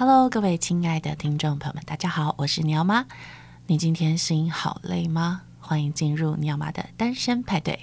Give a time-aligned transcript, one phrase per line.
[0.00, 3.04] Hello，各位亲爱的听众朋友们，大家好，我是尼奥妈。
[3.66, 5.42] 你今天心好累吗？
[5.60, 7.78] 欢迎进入尼奥妈的单身派对。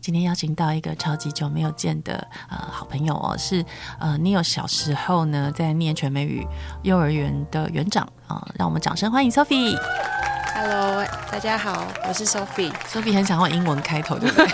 [0.00, 3.62] 今天邀请到一个超级久没有见的呃好朋友哦，是
[3.98, 6.46] 呃尼奥小时候呢在念全美语
[6.82, 9.76] 幼儿园的园长啊、让我们掌声欢迎 Sophie。
[10.54, 10.93] Hello，
[11.34, 12.72] 大家好，我是 Sophie。
[12.88, 14.46] Sophie 很想用英文开头，对不对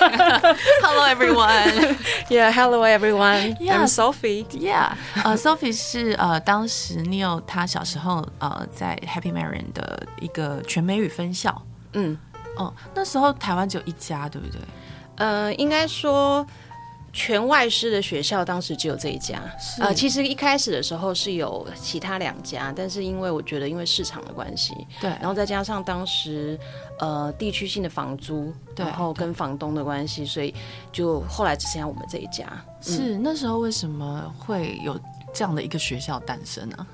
[0.82, 1.94] ？Hello everyone.
[2.30, 3.54] Yeah, hello everyone.
[3.58, 4.46] Yeah, I'm Sophie.
[4.46, 11.60] Yeah，呃、uh,，Sophie 是呃当时 Neil 他小时候呃在 Happy Marion 的一个全美语分校。
[11.92, 12.16] 嗯，
[12.56, 14.58] 哦，那时候台湾只有一家，对不对？
[15.16, 16.46] 呃，应该说。
[17.12, 19.42] 全外师的学校当时只有这一家，
[19.80, 26.58] 呃，其实一开始的时候是有其他两家，但是因为我觉得因为市场的关系，对，然后再加上当时
[26.98, 30.54] 呃地区性的房租，然后跟房东的关系，所以
[30.92, 32.46] 就后来只剩下我们这一家。
[32.80, 34.98] 是、嗯、那时候为什么会有
[35.34, 36.86] 这样的一个学校诞生呢、啊？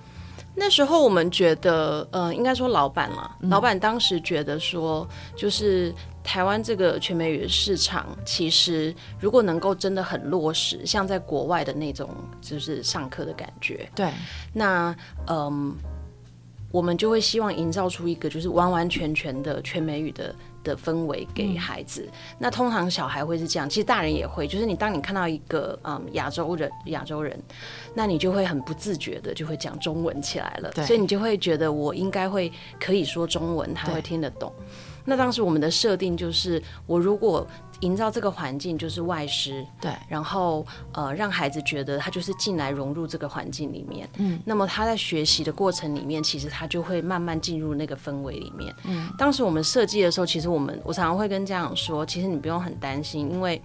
[0.57, 5.95] 那时候我们觉得，呃，应该说老板嘛，老板当时觉得说，就是。
[6.27, 13.89] 台湾这个全美语的市场，其实如果能够真的很落实，像在国外的那种，就是上课的感觉。
[13.95, 14.11] 对，
[14.53, 14.93] 那
[15.29, 15.73] 嗯，
[16.73, 20.35] 我们就会希望营造出一个就是完完全全的全美语的
[20.67, 22.03] 的氛围给孩子。
[22.07, 22.37] 嗯。
[22.39, 27.41] 那通常小孩会是这样，其实大人也会，就是你当你看到一个嗯亚洲人亚洲人，
[27.95, 30.73] 那你就会很不自觉的就会讲中文起来了。
[30.85, 34.53] 所以你就会觉得我应该会可以说中文，他会听得懂。
[35.09, 37.47] 那当时我们的设定就是，我如果
[37.81, 48.75] 营造这个环境就是外师，对，然后呃让孩子觉得他就是进来融入这个环境里面，嗯，那么他在学习的过程里面，其实他就会慢慢进入那个氛围里面。
[48.85, 53.61] 嗯，当时我们设计的时候，其实我们我常常会跟家长说，其实你不用很担心，因为。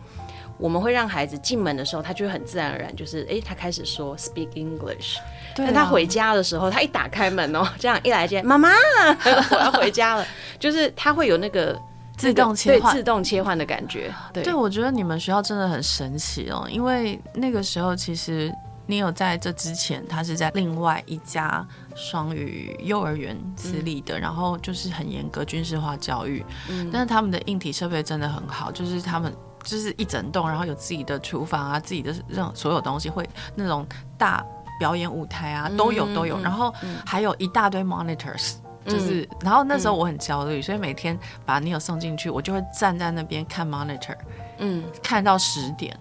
[0.57, 5.17] 我们会让孩子进门的时候，他就会很自然而然，就是哎，他开始说 speak English。
[5.55, 5.65] 对。
[5.65, 8.69] 但他回家的时候，他一打开门哦，这样一来见妈妈，
[9.49, 10.27] 我要回家了，
[10.59, 11.75] 就是他会有那个
[12.21, 14.13] 自动切换、自动切换的感觉。
[14.33, 18.53] 对，对，我觉得你们学校真的很神奇哦，因为那个时候其实
[18.85, 21.65] 你有在这之前，他是在另外一家
[21.95, 29.33] 双语幼儿园私立的，嗯，然后就是很严格军事化教育，嗯，但是他们的硬体设备真的很好，就是他们。
[29.63, 33.85] 就是一整栋，然后有自己的厨房啊，自己的任所有东西，会那种
[34.17, 34.43] 大
[34.79, 36.73] 表演舞台啊，都有都有，然后
[37.05, 38.53] 还有一大堆 monitors，
[38.85, 44.15] 就是，然后那时候我很焦虑，所以每天把 Neil 送进去，我就会站在那边看 monitor，
[44.57, 45.97] 嗯，看到十点。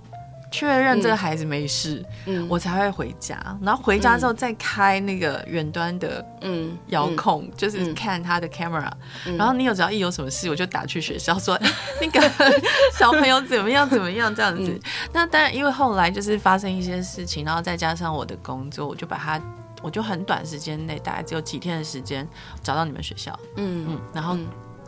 [0.52, 3.38] 确认这个孩子没事，嗯，我才会回家。
[3.62, 8.90] 然后回家之后再开那个远端的嗯遥控，就是看他的 camera。
[9.38, 11.56] 然后你有只要一有什么事，我就打去学校说
[12.02, 12.20] 那个
[12.98, 14.76] 小朋友怎么样怎么样这样子。
[15.12, 19.40] 那当然，因为后来就是发生一些事情，然后再加上我的工作，我就把他，
[19.82, 22.26] 我就很短时间内，大概只有几天的时间
[22.62, 23.38] 找到你们学校。
[23.56, 24.36] 嗯嗯，然后。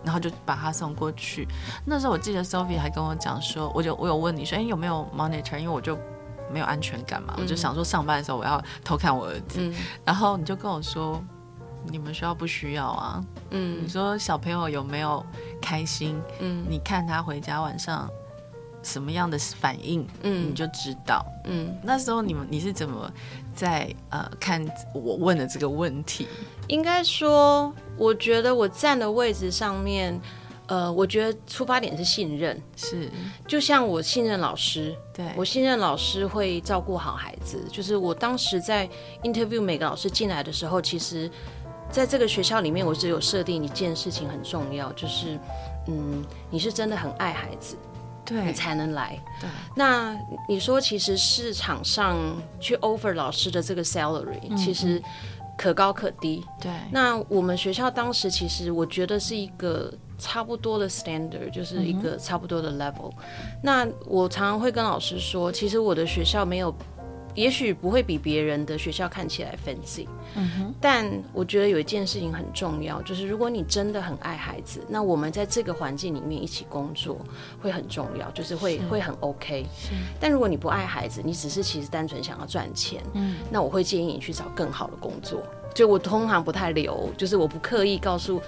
[0.05, 1.47] 然后就把他送过去。
[1.85, 5.57] 那时候我记得 Sophie 还跟我讲说，我就我有问你说，哎，有没有 monitor？
[5.57, 5.97] 因为我就
[6.53, 9.61] 没有安全感嘛，嗯、我就想说上班的时候我要偷看我儿子。
[9.61, 9.73] 嗯、
[10.05, 11.23] 然后你就跟我说，
[11.87, 13.25] 你们学校不需要啊。
[13.51, 15.25] 嗯，你说小朋友有没有
[15.61, 16.21] 开心？
[16.41, 18.11] 嗯，你看他回家晚上
[18.83, 21.25] 什么样的反应，嗯，你就知道。
[21.45, 23.11] 嗯，那时候你们你是怎么
[23.55, 26.27] 在呃看我问的这个问题？
[26.69, 27.73] 应该说。
[27.99, 30.19] 我觉得我站的位置上面，
[30.67, 33.09] 呃，我觉得出发点是信任，是，
[33.47, 37.63] 就像我信任老师，对，我信任老师会照顾好孩子。
[37.71, 38.89] 就是我当时在
[39.23, 41.31] interview 每个老师进来的时候，其实
[41.91, 45.39] 在这个学校里面，我只有设定一件事情很重要，就是，
[45.89, 47.77] 嗯，你是真的很爱孩子，
[48.25, 49.19] 对，你才能来。
[49.41, 50.19] 对，那
[50.49, 52.17] 你说，其实市场上
[52.61, 55.03] 去 offer 老师的这个 salary，嗯，其实。
[55.55, 56.73] 可高可低，对。
[56.91, 63.11] 那我们学校当时其实我觉得是一个差不多的 standard，就是一个差不多的 level。
[63.11, 63.61] 嗯。
[63.63, 66.75] 那我常常会跟老师说，其实我的学校没有。
[67.35, 77.19] 也许不会比别人的学校看起来 fancy，嗯哼，但我觉得有一件事情很重要，就是如果你真的很爱孩子，那我们在这个环境里面一起工作
[77.61, 79.65] 会很重要，就是会是会很 OK。
[80.21, 85.43] 但如果你不爱孩子，你只是其实单纯想要赚钱，嗯，那我会建议你去找更好的工作。
[85.75, 88.43] 就我通常不太留，就是我不刻意告诉，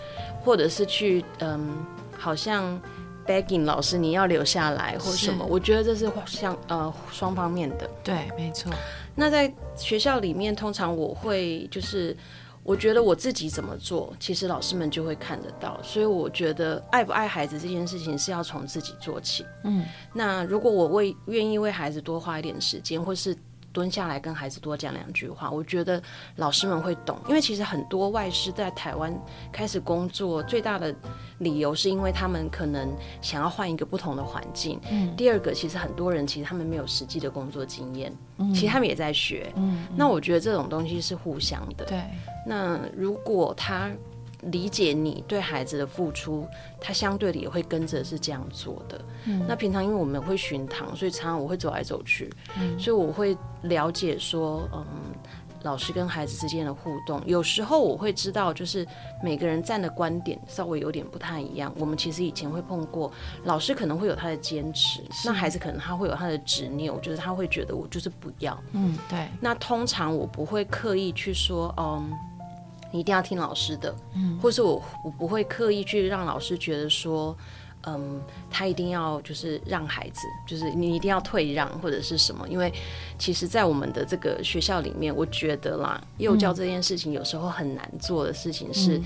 [0.44, 1.74] 或者是去，嗯，
[2.18, 2.80] 好像。
[3.26, 5.44] Begging 老师，你要留下来或什么？
[5.48, 7.90] 我觉得这是像呃双方面的。
[8.02, 8.72] 对，没错。
[9.14, 12.16] 那在学校里面，通常我会就是
[12.62, 15.78] 我觉得我自己怎么做，其实老师们就会看得到。
[15.82, 19.44] 所以我觉得爱不爱孩子这件事情是要从自己做起。
[19.64, 23.36] 嗯，那如果我为愿意为孩子多花一点时间，或是
[23.74, 26.00] 蹲下来跟孩子多讲两句话，我觉得
[26.36, 27.18] 老师们会懂。
[27.28, 29.12] 因为其实很多外师在台湾
[29.52, 30.94] 开始工作，最大的
[31.38, 32.88] 理由是因为他们可能
[33.20, 34.80] 想要换一个不同的环境。
[34.90, 39.52] 嗯，第二个，其实很多人其实他们没有实际的工作经验，嗯，其实他们也在学。
[39.56, 41.84] 嗯，那我觉得这种东西是互相的。
[41.84, 42.00] 对。
[42.46, 43.90] 那如果他
[44.52, 46.46] 理解你对孩子的付出，
[46.80, 49.00] 他相对的也会跟着是这样做的。
[49.24, 54.84] 嗯，那平常因为我们会巡堂，所以常常我会走来走去，嗯，所以我会了解说，嗯，
[55.62, 58.86] 老师跟孩子之间的互动，有时候我会知道，就是
[59.22, 61.72] 每个人站的观点稍微有点不太一样。
[61.78, 63.10] 我们其实以前会碰过，
[63.44, 68.62] 老师可能会有他的坚持，那孩子可能他会有他的执拗，就是他会觉得我就是不要。
[68.72, 69.26] 嗯，对。
[69.40, 72.12] 那通常我不会刻意去说，嗯。
[72.94, 77.36] 你一定要听老师的，嗯，或是我我不会刻意去让老师觉得说，
[77.86, 82.72] 嗯，他一定要就是让孩子，就是你一定要退让或者是什么，因为
[83.18, 89.02] 其实，在我们的这个学校里面，我觉得啦，幼教这件事情有时候很难做的事情是，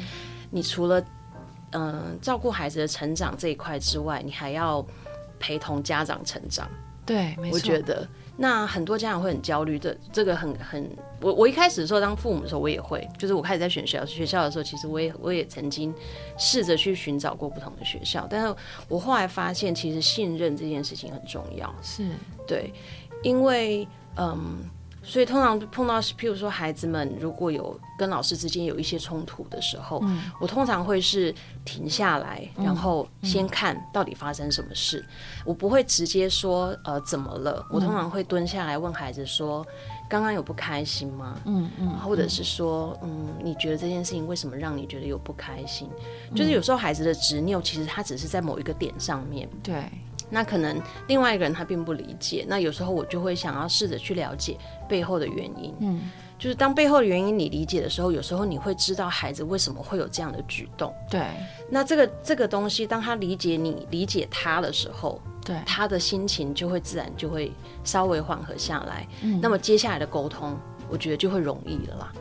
[0.51, 1.03] 你除了
[1.71, 4.85] 嗯照顾孩子的成长这一块之外，你还要
[5.39, 6.69] 陪同家长成长。
[7.07, 8.07] 对，没错，我觉得。
[8.41, 10.89] 那很多家长会很焦虑这，这个很很，
[11.21, 15.93] 我我一开始的时候当父母的时候，我也会，就是我开始在选学校学校的时候，其实我也我也曾经
[16.39, 18.55] 试着去寻找过不同的学校，但是
[18.89, 22.09] 我后来发现，其实信任这件事情很重要，是
[22.47, 22.73] 对，
[23.23, 23.87] 因为
[24.17, 24.59] 嗯。
[25.09, 31.35] 所以通常碰到，譬如说孩子们如果有跟老师之间有一些冲突的时候，嗯，我通常会是
[31.65, 34.99] 停下来，然后先看到底发生什么事。
[34.99, 39.67] 嗯，我不会直接说呃怎么了，我通常会蹲下来问孩子说，
[40.11, 41.41] 刚刚有不开心吗？
[41.47, 45.89] 嗯嗯，或者是说嗯，你觉得这件事情为什么让你觉得有不开心？
[46.37, 49.83] 就是有时候孩子的执拗其实他只是在某一个点上面，对。
[50.31, 54.57] 那可能另外一个人他并不理解，那有时候我就会想要试着去了解
[54.89, 55.75] 背后的原因。
[55.81, 60.95] 嗯，就是当背后的原因你理解的时候，有时候你会知道孩子为什么会有这样的举动。
[61.11, 61.23] 对，
[61.71, 67.53] 那这个这个东西，当他理解你、理解他的时候，对，他的心情就会自然就会
[67.85, 69.07] 稍微缓和下来。
[69.23, 70.57] 嗯，那么接下来的沟通，
[70.89, 72.13] 我觉得就会容易了啦。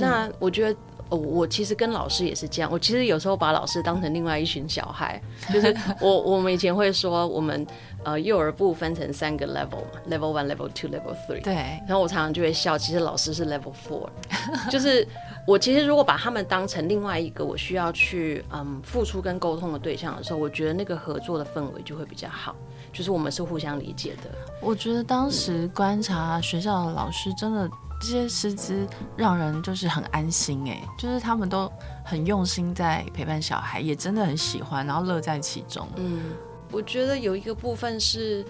[0.00, 0.78] 那我觉得。
[1.12, 2.70] 哦，我其实跟老师也是这样。
[2.72, 5.20] 我其实有时候把老师当成另外一群小孩，
[5.52, 7.66] 就是我我们以前会说，我们
[8.02, 11.42] 呃幼儿部分成三个 level 嘛，level one、level two、level three。
[11.44, 11.54] 对。
[11.86, 14.08] 然后我常常就会笑，其实老师是 level four，
[14.72, 15.06] 就是
[15.46, 22.56] 我其实如果把他们当成另外一个我需要去嗯付出跟沟通的对象的时候，我觉得那个合作的氛围就会比较好，
[22.90, 24.30] 就是我们是互相理解的。
[24.62, 27.70] 我觉得当时观察学校的老师真的。
[28.02, 28.84] 这些师资
[29.16, 31.70] 让人就是很安心哎，就是他们都
[32.04, 35.88] 很用心在陪伴小孩，也真的很喜欢，然后乐在其中。
[35.94, 36.34] 嗯，
[36.72, 38.44] 我觉得有一个部分是，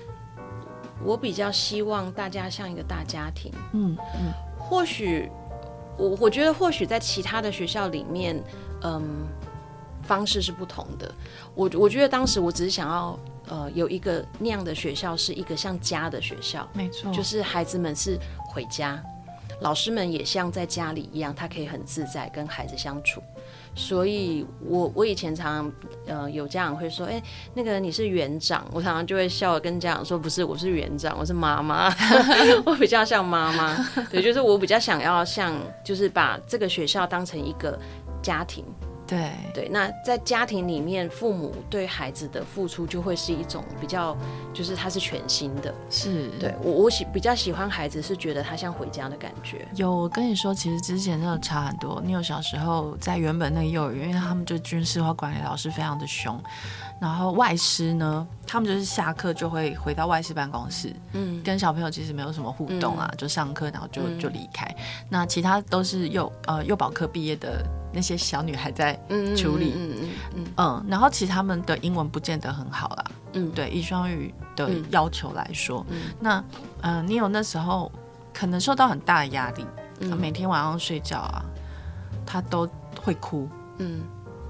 [1.04, 3.52] 我比较希望大家像一个大家庭。
[3.74, 5.30] 嗯嗯，或许
[5.98, 8.42] 我我觉得或许在其他的学校里面，
[8.82, 9.26] 嗯，
[10.02, 11.14] 方式是不同的。
[11.54, 13.18] 我我觉得当时我只是想要
[13.48, 16.66] 呃有一个那样的学校，是一个像家的学校。
[16.72, 18.18] 没错，就是孩子们是
[18.48, 18.98] 回家。
[19.62, 23.22] 老师们也像在家里一样，他可以很自在跟孩子相处。
[23.74, 25.72] 所以我，我以前常常，
[26.06, 27.22] 呃，有家长会说，哎、
[27.54, 31.90] 那个你是园长，我常常就会笑跟家长说，不是，我是园长，我是妈妈，
[32.66, 33.74] 我比较像妈妈。
[34.10, 37.78] 对，就是我比较想要像，就是把这个学校当成一个
[38.20, 38.62] 家庭。
[39.12, 44.16] 对对，那在家庭里面，父母对孩子的付出就会是一种比较，
[44.54, 45.74] 就是他是全新的。
[45.90, 49.68] 是，对我我喜比较喜欢孩子是觉得他像回家的感觉。
[49.74, 52.00] 有，我跟你说，其实之前真的差很多。
[52.02, 56.42] 你有小时候在原本那个幼儿园，因为他们就军事化管理，老师非常的凶。
[56.98, 64.66] 然后外师呢，他们就是下课就会回到外师办公室，嗯，跟小朋友其实没有什么互动啊，嗯、就上课然后就、嗯、就离开。
[65.10, 68.94] 那其他都是幼呃幼保科毕业的那些小女孩在
[69.36, 76.38] 处理，嗯嗯嗯，嗯，嗯，然后其实他们的英文不见得很好啦，嗯，对，以双语的要求来说，嗯、那
[76.80, 77.90] 嗯、呃，你有那时候
[78.32, 79.66] 可能受到很大的压力，
[80.00, 81.44] 嗯，每天晚上睡觉啊，
[82.26, 82.68] 他都
[83.02, 84.02] 会哭，嗯，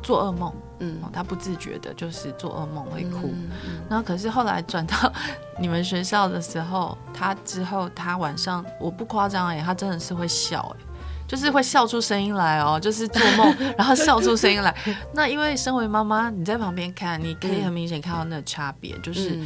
[0.03, 0.53] 做噩梦。
[0.85, 3.29] 嗯，他不自觉的，就是做噩梦会哭。
[3.33, 4.97] 嗯嗯、然后可是后来转到
[5.61, 10.81] 你们学校的时候，他之后他晚上我不夸张哎，他真的是会笑哎，
[11.27, 14.75] 就是会笑出声音来哦， 就是做梦然后笑出声音来。
[15.15, 19.39] 那因为身为妈妈，你在旁边看，你可以很明显看到那个差别，就是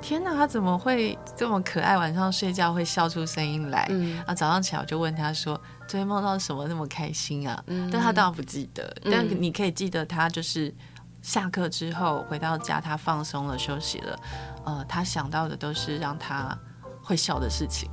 [0.00, 1.98] 天哪，他怎么会这么可爱？
[1.98, 3.86] 晚上睡觉会笑出声音来。
[3.90, 8.84] 嗯，啊，早上起来我就问他说：“昨天梦到什么那么开心啊？”嗯，但他当然不记得。
[9.02, 10.72] 嗯，但你可以记得他就是
[11.20, 14.18] 下课之后回到家，他放松了，休息了。
[14.64, 16.56] 呃，他想到的都是让他
[17.02, 17.90] 会笑的事情。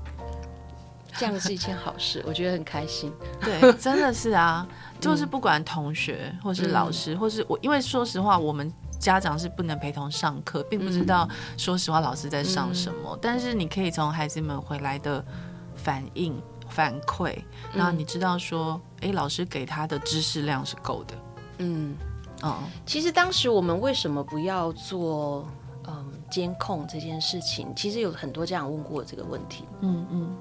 [1.18, 3.12] 这样是一件好事，我觉得很开心。
[3.42, 4.68] 对，真的是啊，
[5.00, 8.72] 就是不管同学或是老师，嗯，或是我，因为说实话，我们。
[8.98, 13.12] 家长是不能陪同上课，并不知道，说实话，老师在上什么。
[13.12, 15.24] 嗯、但是你可以从孩子们回来的
[15.76, 17.38] 反应、反馈，
[17.74, 21.14] 然后你知道说，哎、嗯，老师给他的知识量是够的。
[21.60, 21.96] 嗯
[22.42, 22.56] 嗯。
[22.86, 25.46] 其实当时我们为什么不要做
[25.88, 27.72] 嗯监控这件事情？
[27.76, 29.66] 其实有很多家长问过这个问题。
[29.82, 30.36] 嗯嗯。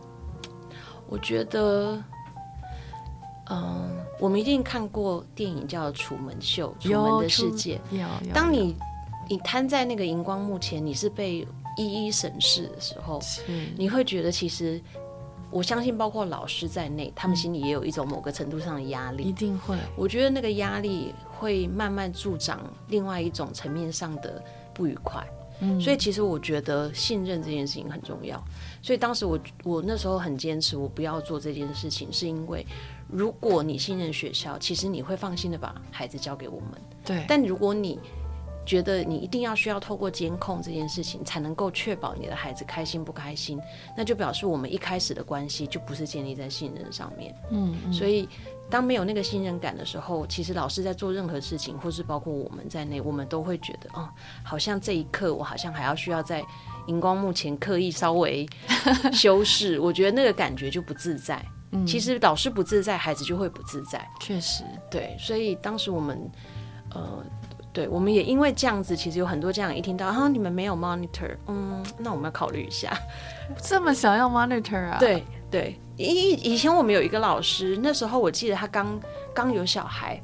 [1.15, 2.03] 我觉得。
[3.51, 7.79] 嗯，我们一定看过电影叫《楚门秀》，楚门的世界。
[8.33, 8.75] 当你
[9.29, 13.21] 你摊在那个荧光幕前，你是被一一审视的时候，
[13.77, 14.81] 你会觉得其实，
[15.51, 19.25] 我相信包括老师在内，他们心里也有一种某个程度上的压力。
[19.25, 19.77] 一定会。
[19.95, 24.43] 我觉得那个压力会慢慢助长另外一种层面上的
[24.73, 25.23] 不愉快。
[25.61, 28.43] 嗯，所以其实我觉得信任这件事情很重要。
[28.83, 32.67] 所以当时我我那时候很坚持，我不要做这件事情，是因为。
[33.07, 36.71] 如果你信任学校，其实你会放心的把孩子交给我们。
[37.05, 37.25] 对。
[37.29, 38.01] 但如果你
[38.65, 43.61] 觉得你一定要需要透过监控这件事情才能够确保你的孩子开心不开心，
[43.95, 47.35] 那就表示我们一开始的关系就不是建立在信任上面。
[47.51, 47.93] 嗯，嗯。
[47.93, 48.27] 所以
[48.71, 54.09] 当没有那个信任感的时候，其实老师在做任何事情，或是包括我们在内，我们都会觉得，哦，
[54.43, 56.43] 好像这一刻我好像还要需要在
[56.87, 58.47] 荧光幕前刻意稍微
[59.13, 61.45] 修饰， 我觉得那个感觉就不自在。
[61.85, 64.09] 其实老师不自在，孩子就会不自在。
[64.21, 66.31] 确实，对，所以当时我们，
[66.95, 67.25] 呃，
[67.73, 72.97] 对，我们也因为这样子，其实有很多家长一听到啊，你们没有 monitor，嗯，那我们要考虑一下。
[73.61, 74.99] 这么想要 monitor 啊？
[75.01, 79.01] 对对，以以前我们有一个老师，那时候我记得他刚
[79.35, 80.21] 刚有小孩，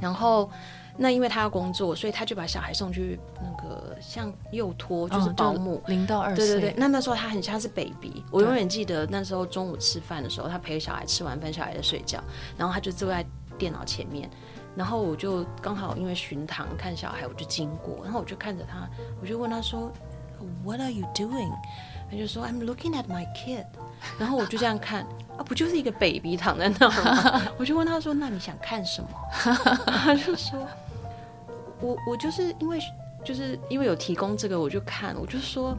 [0.00, 0.50] 然后。
[0.96, 6.46] 那因为他要工作，所以他就把小孩送去那个像幼托，就是保姆，零到二岁。
[6.46, 8.24] 对对对，那那时候他很像是 baby。
[8.30, 12.22] 我永远记得那时候中午吃饭的时候，他陪小孩吃完饭，小孩在睡觉，
[12.56, 13.26] 然后他就坐在
[13.58, 14.30] 电脑前面，
[14.76, 18.88] 然后我就刚好因为巡堂看小孩，我就经过，然后我就看着他，
[19.20, 19.90] 我就问他说
[20.62, 21.50] ：“What are you doing？”
[22.08, 23.66] 他就说：“I'm looking at my kid。”
[24.18, 25.02] 然后我就这样看
[25.36, 27.42] 啊，不就是一个 baby 躺在那吗？
[27.58, 29.08] 我就问他说：“那你想看什么？”
[29.86, 30.66] 他就说。
[31.80, 32.78] 我我就是因为
[33.22, 35.76] 就是因为有提供这个，我就看，我就说，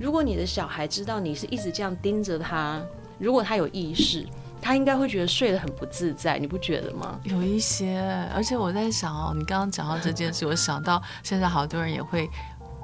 [0.00, 2.80] 如果你的小孩知道你是一直这样盯着他，
[3.18, 4.26] 如果他有意识，
[4.62, 7.18] 他应该会觉得睡得很不自在，你不觉得吗？
[7.24, 8.00] 有一些，
[8.34, 12.30] 而且我在想哦，你刚刚讲到这件事，我想到现在好多人也会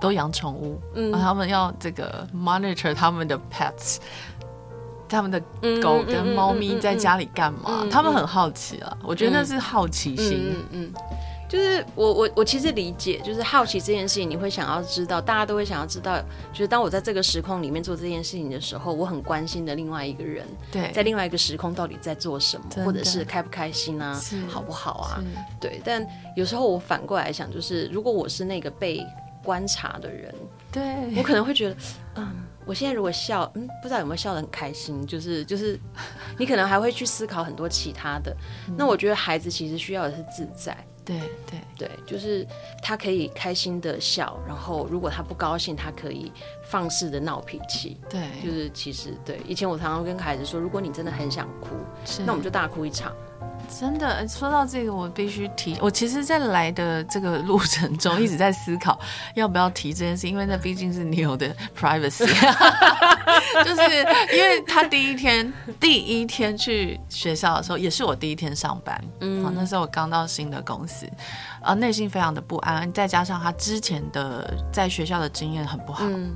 [0.00, 3.98] 都养宠物，嗯，他们要这个 monitor 他们的 pets，
[5.08, 5.40] 他们的
[5.80, 10.92] 狗跟猫咪在家里干嘛，他们很好奇啊，我觉得那是好奇心，嗯嗯。
[11.48, 16.20] 就是我我我其实理解，就是好奇这件事情，你会想要知道，大家都会想要知道，
[16.52, 25.24] 就是当我在这个时空里面做这件事情的时候，我很关心的另外一个人，对，在另外一个时空到底在做什么，或者是开不开心啊，好不好啊？
[25.58, 25.80] 对。
[25.82, 29.02] 但有时候我反过来想，就是如果我是那个被
[29.42, 30.34] 观察的人，
[30.70, 30.82] 对，
[31.16, 31.76] 我可能会觉得，
[32.16, 32.28] 嗯，
[32.68, 35.80] 我现在如果笑，嗯，不知道有没有笑得很开心，就是就是，
[36.36, 38.36] 你可能还会去思考很多其他的。
[38.68, 38.74] 嗯。
[38.76, 40.76] 那我觉得孩子其实需要的是自在。
[41.02, 42.46] 对对对，就是
[42.82, 46.30] 他可以开心的笑，然后如果他不高兴，他可以
[46.62, 47.98] 放肆的闹脾气。
[48.10, 51.68] 对，就是其实对，以前我常常跟孩子说，如果你真的很想哭，
[52.26, 53.10] 那我们就大哭一场。
[53.68, 55.76] 真的，说到这个，我必须提。
[55.80, 58.98] 我其实，在来的这个路程中，一直在思考
[59.34, 62.26] 要不要提这件事，因为那毕竟是 Neil 的 privacy。
[63.64, 63.82] 就是
[64.36, 69.04] 因为他第一天第一天去学校的时候，也是我第一天上班。
[69.20, 71.06] 嗯，那时候我刚到新的公司，
[71.62, 76.34] 啊，内心非常的不安，再加上他之前的在学校的经验很不好，嗯，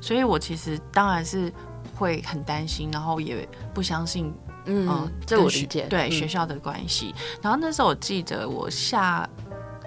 [0.00, 1.52] 所以我其实当然是
[1.96, 4.32] 会很担心，然后也不相信。
[4.68, 5.86] 嗯，这我理解。
[5.88, 9.28] 对、嗯、学校的关系，然后那时候我记得我下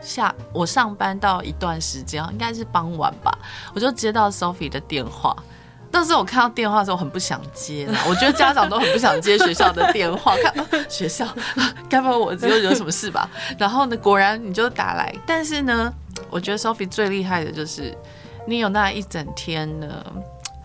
[0.01, 3.31] 下我上班到一段时间，应该是傍晚吧，
[3.75, 5.35] 我就接到 Sophie 的电话。
[5.93, 7.85] 但是我看到电话的时候，我很不想接。
[8.07, 11.27] 我觉得家长都很不想接学校的电话，看、啊、 学校，
[11.89, 13.29] 该不会我只有惹什么事吧？
[13.59, 15.13] 然后呢，果然你就打来。
[15.27, 15.93] 但是呢，
[16.29, 17.93] 我觉得 Sophie 最厉害的就是
[18.47, 20.03] 你有那一整天呢，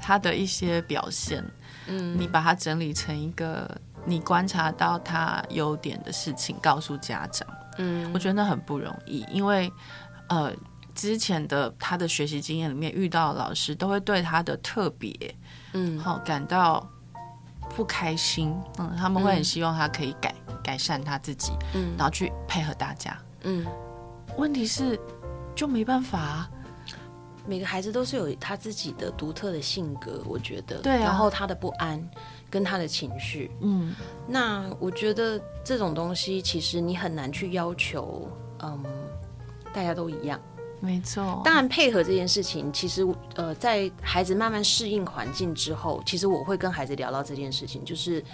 [0.01, 1.45] 他的一些表现，
[1.89, 3.69] 嗯，你把它整理成一个。
[4.07, 7.47] 你观察到他优点的事情，告诉家长，
[7.79, 9.71] 嗯，我觉得那很不容易，因为，
[10.29, 10.53] 呃，
[10.95, 15.13] 之前的他的学习经验里面遇到的老师，都会对他的特别，
[15.73, 16.89] 嗯，好感到
[17.75, 23.67] 不开心，嗯，他们会很希望他可以改、嗯、改善他自己，嗯，然后去配合大家，嗯，
[24.37, 24.99] 问题是
[25.55, 26.51] 就没办法、啊，
[27.45, 32.01] 每个孩子都是有他自己的独特的性格，我觉得，对、啊，然后他的不安
[32.51, 33.95] 跟他的情绪，嗯，
[34.27, 38.31] 那我觉得这种东西其实你很难去要求，
[38.63, 38.85] 嗯。
[39.75, 40.41] 大家都一样，
[40.81, 41.43] 没错。
[41.45, 48.25] 当然，配合这件事情，其实呃，在孩子慢慢适应环境之后，其实我会跟孩子聊到这件事情，就是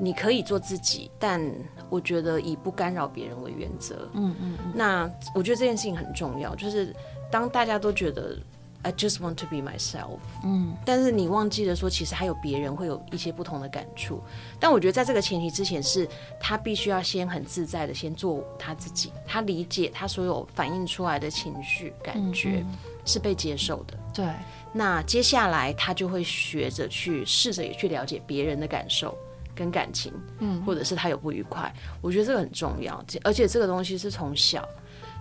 [0.00, 1.40] 你可以做自己，但
[1.88, 4.10] 我觉得以不干扰别人为原则。
[4.14, 4.72] 嗯嗯嗯。
[4.74, 6.92] 那我觉得这件事情很重要，就是
[7.30, 8.36] 当大家都觉得。
[8.84, 10.18] I just want to be myself。
[10.44, 14.22] 嗯，但是你忘记了说，其实还有别人会有一些不同的感触。
[14.60, 16.06] 但我觉得在这个前提之前，是
[16.38, 22.62] 他必须要先很自在的先做他自己，他理解他所有反映出来的情绪感觉
[23.06, 23.98] 是被接受的。
[24.12, 24.26] 对，
[24.70, 29.16] 那接下来他就会学着去试着也去了解别人的感受
[29.54, 31.74] 跟感情，嗯，或者是他有不愉快。
[32.02, 34.68] 我觉得这个很重要，而且这个东西是从小，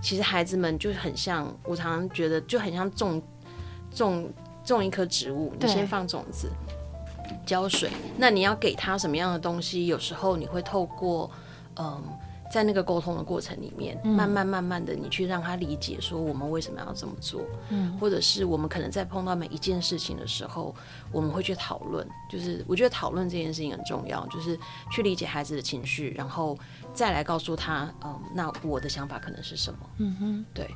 [0.01, 3.23] 其实孩子们就很像，我常常觉得就很像种。
[3.93, 4.29] 种
[4.63, 6.49] 种一棵植物，你先放种子，
[7.45, 7.89] 浇水。
[8.17, 9.87] 那你要给他什么样的东西？
[9.87, 11.29] 有时候你会透过，
[11.77, 12.01] 嗯，
[12.51, 17.41] 在那个沟通的过程里面，嗯、慢慢慢慢的，你去让他理解说我们为什么要这么做。
[17.69, 20.73] 嗯，或者是我们可能在碰到每一件事情的时候，
[21.11, 22.07] 我们会去讨论。
[22.29, 24.57] 就是我觉得讨论这件事情很重要，就是
[24.91, 26.57] 去理解孩子的情绪，然后
[26.93, 29.79] 再来告诉他，嗯，那我的想法可能是什么？
[29.97, 30.69] 嗯哼，对。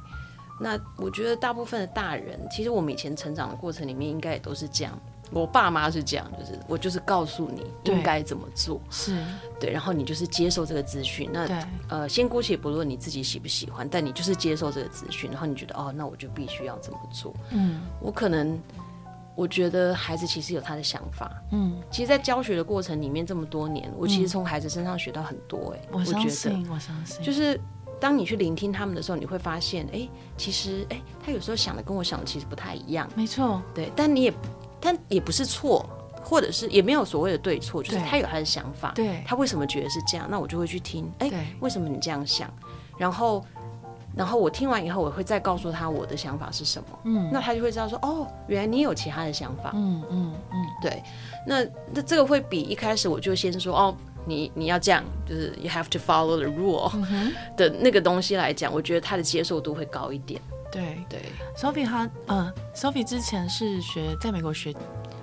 [0.60, 5.00] 那我觉得大部分的大人，其实我们以前成长的过程里面，应该也都是这样。
[5.30, 9.22] 我爸妈是这样，就是我就是告诉你应该怎么做，是
[9.60, 11.30] 对，然后你就是接受这个资讯。
[11.34, 17.36] 那呃，先姑且不论你自己喜不喜欢，但你就是接受这个资讯，然后你觉得哦，那我就必须要这么做。
[17.50, 18.58] 嗯，我可能
[19.36, 21.30] 我觉得孩子其实有他的想法。
[21.52, 25.76] 嗯，其实，在教学的过程里面这么多年，我其实从孩子身上学到很多。
[25.76, 27.60] 哎，我相信，我相信，就是。
[28.00, 33.10] 当你去聆听他们的时候，你会发现，哎、欸，其实，哎、欸，他有时候想的跟我想的其实不太一样。
[33.16, 34.34] 没错，对，但你也，
[34.80, 35.84] 但也不是错，
[36.24, 38.92] 或者是也没有所谓的对错，就是他有他的想法。
[38.94, 40.28] 对，他为什么觉得是这样？
[40.30, 42.48] 那我就会去听，哎、欸，为什么你这样想？
[43.00, 43.44] 然后，
[44.16, 47.00] 然后我听完以后，我会再告诉他我的想法是什么。
[47.06, 49.72] 嗯，那他就会知道说，哦，原来你有其他的想法。
[49.74, 51.02] 嗯嗯嗯，对，
[51.48, 53.96] 那那这个会比一开始我就先说，哦。
[54.28, 56.92] 你你要这样，就是 you have to follow the rule
[57.56, 60.40] 的那个东西来讲，我觉得他的接受度会高一点。
[60.70, 61.22] 对对
[61.58, 64.76] ，Sophie 他嗯，Sophie 之前是学在美国学，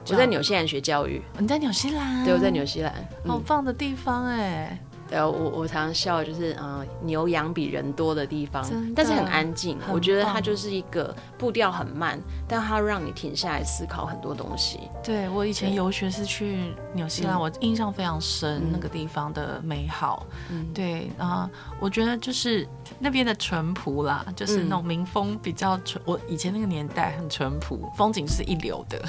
[0.08, 1.20] 我在纽西兰学教育。
[1.38, 2.24] 你在纽西兰？
[2.24, 2.92] 对，我在纽西兰，
[3.26, 4.78] 好棒的地方哎。
[5.08, 8.64] 对啊，我我常常笑，就是嗯，牛羊比人多的地方，
[8.96, 9.78] 但是很安静。
[9.92, 14.80] 我觉得它就是一个步调很慢，但它让你停下来思考很多东西。
[15.02, 20.26] 对，我以前游学是去纽西兰，我印象非常深那个地方的美好。
[20.50, 22.66] 嗯，对啊，我觉得就是
[22.98, 26.02] 那边的淳朴啦，就是那种民风比较淳。
[26.06, 29.02] 我以前那个年代很淳朴，风景是一流的。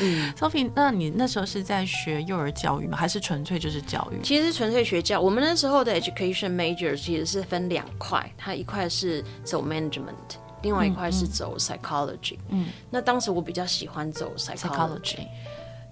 [0.00, 2.96] 嗯， Sophie，那你那时候是在学幼儿教育吗？
[2.96, 4.18] 还是纯粹就是教育？
[4.22, 5.41] 其实纯粹学教，我们。
[5.44, 12.38] 那时候的 education major 其实是分两块，它一块是走 management，另外一块是走 psychology。
[12.48, 15.26] 嗯，那当时我比较喜欢走 psychology，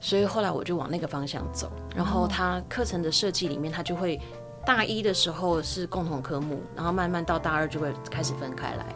[0.00, 1.70] 所以后来我就往那个方向走。
[1.94, 4.20] 然后它课程的设计里面，它就会
[4.64, 8.86] 大一的时候是共同科目，然后慢慢到大二就会开始分开来。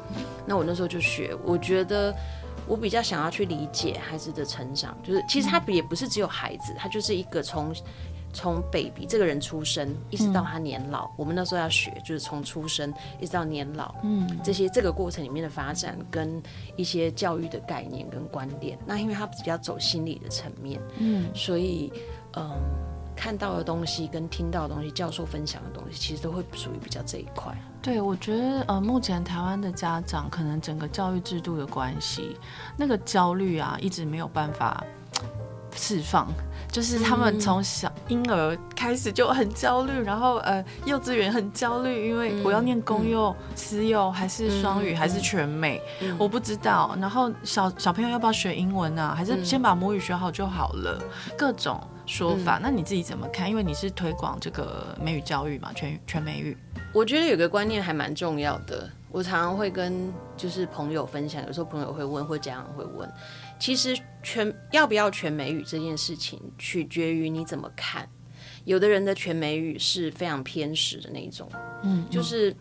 [0.47, 2.15] 那我那时候就学，我觉得
[2.67, 7.75] 我比较想要去理解孩子的成长，就是其实他也不是只有孩子，他就是一个从。
[8.35, 16.43] 从 baby 这个人出生一直到他年老，嗯、我们那时候要学，就是从出生一直到年老，嗯，这些这个过程里面的发展跟
[16.77, 18.77] 一些教育的概念跟观点。
[18.85, 21.93] 那因为他比较走心理的层面，嗯，所以
[22.37, 22.51] 嗯，
[23.15, 27.57] 看到的东西跟听到的东西，教授分享的东西，其实都会属于比较这一块。
[27.81, 32.37] 对，我觉得呃，目前台湾的家长可能整个教育制度的关系，
[32.77, 34.85] 那个焦虑啊，一直没有办法
[35.77, 36.29] 释放。
[36.75, 45.81] 就是他们从小婴儿开始就很焦虑，然后呃，幼稚园很焦虑，因为我要念公幼、私幼还是双语还是全美，
[46.19, 46.97] 我不知道。
[47.01, 49.15] 然后小小朋友要不要学英文啊？
[49.17, 51.01] 还是先把母语学好就好了？
[51.39, 53.49] 各种说法，那你自己怎么看？
[53.49, 56.59] 因为你是推广这个美语教育嘛，全全美语。
[56.93, 63.09] 我觉得有个观念还蛮重要的，我常常会跟就是朋友分享，有时候朋友会问，或家长会问。
[63.59, 68.09] 其实全要不要全美语这件事情，取决于你怎么看。
[68.65, 71.47] 有的人的全美语是非常偏食的那种，
[71.83, 72.55] 嗯，就是，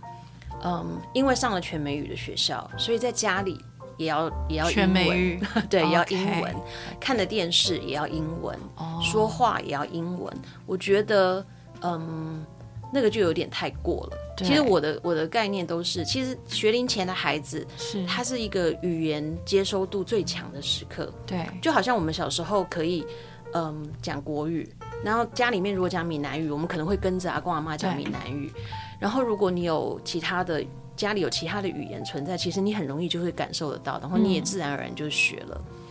[0.64, 3.58] 嗯，因为上了全美语的学校，所以在家里
[3.98, 6.54] 也要也要全美语，对要英文，
[7.00, 9.02] 看的电视也要英文，oh.
[9.02, 10.34] 说话也要英文。
[10.66, 11.46] 我觉得，
[11.82, 12.46] 嗯，
[12.94, 14.18] 那个就有点太过了。
[14.38, 21.12] 其实我的我的概念都是，其实学龄前的孩子是他是一个语言接收度最强的时刻。
[21.26, 23.06] 对，就好像我们小时候可以，
[23.54, 24.70] 嗯，讲国语，
[25.04, 28.52] 然后家里面如果讲闽南语，我们可能会跟着阿公阿妈讲闽南语。
[29.00, 30.64] 然后如果你有其他的
[30.96, 35.62] 家里有其他的语言存在，其实你很容易就会感受得到，然后你也自然而然就学了。
[35.68, 35.83] 嗯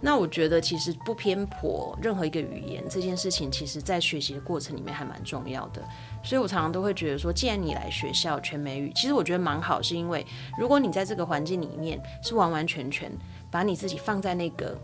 [0.00, 5.82] 那我觉得其实不偏颇任何一个语言这件事情，其实在学习的过程里面还蛮重要的。
[6.22, 10.26] 所以我常常都会觉得说，既然你来学校全美语，其实我觉得蛮好，是因为
[10.58, 13.12] 如果你在这个环境里面是完完全全
[13.50, 14.76] 把你自己放在那个。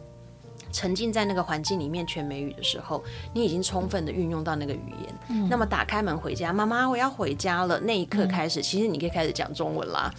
[0.76, 5.14] 沉浸在那个环境里面全美语的时候，你已经充分的运用到那个语言。
[5.30, 7.80] 嗯、那么打开门回家，妈妈，我要回家了。
[7.80, 10.12] 那一刻开始，嗯、其实你可以开始讲中文啦。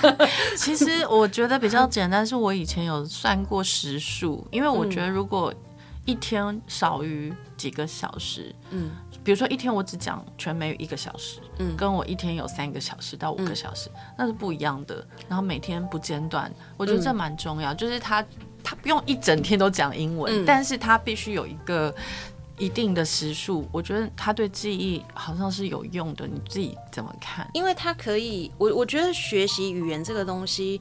[0.54, 5.50] 其实我觉得比较简单，是我以前有算过时数，因为我觉得如果
[6.04, 8.90] 一天少于几个小时，嗯，
[9.24, 15.02] 比如说一天我只讲全美语一个小时，嗯，跟我一天有三个小时到五个小时，嗯、那是不一样的。
[15.26, 18.22] 然后每天不间断，我觉得这蛮重要，嗯、就是他。
[18.62, 21.94] 他不用一整天都讲英文，嗯、但是他必须有一个
[22.58, 23.68] 一定的时数。
[23.72, 27.48] 我觉得他对记忆好像是有用的，你自己怎么看？
[27.54, 30.80] 因为他可以，我我觉得学习语言这个东西，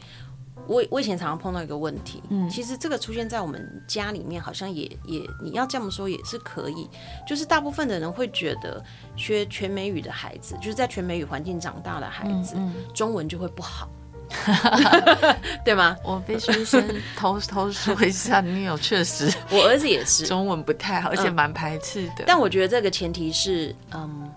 [0.67, 6.87] 我我以前常常碰到一个问题，嗯，其实这个出现在我们家里面，好像也也你要这么说也是可以，
[7.27, 8.83] 就是大部分的人会觉得
[9.15, 13.89] 学全美语的孩子，就是在全美语环境长大的孩子，嗯嗯、中文就会不好。
[15.65, 15.95] 对吗？
[16.03, 22.23] 我必须先偷偷说一下，女友确实， 我儿子也是中文不太好，而且蛮排斥的。
[22.25, 24.29] 但我觉得这个前提是，嗯，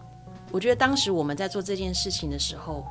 [0.51, 2.87] 我觉得当时我们在做这件事情的时候，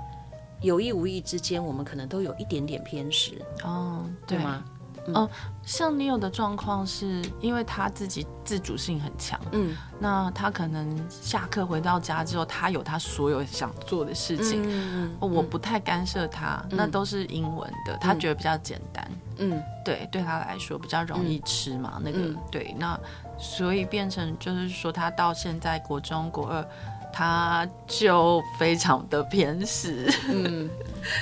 [0.62, 3.42] 有意无意之间，我们可能都有一点点偏食。
[3.64, 4.64] 哦，对吗？
[5.08, 5.30] 嗯、哦，
[5.64, 22.98] 像你有的状况是因为他自己自主性很强，嗯，那他可能下课回到家之后，他有他所有想做的事情，嗯，我不太干涉他，嗯、那都是英文的，他觉得比较简单，嗯，对，对他来说比较容易吃嘛，嗯、那个，对，那
[23.38, 26.66] 所以变成就是说，他到现在国中国二，
[27.12, 30.70] 他就非常的偏食，嗯，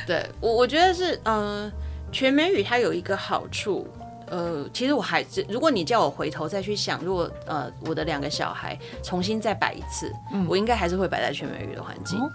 [0.05, 1.71] 对我我觉得是，嗯、呃。
[2.11, 3.87] 全美语它有一个好处，
[4.27, 12.19] 呃，其实我还是，如果你叫我回头再去想，如果呃我的两个小孩重新再摆一次，嗯，我应该还是会摆在全美语的环境。
[12.19, 12.31] 哦、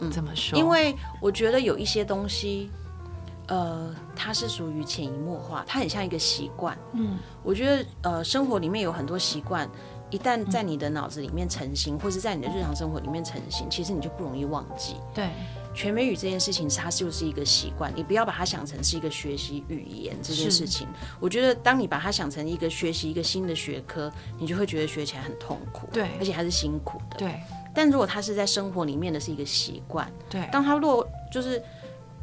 [0.00, 0.58] 嗯，怎么说？
[0.58, 2.70] 因为我觉得有一些东西，
[3.48, 6.76] 呃，它是属于潜移默化，它很像一个习惯。
[6.92, 9.68] 嗯，我觉得呃生活里面有很多习惯，
[10.10, 14.96] 一旦在你的脑子里面成型，嗯、或是在你的日常生活里面成型，其实你就不容易忘记。
[15.14, 15.28] 对。
[15.76, 20.88] 全美语这件事情，它就是一个习惯，你不要把它想成是一个学习语言这件事情。
[21.20, 27.34] 我觉得，当你把它想成一个学习一个新的学科，你就会觉得学起来很痛苦，对，而且还是辛苦的，对。
[27.74, 31.62] 但如果它是在生活里面的是一个习惯，对，当它落就是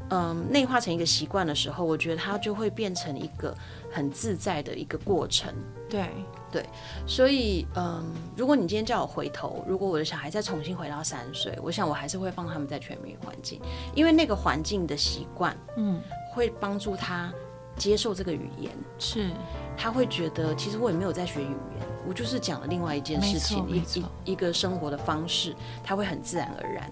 [0.10, 3.56] 嗯内化成一个习惯的时候，我觉得它就会变成一个
[3.92, 5.54] 很自在的一个过程，
[5.88, 6.08] 对。
[6.54, 6.63] 对，
[7.08, 8.06] 所以嗯，
[8.38, 13.60] 如果你今天叫我回头，如果我的小孩再重新回到三岁，我想我还是会放他们在全民语环境，
[13.96, 16.00] 因为那个环境的习惯，嗯，
[16.32, 17.34] 会帮助他
[17.76, 19.32] 接受这个语言，是，
[19.76, 26.88] 他会觉得其实我也没有在学语言，我就是讲了另外一件事情，一一一个生活的方式，他会很自然而然，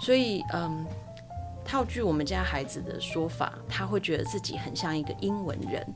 [0.00, 0.84] 所以嗯，
[1.64, 5.86] 套句我们家孩子的说法，他会觉得自己很像一个英文人。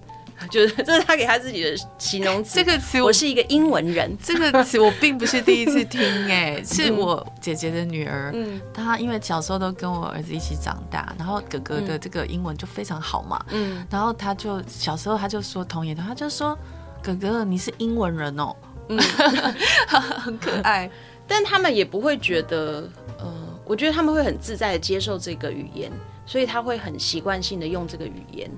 [0.51, 2.55] 就是这是他给他自己的形容词。
[2.57, 4.17] 这个词我是一个英文人。
[4.23, 8.31] 这个词我并不是第一次听， 哎，是我姐姐的女儿。
[8.35, 13.45] 嗯，她因为小时候都跟我儿子一起长大，然后哥哥的这个英文就非常好嘛。
[13.51, 16.57] 嗯，然后他就小时候他就说童言的，他就说
[17.03, 18.55] 哥哥你是英文人哦，
[18.89, 18.99] 嗯，
[19.89, 20.91] 很可爱。
[21.27, 23.27] 但他们也不会觉得，呃，
[23.67, 25.93] 我觉得他们会很自在的接受这个语言，
[26.25, 28.51] 所以他会很习惯性的用这个语言。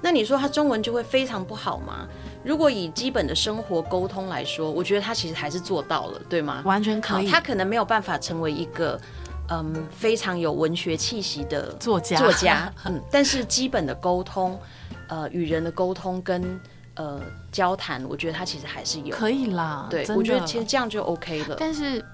[0.00, 2.06] 那你说他中文就会非常不好吗？
[2.44, 6.62] 如果以基本的生活沟通来说，我觉得他其实还是做到了，对吗？
[6.64, 7.28] 完全可以。
[7.28, 8.98] 他可能没有办法成为一个
[9.50, 14.58] 嗯非常有文学气息的作家作家， 嗯，但是基本的沟通，
[15.08, 16.60] 呃，与人的沟通跟
[16.94, 19.88] 呃交谈，我觉得他其实还是有可以啦。
[19.90, 21.56] 对，我觉得其实这样就 OK 了。
[21.58, 22.04] 但是。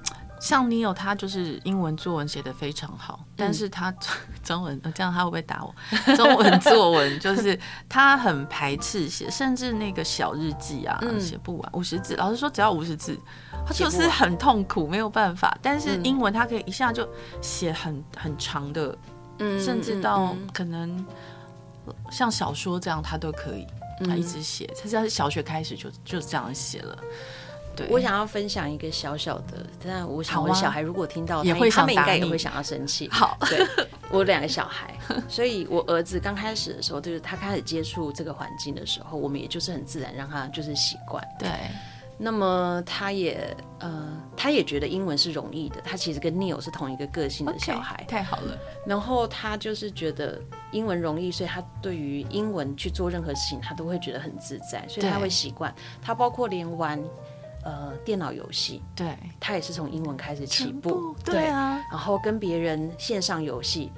[0.40, 3.94] 像 Neo 他就是英文作文写的非常好，但是他
[4.42, 5.75] 中文这样他会不会打我？
[6.16, 13.18] 中文作文就是他很排斥写，甚至那个小日记啊写不完五十字，老师说只要五十字，
[13.66, 15.57] 他就是很痛苦，没有办法。
[15.62, 17.09] 但是英文他可以一下就
[17.40, 18.97] 写很很长的
[19.38, 21.05] 嗯，甚至到可能
[22.11, 23.66] 像小说这样，他都可以，
[24.07, 26.99] 他一直写，他是小学开始就就这样写了。
[27.76, 33.08] 对，我想要分享一个小小的，但我想我小孩如果听到，也会他们应该也会想要生气。
[33.10, 33.66] 好，对，
[34.10, 34.94] 我两个小孩，
[35.28, 41.22] 所以我儿子刚开始的时候，就是他开始接触这个环境的时候，我们也就是很自然让他就是习惯。
[41.38, 41.48] 对。
[42.16, 45.80] 那么他也呃，他也觉得英文是容易的。
[45.82, 48.56] 他其实跟 Neil 是同一个个性的小孩，Okay, 太好了。
[48.87, 55.74] 然后他就是觉得英文容易，所以他对于英文去做任何事情，他都会觉得很自在，所以他会习惯。
[56.00, 57.02] 他包括连玩
[57.64, 61.81] 呃电脑游戏，对，他也是从英文开始起步，对啊。
[61.90, 63.90] 然后跟别人线上游戏，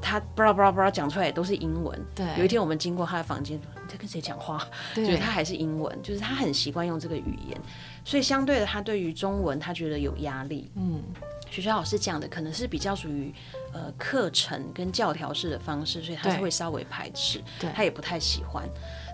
[0.00, 1.98] 他巴拉巴拉巴拉讲出来也都是英文。
[2.14, 3.60] 对，有一天我们经过他的房间。
[3.82, 4.64] 你在跟谁讲话？
[4.94, 7.60] 对，就是他还是英文，就是他很习惯用这个语言，
[8.04, 10.70] 所以相对的，他对于中文他觉得有压力。
[10.76, 11.02] 嗯，
[11.50, 13.34] 学校老师讲的可能是比较属于
[13.72, 18.64] 呃课程跟教条式的方式，所以他是会稍微排斥，对，他也不太喜欢。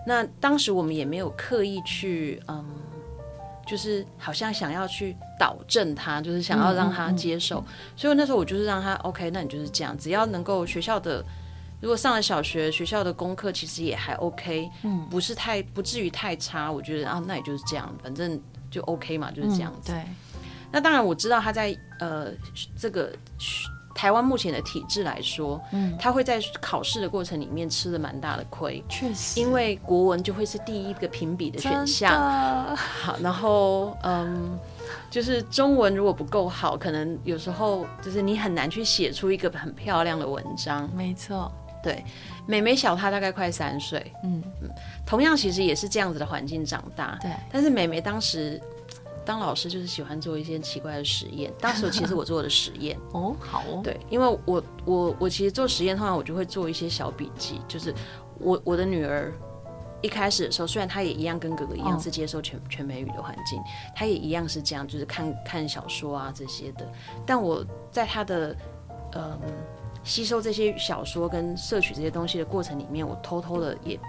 [0.05, 2.63] 那当时我们也没有刻意去嗯，
[3.67, 7.59] 就是好像想要去导正他，就是想要让他接受。
[7.59, 11.23] 嗯嗯嗯、所以那时候我就是让他 OK，那你就是这样，只要能够学校的。
[11.79, 19.91] 如果上了小学，学校的功课其实也还 OK，嗯，不是太不至于太差，我觉得啊，那也就是这样，反正就 OK 嘛，就是这样子。
[19.91, 20.03] 嗯、对。
[20.71, 22.31] 那当然我知道他在呃
[22.75, 23.13] 这个
[23.97, 32.13] 台湾目前的体制来说，嗯，他会在考试的过程里面吃了蛮大的亏，确实，因为国文就会是第一个评比的选项。
[32.75, 34.57] 好，然后嗯，
[35.09, 40.87] 就是中文如果不够好，可能有时候就是你很难去写出一个很漂亮的文章。
[40.95, 41.51] 没错。
[41.81, 42.03] 对，
[42.45, 44.69] 妹妹小她大概快三岁，嗯嗯，
[45.05, 47.31] 同样其实也是这样子的环境长大，对。
[47.51, 48.61] 但是妹妹当时
[49.27, 57.93] 当老师就是喜欢做一些奇怪的实验，当时其实我做的实验 哦，好哦，对，因为我我我其实做实验的话，我就会做一些小笔记，就是
[58.39, 59.33] 我我的女儿
[60.01, 63.61] 一开始的时候，虽然她也一样跟哥哥一样是接受全、哦、全美语的环境，
[63.93, 66.89] 她也一样是这样，就是看看小说啊这些的，
[67.25, 68.55] 但我在她的
[69.13, 69.37] 嗯。
[70.03, 73.99] 吸收这些小说跟摄取这些东西的过程里面，我偷偷的也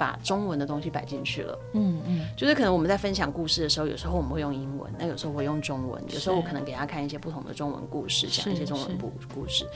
[0.00, 1.58] 把中文的东西摆进去了。
[1.74, 9.66] 嗯嗯，就是可能我们在分享故事的时候，有时候我们会用英文，那有时候我会用中文，有时候我可能给他看一些不同的中文故事，讲一些中文故故事。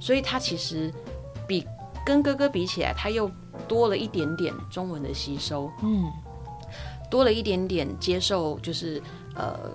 [0.00, 0.90] 所以他其实
[1.46, 1.66] 比
[2.06, 3.30] 跟哥哥比起来，他又
[3.68, 6.10] 多了一点点中文的吸收，嗯，
[7.10, 9.02] 多了一点点接受，就是
[9.34, 9.70] 呃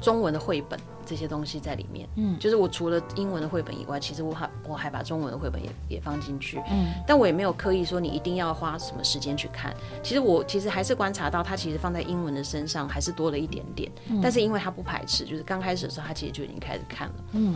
[0.00, 0.80] 中文的绘本。
[1.06, 9.74] 这些东西在里面，嗯，就是我除了英文的绘本以外，其实我还我还把中文的绘本也也放进去，嗯，但我也没有刻意说你一定要花什么时间去看。
[10.02, 17.54] 其实我其实还是观察到他其实放在英文的身上还是多了一点点，嗯，但是因为他不排斥，就是刚开始的时候他其实就已经开始看了，嗯，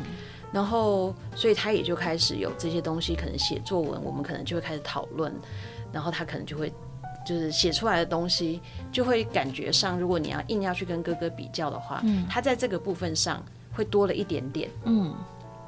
[0.53, 5.35] 然后所以他也就开始有这些东西，可能写作文，我们可能就会开始讨论，
[5.93, 6.73] 然后他可能就会。
[7.31, 13.41] 就是写出来的东西，就会感觉上，如果你要硬要去跟哥哥比较的话，嗯，他在这个部分上
[13.73, 15.15] 会多了一点点，嗯，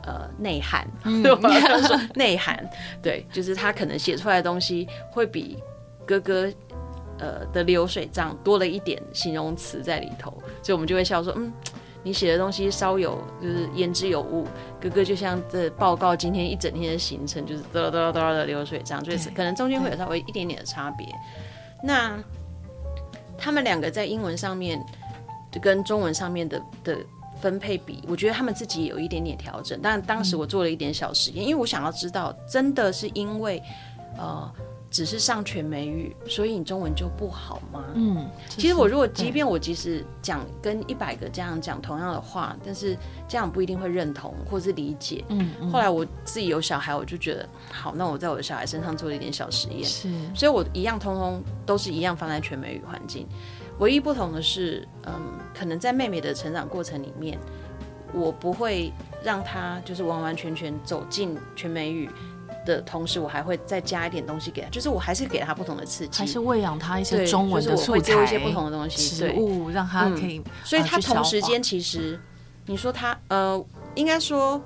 [0.02, 1.48] 呃，内涵，嗯、 对吧？
[1.86, 2.68] 说内涵，
[3.00, 5.56] 对，就是他可能写出来的东西会比
[6.04, 6.52] 哥哥，
[7.20, 10.32] 呃的流水账多了一点形容词在里头，
[10.64, 11.52] 所以我们就会笑说，嗯，
[12.02, 14.48] 你写的东西稍有就是言之有物，
[14.80, 21.06] 哥哥就像这报告今天一整天的行程，就是嘚嘚嘚嘚的流水账，就是可能中间会有稍微一点点的差别。
[21.82, 22.22] 那
[23.36, 24.82] 他们两个在英文上面
[25.60, 26.98] 跟中文上面的的
[27.40, 29.78] 分配比，我觉得他们自己有一点点调整。
[29.82, 33.62] 但当时我做了一点小实验，因为我想要知道，真的是因为
[34.16, 34.52] 呃。
[34.92, 37.82] 只是上全美语，所以你中文就不好吗？
[37.94, 42.94] 嗯，其实我如果即便我即使讲跟一百个家长讲同样的话，但是
[43.26, 45.24] 家长不一定会认同或是理解。
[45.30, 49.82] 嗯，嗯，后来我自己有小孩，我就觉得好，那我在我的小孩身上做了一点小实验。
[49.82, 53.26] 是，所以我一样通通都是一样放在全美语环境，
[53.78, 55.14] 唯一不同的是，嗯，
[55.58, 57.38] 可能在妹妹的成长过程里面，
[58.12, 58.92] 我不会
[59.24, 62.10] 让她就是完完全全走进全美语。
[62.64, 70.38] 的同时，我还会再加一点东西给他，就是我还是给他不同的刺激，还是喂养他一些中文的素材，就是、一些不同的东西，食物让他可以。
[70.38, 72.18] 嗯、所以他同时间其实，
[72.66, 74.60] 你说他呃，应该说，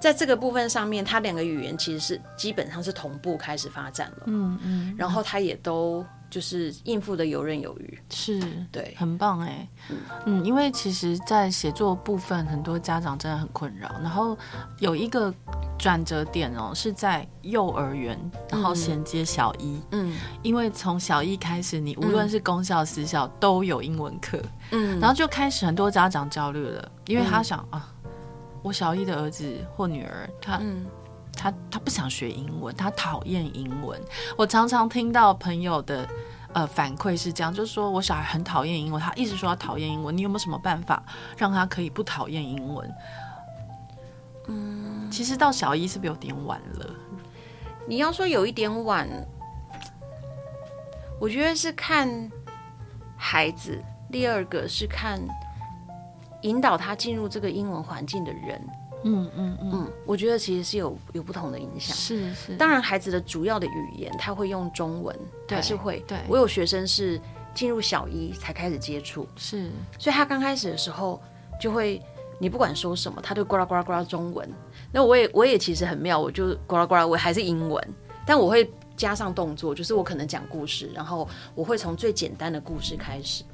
[0.00, 4.22] 在这个部分上面，他两个语言其实是基本上是同步开始发展了。
[4.26, 6.04] 嗯嗯，然后他也都。
[6.30, 13.90] 就是应付的游刃有余，是对，很棒哎，嗯，嗯，因为其实，在写作部分，很多家长真的很困扰。
[14.02, 14.36] 然后
[14.78, 15.32] 有一个
[15.78, 18.18] 转折点哦，是在幼儿园，
[18.50, 24.38] 然后衔接小一，嗯，因为从小一开始，你无论是公校私校都有英文课，
[24.72, 27.94] 嗯，然后就开始很多家长焦虑了，因为他想、嗯、啊，
[28.62, 30.60] 我小一的儿子或女儿，他。
[31.38, 34.00] 嗯他他不想学英文，他讨厌英文。
[34.36, 36.06] 我常常听到朋友的
[36.52, 40.16] 呃反馈是这样，就是说我小孩很讨厌英文，他一直说他讨厌英文。
[40.16, 41.00] 你有没有什么办法
[41.36, 42.94] 让他可以不讨厌英文？
[44.48, 46.90] 嗯，其实到小一是不是有点晚了？
[47.86, 49.08] 你要说有一点晚，
[51.20, 52.08] 我觉得是看
[53.16, 55.20] 孩子，第二个是看
[56.42, 58.60] 引导他进入这个英文环境的人。
[59.04, 61.96] 嗯嗯嗯，嗯，我觉得其实是有有不同的影响。
[61.96, 65.16] 是是，当然孩子的主要的语言他会用中文，
[65.48, 66.02] 还是会。
[66.06, 67.20] 对，我有学生是
[67.54, 71.20] 进入小一才开始接触，是，所以他刚开始的时候
[71.60, 72.02] 就会，
[72.38, 74.48] 你不管说什么，他都呱啦呱啦呱啦中文。
[74.90, 77.82] 那我也我也其实很妙，我就呱啦呱啦，我还是英文，
[78.26, 83.44] 但我会加上动作，就是我可能讲故事，然后我会从最简单的故事开始。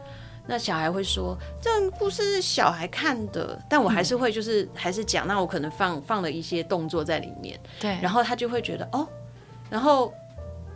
[0.47, 9.09] 那小孩会说，这故事是小孩看的，但我还是会就是还是讲，那我可能放放了一些动作在里面，对，然后他就会觉得哦，
[9.71, 10.13] 然后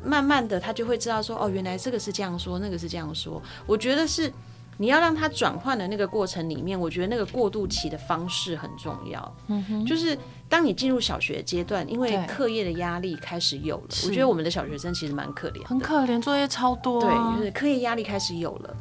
[0.02, 3.42] 慢慢的他就会知道说哦，原来这个是这样说，那个是这样说。
[3.66, 4.32] 我觉得是
[4.78, 9.36] 你要让他转换的那个过程里面，我觉得那个过渡期的方式很重要。
[9.48, 10.16] 嗯哼，就是
[10.48, 18.76] 当你进入小学阶段，因为课业的压力开始有了，我觉得我们的小学生其实蛮可怜，很可怜，作业超多，对，就是课业压力开始有了。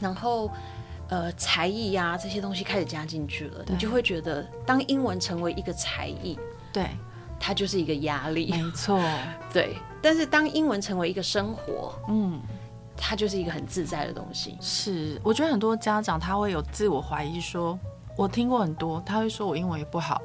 [0.00, 0.50] 然后，
[1.08, 6.38] 呃，才艺呀、啊、这些东西开始加进去了，你就会觉得，当英文成为一个才艺，
[6.72, 6.88] 对，
[7.38, 9.00] 它就是一个压力，没 错，
[9.52, 9.76] 对。
[10.02, 12.40] 但是当英文成为一个生活，嗯，
[12.96, 14.58] 它就是一个很自在的东西。
[14.60, 17.78] 是，我觉得很多家长他会有自我怀疑说，说
[18.16, 20.20] 我听过很多，他会说我英文也不好，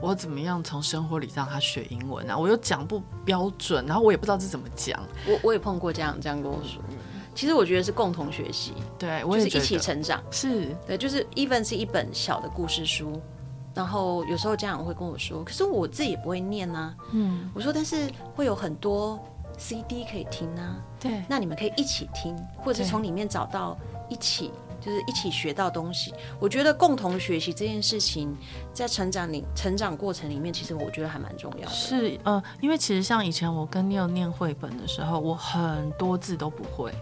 [0.00, 2.36] 我怎么样从生活里让他学英文啊？
[2.36, 5.00] 我又讲不标准，然后我也不知道这怎么讲。
[5.26, 6.82] 我我也碰过这样这样跟我说。
[6.88, 6.96] 嗯
[7.34, 10.76] 其实我觉得是共同学习，对，我也就是一起成长，是。
[10.86, 13.20] 对，就是 even 是一本小的故事书，
[13.74, 19.18] 然后有时候家长会跟我说，可是我自己也不会念啊，嗯，我说但是会有很多
[19.56, 26.12] CD 可以听啊，对，那你们可以一起听，或者是从里面找到一起，就是一起学到东西。
[26.38, 28.36] 我觉得共同学习这件事情，
[28.72, 31.70] 在成长里成长过程里面，其实我觉得还蛮重要的。
[31.70, 36.92] 是呃，因为其实像以前我跟 Neil 念绘本的时候，我很多字都不会。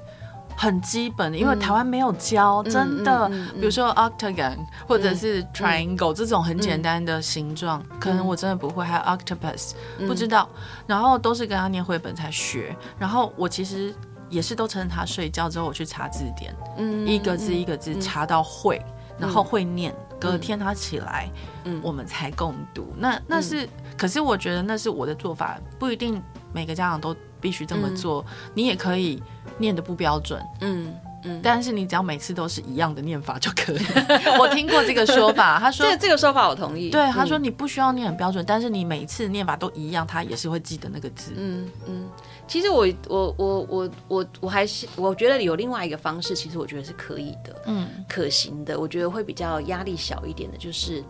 [0.60, 3.28] 很基本的，因为台湾没有教，嗯、真的。
[3.54, 4.56] 比如说 octagon
[4.88, 8.84] 或者是 triangle、嗯、这种很简单的形状，嗯、可能我真的不会。
[8.84, 10.48] 还有 octopus、嗯、不知道，
[10.84, 12.76] 然后都是跟他念绘本才学。
[12.98, 13.94] 然后我其实
[14.28, 19.94] 也是都趁他睡觉之后，我去查字典，嗯、一个字一个字查到会，嗯、然后会念。
[20.18, 21.30] 隔天他起来，
[21.62, 22.92] 嗯、我们才共读。
[22.96, 26.20] 那那是，嗯、可是我觉得那是我的做法，不一定
[26.52, 28.24] 每个家长都必须这么做。
[28.26, 29.22] 嗯、你也可以。
[29.58, 30.94] 念的不标准，嗯
[31.24, 33.78] 嗯，但是你只要每次都是一样的念法就可以。
[34.38, 36.90] 我听过这个说法， 他说这这个说法我同意。
[36.90, 41.32] 对，他说你不需要念很标准，但是你每次念法都一样，他也是会记得那个字。
[41.36, 42.08] 嗯嗯，
[42.46, 48.78] 其实我我我我我我还是我觉得有另外一个方式，其实我觉得是可以的，嗯，可行的。
[48.78, 51.02] 我觉得会比较压力小一点的，就是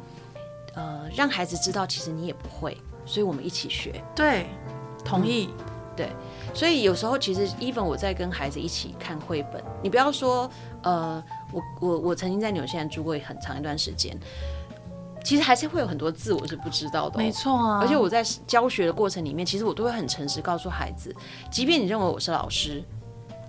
[0.74, 4.02] 呃，让孩子知道其实你也不会，所以我们一起学。
[4.16, 4.46] 对，
[5.04, 5.50] 同意。
[5.94, 6.08] 对。
[6.54, 10.50] 所以有时候其实，even 我在跟孩子一起看绘本，你不要说，
[10.82, 14.18] 呃，我我我曾经在纽西兰住过很长一段时间，
[15.22, 17.18] 其实还是会有很多字我是不知道的。
[17.18, 17.78] 没错啊。
[17.80, 21.14] 而且我在教学的过程里面，其实我都会很诚实告诉孩子，
[21.50, 22.82] 即便你认为我是老师，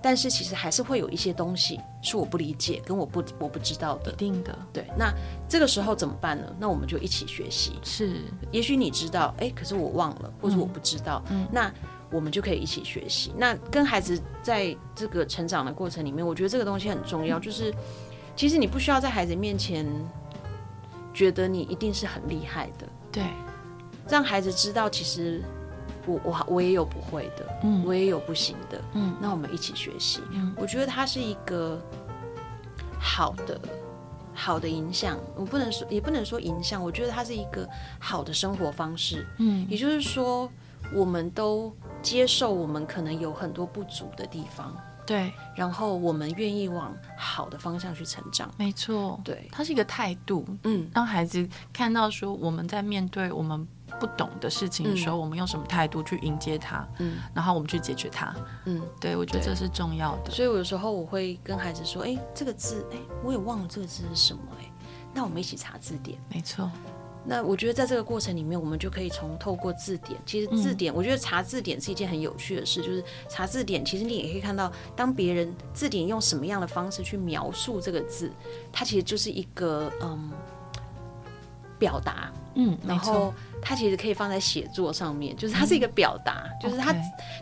[0.01, 4.12] 但是其实还是会有一些东西是我不理解，跟我不我不知道的。
[4.12, 4.55] 一定的。
[4.71, 4.85] 对。
[4.97, 5.12] 那
[5.47, 6.45] 这个时候怎么办呢？
[6.59, 7.79] 那我们就一起学习。
[7.83, 8.21] 是。
[8.51, 11.23] 也许你知道，哎，可是我忘了，或者我不知道。
[11.31, 11.47] 嗯。
[11.51, 11.73] 那。
[12.11, 13.31] 我们就可以一起学习。
[13.37, 17.39] 那跟孩子在这个成长的过程里面，我觉得这个东西很重要。
[17.39, 17.73] 就是，
[18.35, 19.85] 其实你不需要在孩子面前
[21.13, 22.87] 觉得你一定是很厉害的。
[23.11, 23.23] 对，
[24.07, 25.43] 让孩子知道，其实
[26.07, 29.15] 我我我也有不会的，嗯，我也有不行的，嗯。
[29.21, 30.21] 那我们一起学习。
[30.31, 31.79] 嗯，我觉得它是一个
[32.99, 33.61] 好的
[34.33, 35.19] 好的影响。
[35.35, 36.83] 我不能说，也不能说影响。
[36.83, 37.69] 我觉得它是一个
[37.99, 39.27] 好的生活方式。
[39.37, 40.49] 嗯，也就是说，
[40.93, 41.71] 我们都。
[42.01, 53.67] 接受我们可能有很多不足的地方，对，然后我们愿意往好的方向去成长，没错，对，它是一个态度，嗯，让孩子看到说我们在面对我们
[53.99, 58.33] 不懂的事情的时候，嗯、我们用什么态度去迎接它，嗯，然后我们去解决它，
[58.65, 60.31] 嗯，对，我觉得这是重要的。
[60.31, 64.71] 所以有时候我会跟孩子说，哎，这个字，哎，我也忘了这个字是什么，哎，
[65.13, 66.69] 那我们一起查字典，没错。
[67.30, 78.32] 那我觉得在这个过程里面，我们就可以从透过字典，其实字典，我觉得查字典是一件很有趣的事，就是查字典，其实你也可以看到，当别人字典用什么样的方式去描述这个字，
[78.73, 80.32] 它其实就是一个嗯
[81.77, 86.96] 表达，嗯，然后它其实可以放在写作上面，就是它是一个表达，嗯、就是它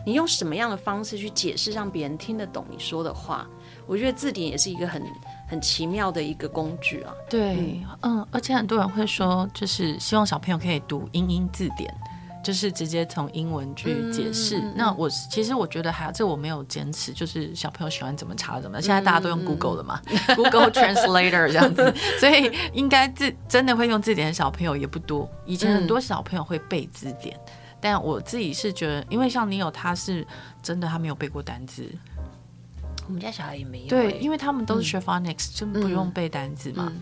[0.04, 3.48] 你用什么样的方式去解释，让别人听得懂你说的话。
[3.86, 5.02] 我觉得字典也是一个很
[5.48, 7.12] 很奇妙的一个工具啊。
[7.28, 11.92] 对，嗯，而且很多人会说，就是希望小朋友可以读英英字典。
[12.40, 14.58] 就是直接从英文去解释。
[14.58, 18.80] 嗯、那我其实我觉得还有这我没有坚持，就是小朋友喜欢怎么查怎么。
[18.80, 25.28] 现在大家都用 Google 了嘛、嗯、 Google Translator 这样子，所以应该字真的会用字典的小朋友也不多。
[25.44, 30.26] 以前很多小朋友会背字典，嗯、但我自己是觉得，因为像你有他是
[30.62, 31.84] 真的他没有背过单字。
[33.08, 33.88] 我们家小孩也没有。
[33.88, 36.92] 对，因为他们都是学 phonics，就不用背单词嘛。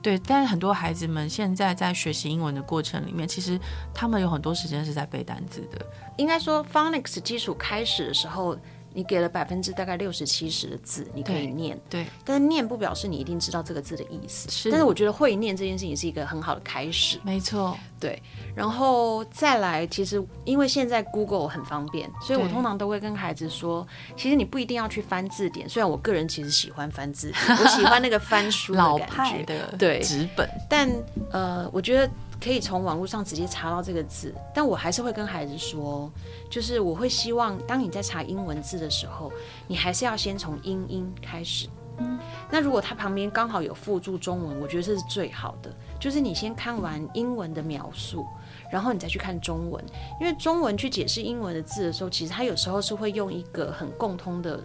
[0.00, 3.60] 对，但是很多孩子们现在在学习英文的过程里面，其实
[3.92, 5.84] 他们有很多时间是在背单词的。
[6.16, 8.56] 应该说，phonics 基础开始的时候。
[8.96, 14.50] 你给了百分之大概六十七十的字，你可以念，对，对，但是念不表示你一定知道这个字的意思。
[14.50, 17.20] 是，但是我觉得会念这件事情是一个很好的开始。
[17.22, 18.22] 没错，对，
[18.54, 23.86] 然后再来，其实因为现在 Google 很方便，所以我通常都会跟孩子说，
[24.16, 25.68] 其实你不一定要去翻字典。
[25.68, 30.90] 虽然我个人其实喜欢翻字典， 我喜欢那个翻书的感觉，老派的对纸本，但
[31.30, 32.10] 呃，我觉得。
[32.40, 36.10] 可以从网络上直接查到这个字，但我还是会跟孩子说，
[36.50, 39.32] 就是我会希望当你在查英文字的时候，
[39.66, 41.68] 你还是要先从英英开始。
[41.98, 42.18] 嗯，
[42.50, 45.74] 那如果它旁边刚好有附注中文，我觉得这是最好的。
[45.98, 48.26] 就是你先看完英文的描述，
[48.70, 49.82] 然后你再去看中文，
[50.20, 54.62] 因为中文去解释英文的字的时候，其实它有时候是会用一个很共通的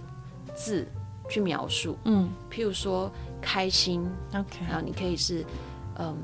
[0.53, 0.85] 字
[1.29, 1.97] 去描述。
[2.03, 3.09] 嗯，譬如说
[3.41, 5.45] 开心，OK，然后你可以是
[5.99, 6.17] 嗯。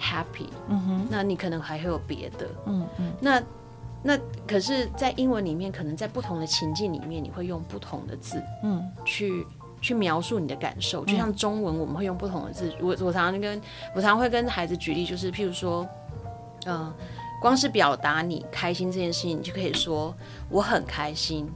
[0.00, 3.42] Happy，嗯哼，那你可能还会有别的，嗯嗯，那
[4.02, 9.46] 那可是，在英文里面，可能在不同的情境里面，你会用不同的字，嗯，去
[9.78, 11.04] 去描述你的感受。
[11.04, 12.74] 就像中文，我们会用不同的字。
[12.80, 13.60] 我我常常跟
[13.94, 15.86] 我常常会跟孩子举例，就是譬如说，
[16.64, 16.94] 嗯、呃，
[17.42, 20.14] 光是表达你开心这件事情，你就可以说
[20.48, 21.46] 我很开心，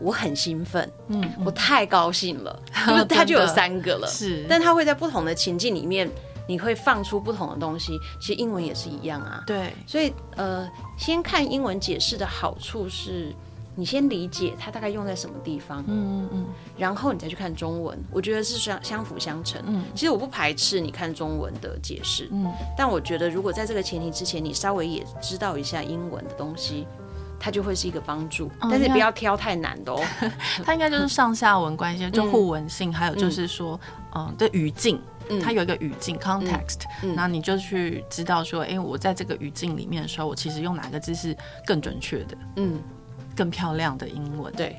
[0.00, 6.10] 我很兴奋，嗯，我太高兴了， 就是它就有三个了，是，但它会在不同的情境里面。
[6.48, 9.42] 你会放出不同的东西，其实英文也是一样啊。
[9.46, 10.68] 对，所以呃，
[10.98, 13.34] 先看英文解释的好处是，
[13.74, 19.62] 你先理解它大概用在什么地方，嗯嗯嗯，然后你再去看中文，我觉得是相相辅相成。
[19.66, 26.86] 嗯，其实我不排斥你看中文的解释，嗯，但我觉得如果在这个前提之前，你稍微也知道一下英文的东西，
[27.42, 30.00] 它就会是一个帮助，但是不要挑太难的哦。
[30.64, 33.78] 它应该就是上下文关系，就互文性，还有就是说，
[34.14, 35.02] 嗯，的语境。
[35.42, 36.80] 它有一个语境 context，
[37.14, 41.34] 那你就去知道说，哎，我在这个语境里面的时候，我其实用哪个字是
[41.64, 42.78] 更准确的，嗯，
[43.34, 44.52] 更漂亮的英文。
[44.52, 44.78] 对，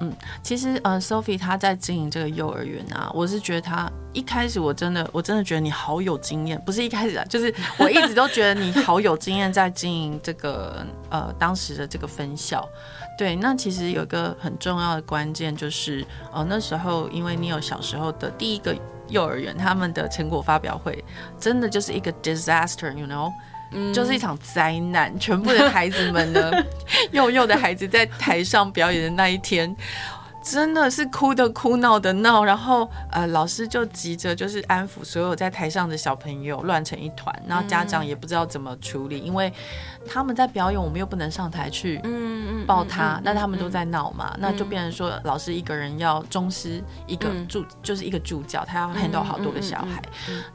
[0.00, 12.66] 嗯，其实呃，Sophie 她在经营这个幼儿园啊，我是觉得她一开始我真的我真的觉得你好有经验，不是一开始啊，就是我一直都觉得你好有经验在经营这个呃当时的这个分校。
[13.18, 18.74] 对，那其实有一个很重要的关键就是，呃，那时候因为你有小时候的第一个。
[19.10, 21.04] 幼儿园他们的成果发表会，
[21.36, 23.28] 真的就是一个 disaster，you know，、
[23.72, 25.16] 嗯、就是一场灾难。
[25.18, 26.50] 全部的孩子们呢，
[27.12, 29.74] 幼幼的孩子在台上表演的那一天。
[30.50, 39.52] 真的是哭的哭，闹的闹，然后呃，老师就急着就是安抚所有在台上的小朋友，乱成一团，然后家长也不知道怎么处理，因为
[40.04, 42.02] 他们在表演，我们又不能上台去
[42.66, 50.02] 抱他，那他们都在闹嘛，那就变成说老师一个人要中师一个助，就是一个助教，他要 handle 好多个小孩，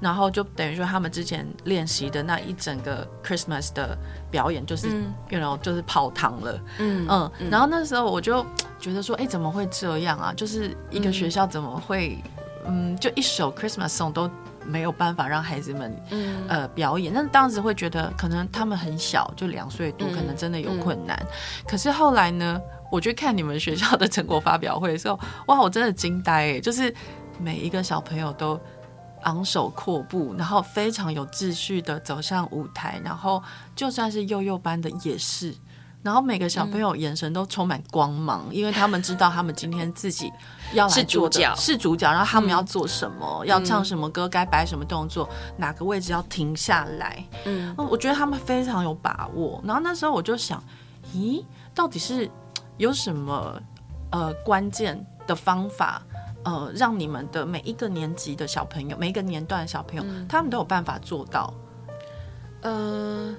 [0.01, 3.97] 然后就等于说他们之前练习的那一整个 Christmas 的
[4.29, 4.89] 表演就是
[5.29, 8.45] ，you know，就是泡汤了，嗯嗯，然后那时候我就。
[8.77, 10.31] 觉得说，哎，怎么会这样啊？
[10.35, 12.21] 就是一个学校怎么会，
[12.67, 14.29] 嗯，嗯，就一首 Christmas song 都
[14.63, 17.11] 没有办法让孩子们，嗯，呃，表演。
[17.11, 21.19] 那当时会觉得，可能他们很小，就两岁多，可能真的有困难。
[21.67, 22.61] 可是后来呢，
[22.91, 26.59] 我去看你们学校的成果发表会的时候，哇，我真的惊呆哎！
[26.59, 26.93] 就是
[27.39, 28.59] 每一个小朋友都
[29.25, 33.43] 昂首阔步，然后非常有秩序的走上舞台，然后
[33.75, 35.53] 就算是幼幼班的也是。
[36.01, 40.31] 然后每个小朋友眼神都充满光芒，嗯、因为他们知道他们今天自己
[40.71, 42.11] 要来做的是主角，是主角。
[42.11, 47.25] 然后他们要做什么，嗯、要唱什么歌，该摆什么动作，哪个位置要停下来。
[47.45, 49.59] 嗯，我觉得他们非常有把握。
[49.65, 50.63] 然后那时候我就想，
[51.11, 52.29] 咦，到底是
[52.77, 53.59] 有什么
[54.11, 56.03] 呃关键的方法，
[56.45, 61.53] 呃，让你们的每一个年级的小朋友，每一个年段的小朋友，嗯、他们都有办法做到？
[62.61, 63.35] 呃，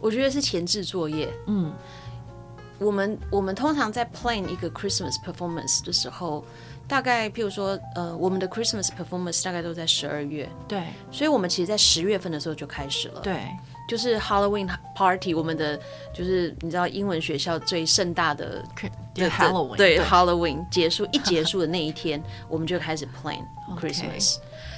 [0.00, 1.28] 我觉得是前置作业。
[1.48, 1.72] 嗯。
[2.78, 6.42] 我们我们通常在 plan 一个 Christmas performance 的时候，
[6.88, 13.46] 大概譬如说，呃，我们的 Christmas performance 大概都在十二月，对，所以我们其实，在十月份的时候就开始了，对，
[13.90, 15.76] 就是 Halloween party，我们的
[16.14, 18.64] 就是你知道英文学校最盛大的，
[19.12, 23.42] 对 Halloween，对 Halloween 结束一结束的那一天，我们就开始 plan
[23.76, 24.36] Christmas。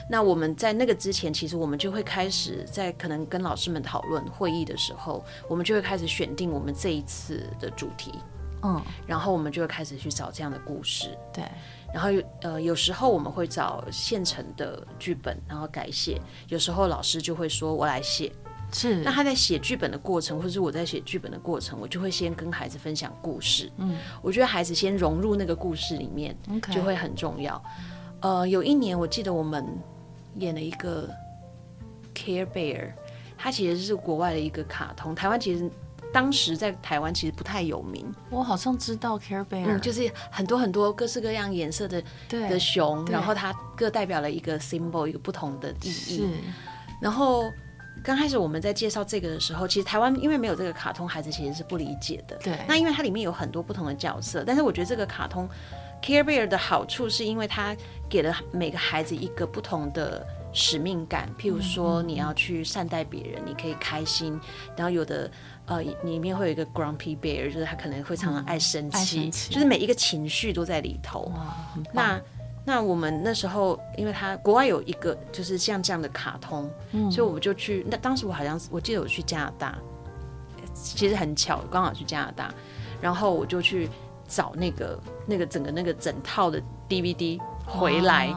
[0.08, 8.14] 那我们在那个之前，其实我们就会开始在可能跟老师们讨论会议的时候，我们就会开始选定我们这一次的主题，
[8.62, 11.44] 嗯，然后我们就会开始去找这样的故事，对，
[11.92, 12.08] 然后
[12.40, 18.32] 呃有时候我们会找现成的剧本，然后改写，有时候老师就会说我来写，
[18.73, 26.37] 是，那他在写剧本的过程，或者是我在写剧本的过程，我就会先跟孩子分享故事，嗯，我觉得孩子先融入那个故事里面.
[26.70, 27.62] 就会很重要，
[28.20, 29.66] 呃，有一年我记得我们。
[30.37, 31.11] 演了一个
[32.14, 32.93] Care Bear，
[33.37, 35.14] 它其实是国外的一个卡通。
[35.14, 35.70] 台湾其实
[36.11, 38.11] 当时在台湾其实不太有名。
[38.31, 45.91] 我好像知道 Care Bear，嗯，就是很多很多各式各样颜色的的熊，然后它各代表了一个 symbol，一个不同的意义。
[45.91, 46.23] 是。
[46.99, 47.53] 然后
[48.03, 52.36] 刚开始我们在介绍这个的时候，其实台湾因为没有这个卡通，孩子其实是不理解的。
[52.36, 52.59] 对。
[52.68, 55.49] 那因为它里面有很多不同的角色，但是我觉得这个卡通。
[56.03, 57.76] Care Bear 的好处是因为它
[58.09, 64.36] 给了每个孩子一个不同的使命感，譬如说你要去善待别人，你可以开心。
[64.76, 65.30] 然后有的
[65.64, 71.32] 呃里面会有一个 Grumpy Bear，就是他可能会常常爱生气，就是每一个情绪都在里头。
[71.93, 72.20] 那
[72.64, 76.70] 那我们那时候，因为他国外有一个就是像这样的卡通，
[77.10, 77.86] 所以我们就去。
[77.90, 79.78] 那当时我好像我记得我去加拿大，
[80.72, 82.52] 其实很巧，刚好去加拿大，
[83.00, 83.88] 然后我就去。
[84.28, 86.58] 找那个那个整个那个整套的
[86.88, 88.34] DVD 回来，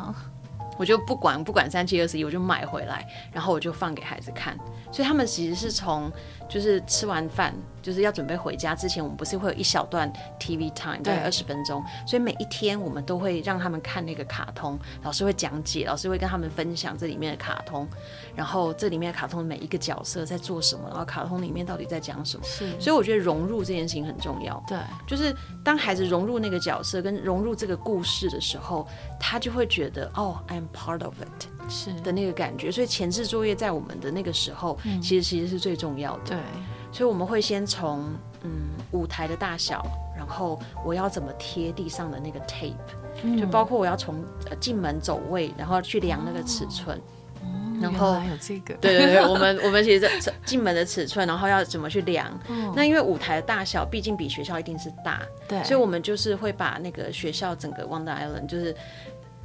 [0.77, 4.57] 我就不管不管三七二十一，我就买回来，然后我就放给孩子看，
[4.91, 6.11] 所以他们其实是从
[6.49, 7.53] 就是吃完饭。
[7.85, 17.87] 就是要准备回家之前，我们不是会有一小段 TV time，大概二十分钟，所以每一天我们都会让他们看那个卡通，老师会讲解，老师会跟他们分享这里面的卡通，
[18.35, 22.43] 然后这里面的卡通每一个角色在做什么，然后卡通里面到底在讲什么。
[22.43, 24.59] 是，所以我觉得融入这件事情很重要。
[24.67, 25.31] 对，就是
[25.63, 28.87] 当孩子融入那个角色跟融入这个故事的时候，
[29.19, 32.71] 他就会觉得哦，I'm part of it，是的那个感觉。
[32.71, 36.34] 所以前置作业在我们的那个时候，嗯、其实其实是最重要的。
[36.35, 36.61] 对。
[36.91, 38.05] 所以我们会先从
[38.43, 42.73] 嗯舞台的大小，然后我要怎么贴地上的那个 tape，、
[43.21, 44.23] 嗯、就包括我要从
[44.61, 46.97] 进门走位，然后去量那个尺寸，
[47.41, 50.09] 哦、然后还有这个，对对对，我们 我们其实
[50.45, 52.31] 进门的尺寸，然后要怎么去量？
[52.47, 58.73] 哦、那因为舞台的大小毕竟比学校一定是大，对，所以我们就是会把那个学校整个 Wonder Island 就是。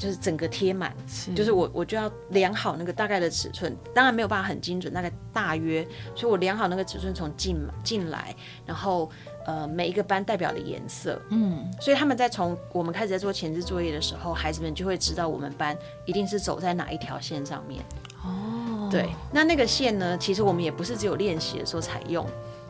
[0.00, 5.86] 就是整个贴满，是就是我我就要量好那个大概的尺寸，当然没有办法很精准，大概大约，
[6.16, 8.34] 所以我量好那个尺寸从进进来，
[8.64, 9.10] 然后
[9.44, 15.76] 呃每一个班代表的颜色，嗯，所以他们在从我们开始在做前置作业的时候，孩子们就会知道我们班
[16.06, 17.84] 一定是走在哪一条线上面。
[18.24, 22.26] 哦，对，那那个线呢，其实我们也不是只有练习的时候才用，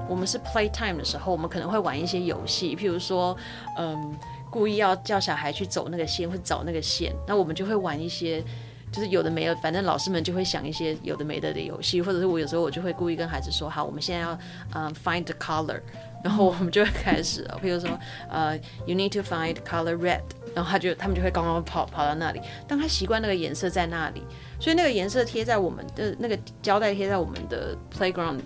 [0.08, 3.36] 我们是 play time 的时候，我们可能会玩一些游戏，譬如说，
[3.78, 4.18] 嗯。
[4.50, 8.42] 故意要叫小孩去走那个线，或找那个线，那我们就会玩一些，
[8.90, 14.36] 就是有的没有，反正老师们就会想一些有的没的的游戏，或者是我有时候我就会故意跟孩子说，好，我们现在要
[14.74, 15.80] 嗯、uh, find the color，
[16.24, 17.88] 然后我们就会开始了，比如说
[18.28, 20.20] 呃、uh, you need to find color red，
[20.54, 24.22] 然后他就他们就会刚刚跑跑到那里，当他习惯那个颜色在那里，
[24.58, 28.40] 所以那个颜色贴在我们的那个胶带贴在我们的 playground，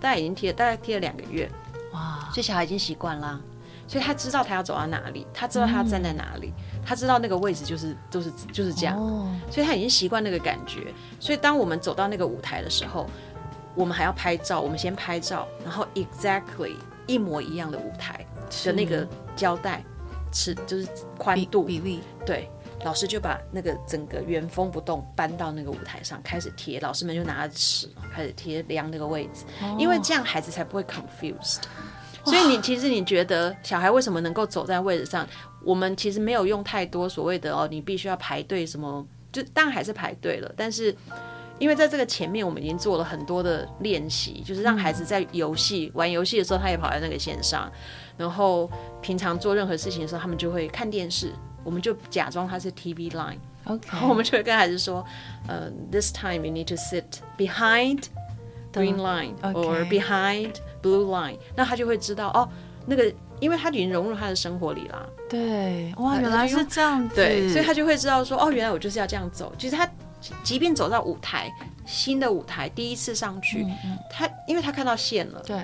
[0.00, 1.50] 大概已经贴大概贴了两个月，
[1.92, 3.40] 哇，所以小孩已经习惯啦。
[3.88, 10.92] 所以他知道他要走到哪里，他知道他要站在哪里，嗯、他知道那个位置就是都是就是这样，哦、所以他已经习惯那个感觉。
[11.20, 13.06] 所以当我们走到那个舞台的时候，
[13.74, 16.74] 我们还要拍照，我们先拍照，然后 exactly
[17.06, 18.26] 一模一样的舞台
[18.64, 19.06] 的那个
[19.36, 19.84] 胶带
[20.32, 21.62] 尺就是宽度。
[21.62, 22.50] 比，比例，对，
[22.84, 31.60] 老师就把那个整个原封不动搬到那个舞台上开始贴，老师们就拿着尺开始贴量那个位置，哦、因为这样孩子才不会 confused。
[32.26, 35.26] 所以你其实你觉得小孩为什么能够走在位置上？
[35.64, 40.52] 我们其实没有用太多所谓的哦，你必须要排队什么，就当然还是排队了。
[40.56, 40.94] 但是
[41.58, 47.70] 因为在这个前面，我们已经做了很多的练习，就是让孩子在游戏玩游戏的时候，他也跑在那个线上。
[48.16, 48.70] 然后
[49.00, 51.32] 平常做任何事情的时候，他们就会看电视，
[51.64, 55.04] 我们就假装他是 TV line，OK，然后我们就会跟孩子说，
[55.48, 57.04] 呃，this time you need to sit
[57.36, 58.04] behind
[58.72, 60.54] green line or behind。
[60.82, 62.48] Blue line，那他就会知道哦，
[62.86, 65.06] 那个，因为他已经融入他的生活里啦。
[65.28, 67.14] 对，哇，原来是这样子。
[67.14, 69.52] 对，所以他就会知道说，哦，原来我就是要这样走。
[69.58, 69.88] 其实他
[70.42, 71.50] 即便走到舞台，
[71.84, 75.60] 新的舞台，第一次上去，嗯嗯、他因为他看到线了，对，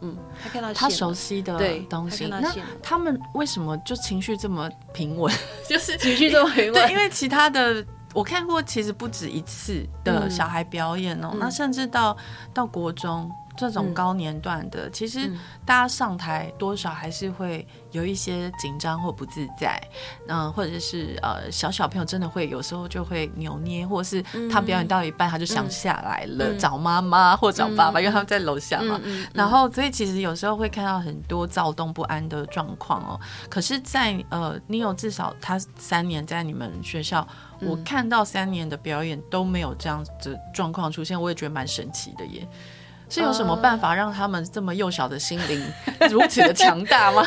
[0.00, 1.58] 嗯，他看到他熟悉的
[1.90, 5.32] 东西，他那他们为什么就情绪这么平稳？
[5.68, 6.74] 就是情绪这么平稳？
[6.74, 7.84] 对，因为其他的。
[8.14, 12.14] 我看过，其实不止一次的小孩表演哦，嗯、那甚至到
[12.52, 15.30] 到国中这种高年段的，嗯、其实
[15.64, 19.80] 大家上台多少还是会有一些紧张或不自在，
[20.28, 29.00] 嗯、呃，或者是呃小小朋友真的会有时候就会扭捏，或者是他表演到一半他就想下来了，嗯、找妈妈或找爸爸，嗯、因为他们在楼下嘛，
[29.32, 33.20] 然后所以其实有时候会看到很多躁动不安的状况哦。
[33.48, 37.26] 可是在，在呃你有至少他三年在你们学校。
[37.64, 42.44] 我看到三年的表演都没有这样子状况出现，我也觉得蛮神奇的耶。
[43.14, 45.62] 是有什么办法让他们这么幼小的心灵
[46.10, 47.22] 如此的强大吗？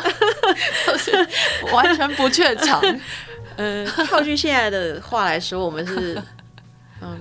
[0.98, 1.28] 是
[1.72, 2.82] 完全不怯场。
[3.56, 6.20] 嗯， 套句现在的话来说，我们是
[7.00, 7.18] 嗯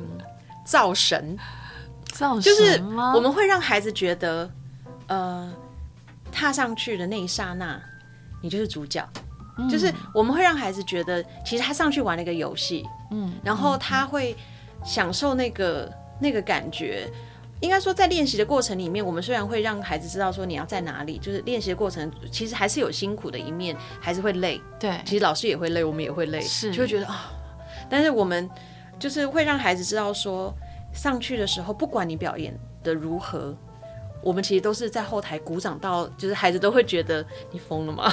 [0.65, 1.37] 造神，
[2.11, 2.81] 造神就是
[3.13, 4.49] 我们会让孩子觉得，
[5.07, 5.53] 呃，
[6.31, 7.79] 踏上去的那一刹那，
[8.41, 9.07] 你就是主角。
[9.69, 14.35] 就是我们会让孩子觉得，其实他上去玩了一个游戏，嗯，然后他会
[14.83, 15.89] 享受那个
[16.19, 17.09] 那个感觉。
[17.61, 24.61] 应该说，在练习的过程里面，我们虽然会让孩子知道说你要在哪里，就是练习的过程其实还是有辛苦的一面，还是会累。
[24.79, 27.87] 对，其实老师也会累，我们也会累，是就会觉得啊、哦。
[27.89, 28.49] 但是我们
[28.99, 30.53] 就是会让孩子知道说，
[30.93, 33.55] 上去的时候，不管你表演的如何。
[34.23, 38.11] 我们其实都是在后台鼓掌到，就是孩子都会觉得你疯了吗？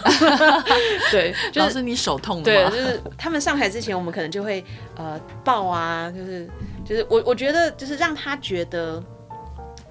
[1.11, 2.45] 对，就是你手痛吗？
[2.45, 4.63] 对，就是他们上台之前，我们可能就会
[4.95, 6.47] 呃抱啊，就是
[6.85, 9.03] 就是我我觉得就是让他觉得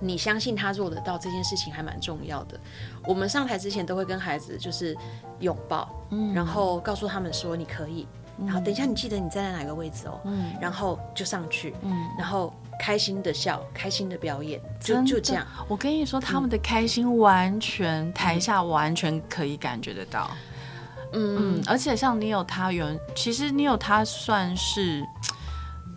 [0.02, 2.60] 你相信他做得到这件事情还蛮重要的。
[3.06, 4.98] 我们上台之前都会跟孩子就是
[5.40, 8.08] 拥抱，嗯，然后告诉他们说你可以，
[8.40, 12.54] 然后等一下你记得你站在哪个位置哦，嗯，然后就上去，嗯，然后。
[12.80, 15.46] 开心的笑，开心的表演，就就这样。
[15.68, 20.32] 我跟你说，他们的开心完全台下完全可以感觉得到。
[21.14, 25.06] 嗯嗯，而且像 Neo 他原，其实 Neo 他算是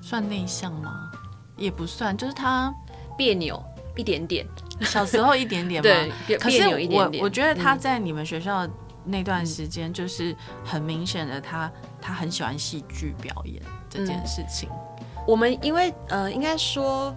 [0.03, 1.11] 算内向吗？
[1.57, 2.71] 也不算，就是他
[3.17, 3.65] 别扭
[3.97, 4.47] 一点点，
[4.81, 5.89] 小时候一点点嘛。
[6.27, 8.69] 对，可是我我觉得他在你们学校
[9.05, 10.35] 那段时间，就是
[10.65, 11.71] 很明显的他，
[12.01, 14.69] 他他很喜欢戏剧表演这件事情。
[15.27, 17.15] 我们因为呃，应该说，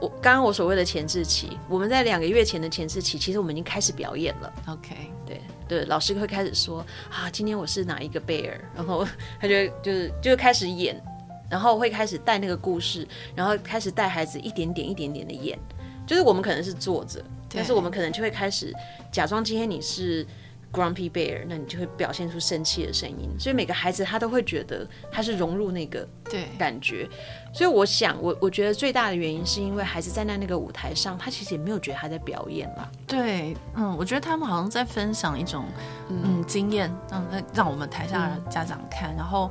[0.00, 4.52] 我刚刚我所谓的前置期，我们在两个月前的前置期，其实我们已经开始表演了。
[4.68, 9.06] OK，对对，老师会开始说啊，今天我是哪一个贝尔，然后
[9.40, 11.02] 他就就是就开始演，
[11.50, 15.58] 然后会开始带那个故事，然后开始带孩子一点点一点点的演，
[16.06, 18.72] 就是我们可能是坐着，但是我们可能就会开始
[19.10, 20.26] 假装今天你是。
[20.72, 27.08] Grumpy Bear，那你就会表现出生气的声音，所以每个孩子他都会觉得他是融入那个对感觉，
[27.54, 32.90] 所以我想我我觉得最大的原因是因为孩子站在那个舞台上，他其实也没有觉得他在表演嘛。
[33.06, 35.64] 对，嗯，我觉得他们好像在分享一种
[36.10, 39.50] 嗯，嗯经验，让让我们台下的家长看，嗯、然后。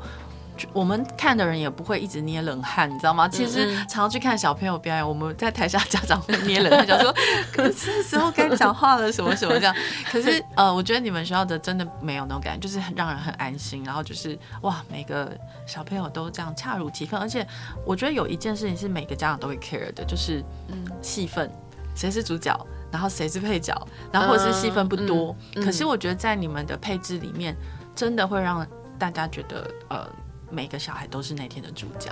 [0.74, 3.28] 我们看的人也不会一直捏冷汗，你知道吗？
[3.28, 7.14] 其实常常去看小朋友表演，我们在台下家长会捏冷汗，讲说
[7.54, 9.76] 可是时候该讲话了，什么什么这样。
[10.12, 13.84] 可是呃，我觉得你们学校的真的没有那种感觉，就是很让人很安心。
[13.84, 15.32] 然后就是哇，每个
[15.66, 17.20] 小朋友都这样恰如其分。
[17.20, 17.46] 而且
[17.86, 21.52] 我觉得有一件事情是每个家长都会 care 的，就是嗯，戏份，
[21.96, 22.58] 谁是主角，
[22.92, 23.76] 然后谁是配角，
[24.12, 25.36] 然后或者是戏份不多。
[25.56, 27.56] 嗯嗯、可是我觉得在你们的配置里面，
[27.96, 28.66] 真的会让
[28.98, 30.08] 大家觉得呃。
[30.50, 32.12] 每个小孩都是那天的主角，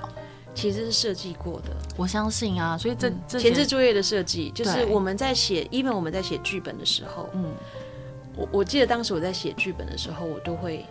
[0.54, 1.76] 其实是设计过的。
[1.98, 7.54] 我相信啊，所以这、嗯、这前置作业的设计，就是我们在写，even 我们在写剧本的时候，嗯，
[8.36, 10.86] 我我记得当时我在写剧本的时候，我都会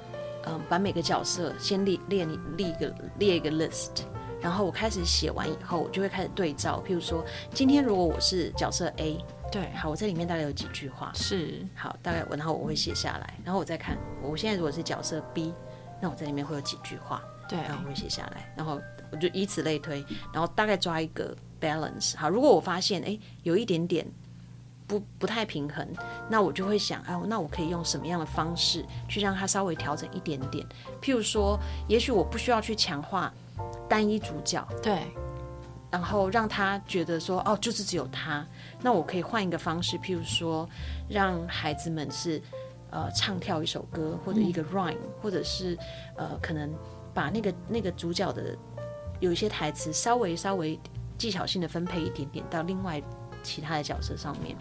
[0.47, 2.27] 嗯把每个角色先列列
[2.57, 4.03] 列一个列一个 list，
[4.41, 6.83] 然后我开始写完以后，我就会开始对照。
[6.87, 15.53] 譬如说，今天如果我是角色 A，对，好，我在里面大概有几句话，是好，大概我然后我会写下来，然后我再看，我现在如果是角色 B，
[16.01, 17.23] 那我在里面会有几句话。
[17.53, 18.81] 对，然后我会写下来，然后
[19.11, 22.17] 我就以此类推，然后大概抓一个 balance。
[22.17, 24.07] 好，如果我发现哎有一点点
[24.87, 25.87] 不不太平衡，
[26.31, 30.67] 那我就会想，哎，那我可以用什么样的方式去让它稍微调整一点点？
[31.03, 33.31] 譬如说，也许我不需要去强化
[33.87, 35.03] 单一主角，对，
[35.91, 38.47] 然后让他觉得说，哦，就是只有他，
[38.81, 40.67] 那我可以换一个方式，譬如说，
[41.09, 42.43] 让孩子们是
[42.91, 45.77] 呃唱跳一首歌，或者一个 rhyme，嗯，或者是
[46.17, 46.73] 呃可能。
[47.15, 48.57] 把那个那个主角的
[49.21, 50.79] 有一些台词稍微稍微
[51.19, 53.01] 技巧性的分配一点点到另外
[53.43, 54.57] 其他的角色上面，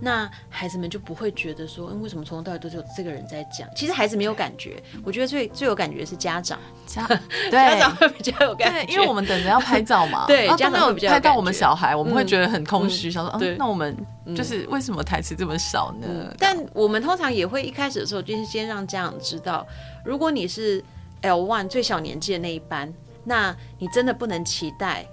[0.00, 3.68] 那孩子们就不会觉得说，嗯，为什么从头到尾都是有这个人在讲？
[3.76, 13.96] 其实孩子没有感觉，我觉得最最有感觉的是家长， 家长会比较有感觉，因为我们等着要拍照嘛， 对，家长拍到我们小孩，我们会觉得很空虚，想说，嗯，那我们
[14.36, 16.06] 就是为什么台词这么少呢？
[16.08, 19.64] 嗯，但我们通常也会一开始的时候，就是先让家长知道，
[20.04, 20.82] 如果你是
[21.24, 22.92] L one 最小年纪的那一班，
[23.24, 25.04] 那你真的不能期待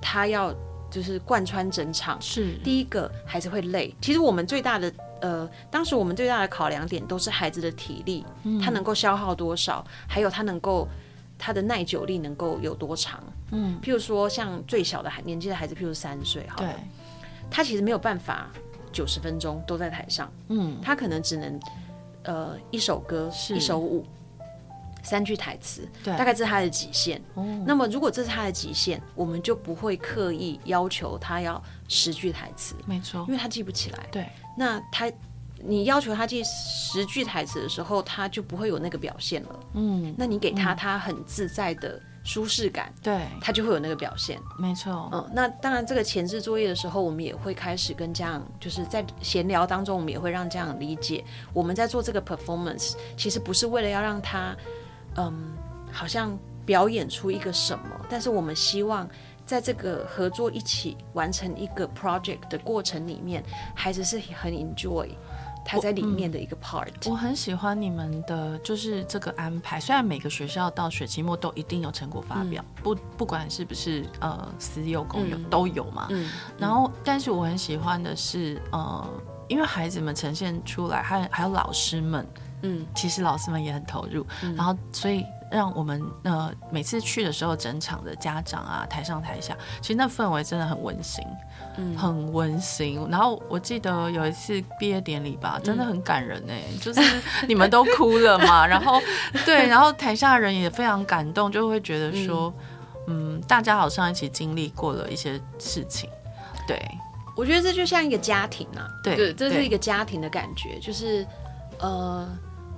[0.00, 0.54] 他要。
[0.90, 3.94] 就是贯穿整场，是第一个孩子会累。
[4.00, 10.88] 其实我们最大的呃，当时我们最大的考量点都是孩子的体力，嗯、他能够消耗多少，还有他能够
[11.38, 13.22] 他的耐久力能够有多长。
[13.50, 16.68] 嗯，譬如说像最小的孩年纪的孩子，譬如三岁，好，对，
[17.50, 18.48] 他其实没有办法
[18.90, 21.60] 九十分钟都在台上，嗯，他可能只能
[22.22, 24.06] 呃一首歌，一首舞。
[25.08, 27.18] 三句台词，对，大概这是他的极限。
[27.34, 34.06] 哦，那么如果这是他的极限，我们就不会刻意要求他要十句台词，没错，因为他记不起来。
[34.12, 35.10] 对，那他，
[35.64, 39.60] 你要求他记十句台词的时候，他就不会有那个表现了。
[39.72, 44.38] 嗯，那你给他他很自在的舒适感，对、嗯，他就会有那个表现。
[44.58, 45.08] 没错。
[45.12, 54.54] 嗯，那当然，这个前置作业的时候，我们也会开始跟家长，就是在闲聊当中，我们也会让家长理解，我们在做这个 performance，其实不是为了要让他。
[55.18, 55.52] 嗯，
[55.92, 59.08] 好像表演出一个什么，但是我们希望
[59.44, 63.42] 在这个合作一起完成一个 project 的过程里面，
[63.74, 65.08] 孩子是很 enjoy
[65.64, 66.88] 他在里面的一个 part。
[67.06, 76.06] 我，嗯，我很喜欢你们的就是这个安排，虽然每个学校到学期末都一定有成果发表，嗯，不不管是不是呃私有公有，嗯，都有嘛。
[76.10, 79.08] 嗯，然后但是我很喜欢的是呃，
[79.48, 82.26] 因为孩子们呈现出来，还有还有老师们。
[82.62, 91.24] 嗯，其实老师们也很投入，嗯、然后所以让我们呃每次去的时候，整场的家长啊，台上台下，其实那氛围真的很温馨，
[91.76, 93.06] 嗯，很温馨。
[93.08, 97.00] 然后我记得有一次毕业典礼吧，真的很感人哎、嗯，就是
[97.46, 99.00] 你们都哭了嘛， 然后
[99.46, 102.52] 对，然后台下人也非常感动，就会觉得说，
[103.06, 106.10] 嗯，嗯，大家好像一起经历过了一些事情，
[106.66, 106.76] 对，
[107.36, 111.24] 我觉得这就像一个家庭啊，对，对，这是一个家庭的感觉，就是
[111.78, 112.28] 呃。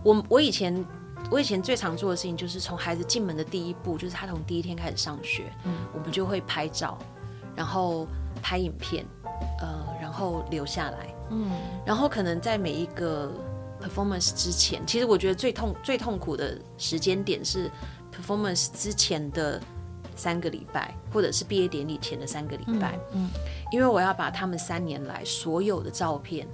[0.02, 0.84] 我我以前
[1.30, 6.98] 我以前最常做的事情就是从孩子进门的第一步，就是他从第一天开始上学，嗯，我们就会拍照，
[7.54, 8.06] 然后
[8.42, 9.04] 拍影片，
[9.60, 11.50] 呃，然后留下来，嗯，
[11.84, 13.30] 然后可能在每一个
[13.80, 17.70] performance 之前，其实我觉得最痛最痛苦的时间点是
[18.10, 19.60] performance 之前的
[20.16, 23.30] 三个礼拜，或者是毕业典礼前的三个礼拜，嗯，嗯，
[23.70, 26.48] 因为我要把他们三年来所有的照片。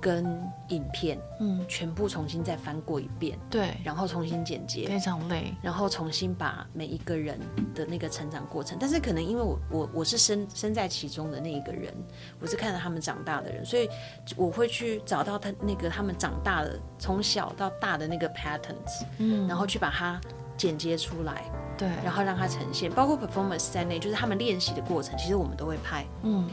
[0.00, 0.24] 跟
[0.68, 7.38] 影片，嗯，全部重新再翻过一遍，对，然后重新剪接，非常累，然后重新把每一个人
[7.74, 11.92] 的那个成长过程，但是可能因为我我我是身身在其中的那一个人，
[12.40, 13.88] 我是看着他们长大的人，所以
[14.36, 20.20] 我会去找到他那个他们长大的从小到大的那个 patterns，嗯，然后去把它
[20.56, 21.44] 剪接出来，
[21.76, 26.48] 对，然后让它呈现，包括 performance 在内，就是他们练习的过程，其实我们都会拍，嗯，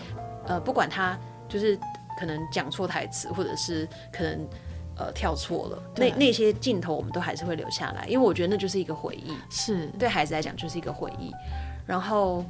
[0.48, 1.18] 呃，不管他
[1.48, 1.78] 就是。
[2.20, 4.48] 可能讲错台词，或者是可能
[4.98, 9.88] 呃跳错了，那那些镜头我们都还是会留下来，因为我觉得那就是一个回忆，是。
[10.00, 11.32] 对孩子来讲就是一个回忆，
[11.86, 12.44] 然后。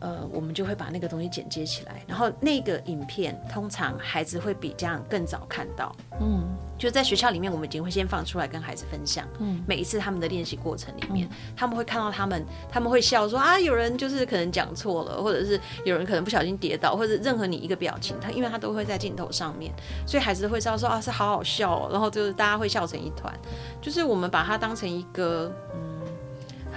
[0.00, 5.94] 呃，我们就会把那个东西剪接起来，然后那个影片通常孩子会比这样更早看到。
[6.20, 6.44] 嗯，
[6.78, 9.26] 就在学校里面，我们已经会先放出来跟孩子分享。
[9.40, 19.72] 嗯，每一次他们的练习过程里面，嗯，他们会看到他们，他们会笑说啊，有人就是可能讲错了，或者是有人可能不小心跌倒，或者任何你一个表情，他因为他都会在镜头上面，
[20.06, 23.32] 所以孩子会知道说啊，是好好笑哦，然后就是大家会笑成一团，
[23.80, 25.97] 就是我们把它当成一个嗯。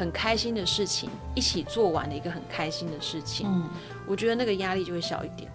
[0.02, 3.70] 很开心的事情，一起做完的一个很开心的事情，嗯，
[4.08, 5.48] 我觉得那个压力就会小一点。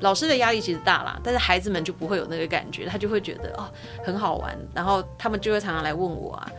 [0.00, 3.70] 老师的压力其实大啦，但是孩子们就不会有那个感觉，他就会觉得哦
[4.02, 6.50] 很好玩，然后他们就会常常来问我啊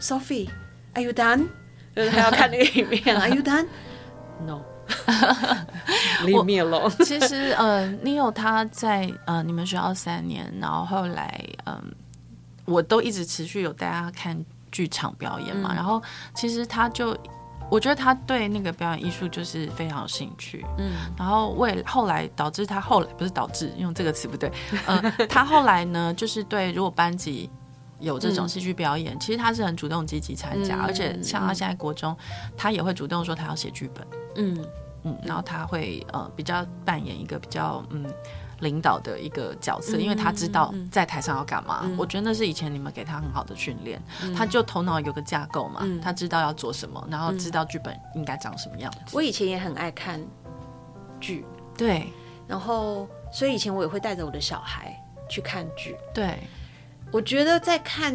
[0.00, 1.46] ，Sophie，Are you done？
[1.94, 6.88] 就是他要看那个影片， Are you done？No，Leave me alone。
[7.04, 11.84] 其实呃，Neil 他在呃你们学校三年，然后后来嗯、呃，
[12.64, 14.42] 我都一直持续有带他看。
[14.70, 16.02] 剧场表演嘛，嗯，然后
[16.34, 17.16] 其实他就，
[17.70, 24.50] 我觉得他对那个表演艺术就是非常有兴趣，嗯，然后为后来导致他后来不是导致用这个词不对，
[24.86, 27.50] 嗯， 他后来呢就是对如果班级
[28.00, 34.06] 有这种戏剧表演，嗯，其实他是很主动积极参加，嗯，而且像他现在国中，嗯，他也会主动说他要写剧本，
[34.36, 34.64] 嗯。
[35.04, 38.04] 嗯，然后他会呃比较扮演一个比较嗯。
[38.60, 41.88] 领导的一个角色，因为他知道在台上要干嘛。
[41.96, 49.16] 我觉得那是以前你们给他很好的训练、嗯，他就头脑有个架构嘛、嗯，他知道要做什么，然后知道剧本应该长什么样子。
[49.16, 50.20] 我以前也很爱看
[51.20, 51.44] 剧，
[51.76, 52.08] 对，
[52.46, 54.94] 然后所以以前我也会带着我的小孩
[55.28, 55.96] 去看剧。
[56.12, 56.38] 对，
[57.12, 58.14] 我觉得在看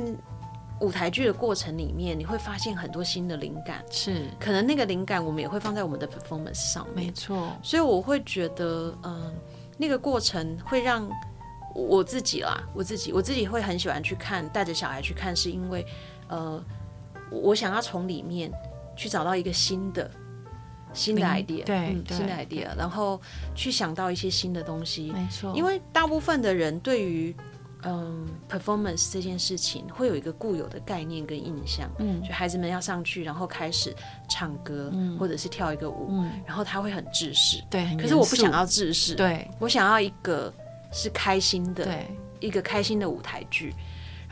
[0.81, 3.81] 舞台剧的过程里面，你会发现很多新的灵感。
[3.89, 7.05] 是，可能那个灵感我们也会放在我们的 performance 上面。
[7.05, 7.55] 没错。
[7.61, 9.33] 所以我会觉得，嗯、呃，
[9.78, 11.09] 那个过程会让
[11.74, 15.86] 我自己啦，我自己，我自己会很喜欢去看，带着小孩去看，是因为，
[16.28, 16.63] 呃，
[17.32, 18.51] 我想要从里面
[18.95, 20.09] 去找到一个新的。
[20.95, 23.19] 新的 idea，对，嗯、新的 idea，然后
[23.55, 25.51] 去想到一些新的东西，没错。
[25.55, 27.36] 因为大部分的人对于
[27.86, 33.95] 嗯 performance 这件事情会有一个固有的概念跟印象，嗯，就孩子们要上去，然后开始
[34.29, 37.95] 唱歌，嗯，或者是跳一个舞，嗯，然后他会很制式，对。
[37.97, 40.53] 可是我不想要制式，对，我想要一个
[40.91, 42.07] 是开心的，对，
[42.39, 43.73] 一个开心的舞台剧，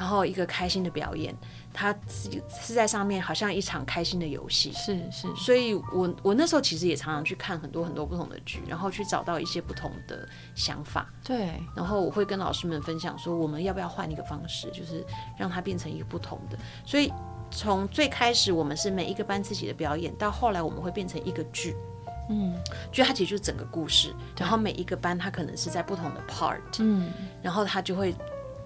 [0.02, 1.36] 然后一个开心的表演。
[1.74, 4.74] 他是在上面，好像一场开心的游戏。
[4.74, 11.08] 是是，所以我我那时候其实也常常去看很多很多不同的剧，然后去找到一些不同的想法。
[11.24, 15.06] 对，然后我会跟老师们分享说，我们要不要换一个方式，就是
[15.38, 16.58] 让它变成一个不同的。
[16.86, 17.14] 所以
[17.52, 21.74] 从最开始我们是每一个班自己的表演，到后来我们会变成一个剧。
[22.30, 22.54] 嗯，
[22.92, 26.60] 就它其实就是整个故事，然后每一个班它可能是在不同的 part。
[26.80, 28.14] 嗯，然后它就会。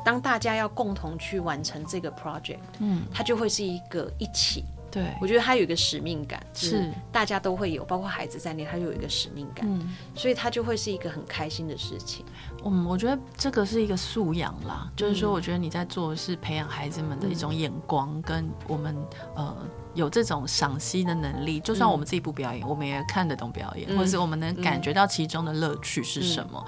[0.05, 4.63] 当大家要共同去完成这个 project，嗯，它就会是一个一起。
[4.91, 12.23] 对，我觉得它有一个使命感，是大家都会有，包括孩子在内，他就有一个使命感，嗯，所以它就会是一个很开心的事情。
[12.63, 18.95] 嗯，我觉得这个是一个素养啦，就是说，我觉得你在做的是培养孩子们的一种眼光，跟我们
[19.35, 19.53] 呃。
[19.95, 26.63] 有这种赏析的能力，就算我们自己不表演，嗯、我们也看得懂表演，嗯、或者是我们能感觉到其中的乐趣是什么。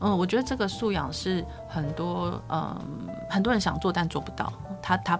[0.00, 2.76] 嗯，嗯，我觉得这个素养是很多嗯
[3.30, 4.52] 很多人想做但做不到。
[4.82, 5.18] 他他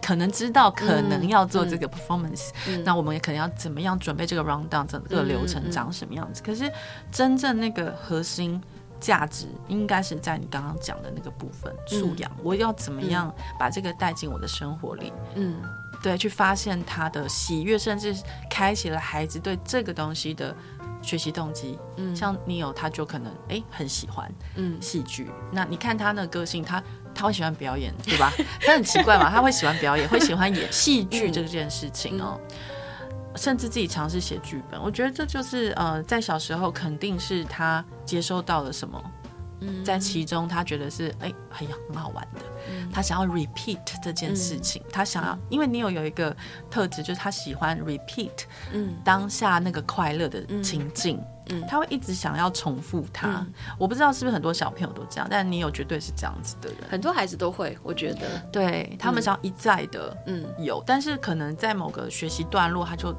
[0.00, 2.48] 可能知道可能要做这个 performance，
[2.82, 6.42] 那我们也可能要怎么样准备这个 round down 整个流程长什么样子。
[6.42, 6.72] 可是
[7.10, 8.58] 真正那个核心
[8.98, 12.30] 价值应该是在你刚刚讲的那个部分素养。
[12.36, 15.12] 嗯、我要怎么样把这个带进我的生活里？
[15.34, 15.56] 嗯。
[16.02, 18.14] 对，去发现他的喜悦，甚至
[18.50, 20.54] 开启了孩子对这个东西的
[21.00, 21.78] 学习动机。
[21.96, 25.30] 嗯，像你有他就可能哎很喜欢嗯戏剧。
[25.52, 26.82] 那你看他的个性，他
[27.14, 28.32] 他会喜欢表演，对吧？
[28.60, 32.40] 他很奇怪嘛，他会喜欢表演，会喜欢演戏剧这件事情哦。
[32.50, 32.56] 嗯
[33.08, 39.00] 嗯、甚至自己尝试写剧本，我觉得这就是呃，在小时候肯定是他接收到了什么。
[39.84, 42.40] 在其中，他觉得是哎，很、欸、很好玩的。
[42.70, 46.34] 嗯、他想要 repeat 这件事情，嗯、他想要，因为你有有一个
[46.70, 53.28] 特质，就是他喜欢 repeat，嗯，当下那个快乐的情境，嗯，他会一直想要重复它。
[53.28, 63.14] 嗯、我不知道是不是很多小朋友都这样，但你有绝对是这样子的人，很多孩子都会，我觉得，对他们想要一再的，嗯，有，但是可能在某个学习段落，他就。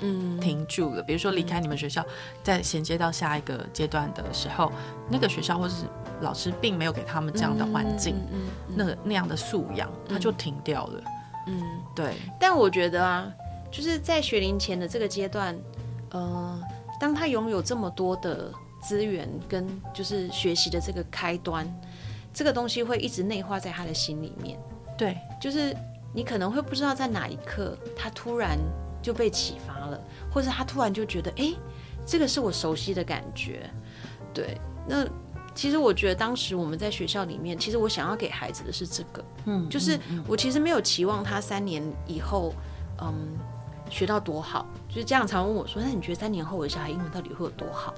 [0.00, 1.02] 嗯，停住了。
[1.02, 2.04] 比如说离开你们学校，
[2.42, 4.70] 再衔接到下一个阶段的时候，
[5.08, 5.84] 那个学校或是
[6.20, 8.16] 老师并没有给他们这样的环境，
[8.74, 11.02] 那个那样的素养，他就停掉了。
[11.46, 11.62] 嗯，
[11.94, 12.14] 对。
[12.38, 13.32] 但我觉得啊，
[13.70, 15.56] 就是在学龄前的这个阶段，
[16.10, 16.60] 呃，
[17.00, 21.66] 当他拥有这么多的资源跟就是学习的这个开端，
[22.34, 24.58] 这个东西会一直内化在他的心里面。
[24.98, 25.76] 对，就是
[26.14, 28.58] 你可能会不知道在哪一刻，他突然。
[29.06, 30.02] 就被启发了，
[30.32, 31.54] 或者他突然就觉得，哎，
[32.04, 33.70] 这个是我熟悉的感觉。
[34.34, 35.06] 对，那
[35.54, 39.96] 其实我觉得当时我们在学校里面，其实我想要给孩子的是这个，嗯，就是
[40.26, 42.52] 我其实没有期望他三年以后，
[43.00, 43.38] 嗯，
[43.88, 44.66] 学到多好。
[44.88, 47.94] 就是家长常问我说，那你觉得三年后我的小孩英文到底会有多好？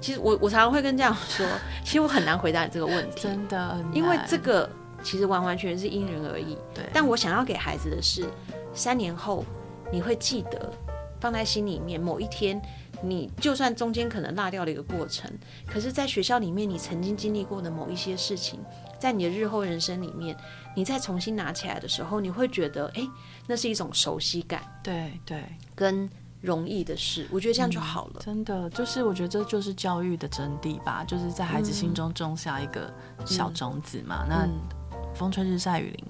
[0.00, 1.44] 其实我我常常会跟家长说，
[1.84, 4.70] 其实我很难回答你这个问题，真的，因为这个
[5.02, 6.56] 其实完完全全是因人而异。
[6.72, 8.24] 对，但我想要给孩子的是
[8.72, 9.44] 三年后。
[9.92, 10.72] 你会记得，
[11.20, 12.00] 放在心里面。
[12.00, 12.60] 某一天，
[13.02, 15.30] 你就算中间可能落掉了一个过程，
[15.66, 18.60] 可是，在学校里面，你曾经经历过的某一些事情，
[18.98, 20.36] 在你的日后人生里面，
[20.76, 23.06] 你再重新拿起来的时候，你会觉得，哎，
[23.46, 24.62] 那是一种熟悉感。
[24.82, 25.42] 对对，
[25.74, 26.08] 跟
[26.40, 28.20] 容易的事，我觉得这样就好了。
[28.20, 32.92] 嗯，真的，就是我觉得这就是教育的真谛吧，就是在孩子心中种下一个
[33.24, 34.24] 小种子嘛。
[34.28, 36.06] 嗯，那风吹日晒雨淋，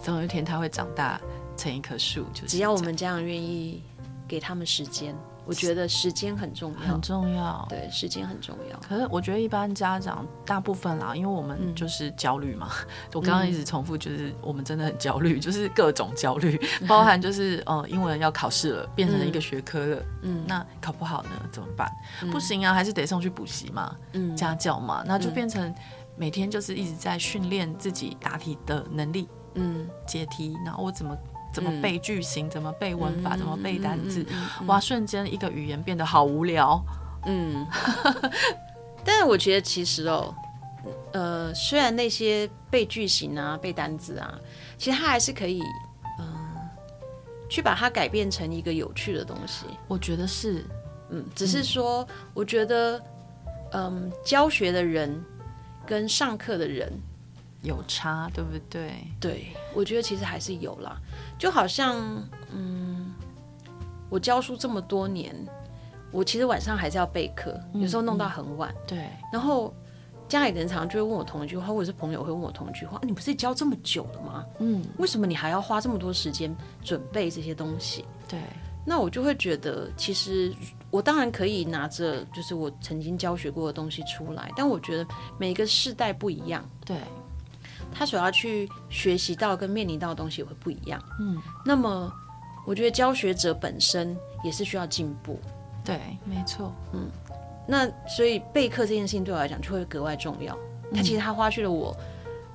[0.00, 1.20] 总有一天他会长大。
[1.56, 3.82] 成一棵树，就是只要我们家长愿意
[4.28, 7.64] 给他们时间，我觉得时间很重要，很重要。
[7.68, 8.78] 对，时间很重要。
[8.80, 12.68] 可是我觉得一般家长大部分啦，因为我们就是焦虑嘛。
[12.72, 21.88] 嗯、 我刚刚一直重复，就是我们真的很焦虑，就是各种焦虑，包含就是呃，英文要考试了，变成了一个学科了，嗯，那考不好呢怎么办？
[22.22, 25.72] 嗯、不行啊，还是得送去补习嘛，嗯，家教嘛，那就变成
[26.16, 31.16] 每天就是一直在训练自己答题的能力，嗯，解题，然后我怎么。
[31.56, 32.50] 怎么背句型？
[32.50, 33.34] 怎么背文法？
[33.34, 34.26] 怎么背单字？
[34.66, 34.78] 哇！
[34.78, 36.84] 瞬间一个语言变得好无聊。
[37.24, 37.66] 嗯，
[39.02, 40.34] 但是我觉得其实哦，
[41.14, 44.38] 呃，虽然那些背句型啊、背单字啊，
[44.76, 45.62] 其实它还是可以，
[46.18, 46.70] 嗯、呃，
[47.48, 49.64] 去把它改变成一个有趣的东西。
[49.88, 50.62] 我觉得是，
[51.08, 53.02] 嗯，只是说，嗯、我觉得，
[53.72, 55.24] 嗯，教学的人
[55.86, 56.92] 跟上课的人
[57.66, 58.92] 有差，对不对？
[59.20, 60.98] 对，我觉得其实还是有啦。
[61.38, 62.00] 就好像，
[62.50, 63.12] 嗯，
[64.08, 65.34] 我教书这么多年。
[66.12, 68.72] 我其实晚上还是要备课，有时候弄到很晚。
[68.86, 69.74] 对，然后
[70.28, 74.46] 家里人常常就会问我同一句话，或者是朋友会问我同一句话：“你不是教这么久了吗？
[74.60, 78.38] 嗯，为什么你还要花这么多时间准备这些东西？”对，
[78.86, 80.54] 那我就会觉得，其实
[80.90, 85.06] 我当然可以拿着就是我曾经教学过的东西出来，但我觉得
[85.38, 86.96] 每一个世代不一样，对，
[87.96, 91.02] 他所要去学习到跟面临到的东西也会不一样。
[91.20, 92.12] 嗯，那么
[92.66, 95.40] 我觉得教学者本身也是需要进步。
[95.84, 97.08] 对，没错，嗯，
[97.66, 100.56] 那所以备课这件事情对我来讲就会格外重要。
[100.92, 101.96] 他其实他花去了我，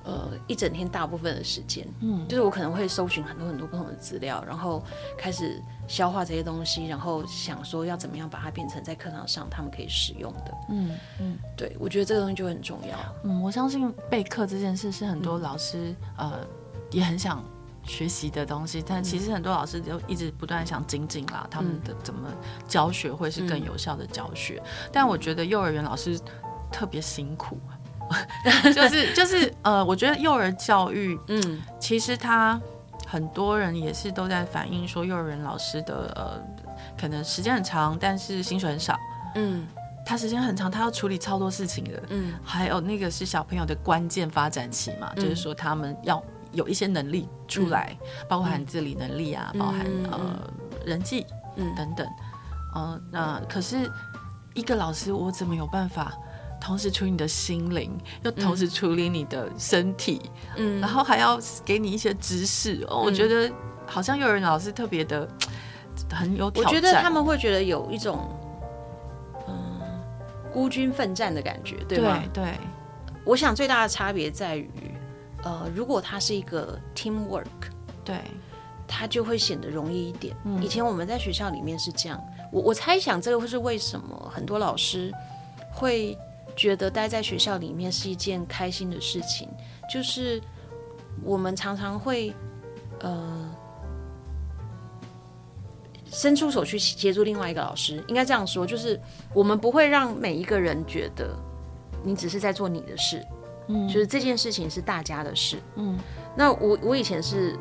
[0.04, 4.82] 呃，一整天大部分的时间，嗯，就是我可能会搜寻很多很多不同的资料，然后
[5.18, 5.62] 开始
[5.92, 12.96] 消化这些东西，然后想说要怎么样把它变成在课堂上他们可以使用的，嗯嗯，对，我觉得这个东西就很重要。
[13.24, 16.46] 嗯，我相信备课这件事是很多老师，嗯、呃，
[16.90, 17.44] 也很想。
[17.84, 22.32] 学习的东西，但其实很多老师就一直不断想精进啦，他们的怎么
[22.68, 24.62] 教学会是更有效的教学。
[24.64, 26.16] 嗯、但我觉得幼儿园老师
[26.70, 27.58] 特别辛苦，
[28.72, 32.60] 就是就是呃，我觉得幼儿教育，嗯，其实他
[33.12, 36.40] 很多人也是都在反映说，幼儿园老师的呃，
[36.98, 38.98] 可能时间很长，但是薪水很少，
[39.34, 39.66] 嗯，
[40.06, 46.22] 他时间很长，他要处理超多事情的，嗯，还有那个是小朋友的关键发展期嘛，嗯、就是说他们要。
[46.54, 50.20] 有一些能力出来，嗯、包含自理能力啊，嗯、包含呃
[50.84, 51.24] 人际
[51.74, 52.06] 等等，
[52.74, 53.90] 嗯、呃，那可是
[54.52, 56.12] 一个老师，我怎么有办法
[56.62, 57.90] 同时处理你的心灵，
[58.22, 62.86] 又同时处理你的身体，嗯，然后还要给你一些知识？
[62.88, 63.52] 哦，我觉得
[63.84, 65.28] 好像幼儿园老师特别的
[66.08, 66.72] 很有挑战。
[66.72, 68.30] 我觉得他们会觉得有一种
[69.48, 69.80] 嗯
[70.52, 72.22] 孤军奋战的感觉，对吗？
[72.32, 72.54] 对，对，
[73.24, 74.70] 我想最大的差别在于。
[75.42, 77.42] 呃，如果它是一个 teamwork，
[78.04, 78.20] 对，
[78.86, 80.36] 它就会显得容易一点。
[80.44, 85.12] 嗯，以前我们在学校里面是这样，我我猜想这个会是为什么很多老师
[85.72, 86.16] 会
[86.56, 89.48] 觉得待在学校里面是一件开心的事情，
[89.90, 90.40] 就是
[91.22, 92.32] 我们常常会
[93.00, 93.50] 呃
[96.06, 99.00] 伸出手去协助另外一个老师，应该这样说，就是
[99.34, 101.34] 我们不会让每一个人觉得
[102.04, 103.24] 你只是在做你的事。
[103.68, 105.56] 嗯，就是这件事情是大家的事。
[105.76, 105.98] 嗯，
[106.36, 107.56] 那我我以前是，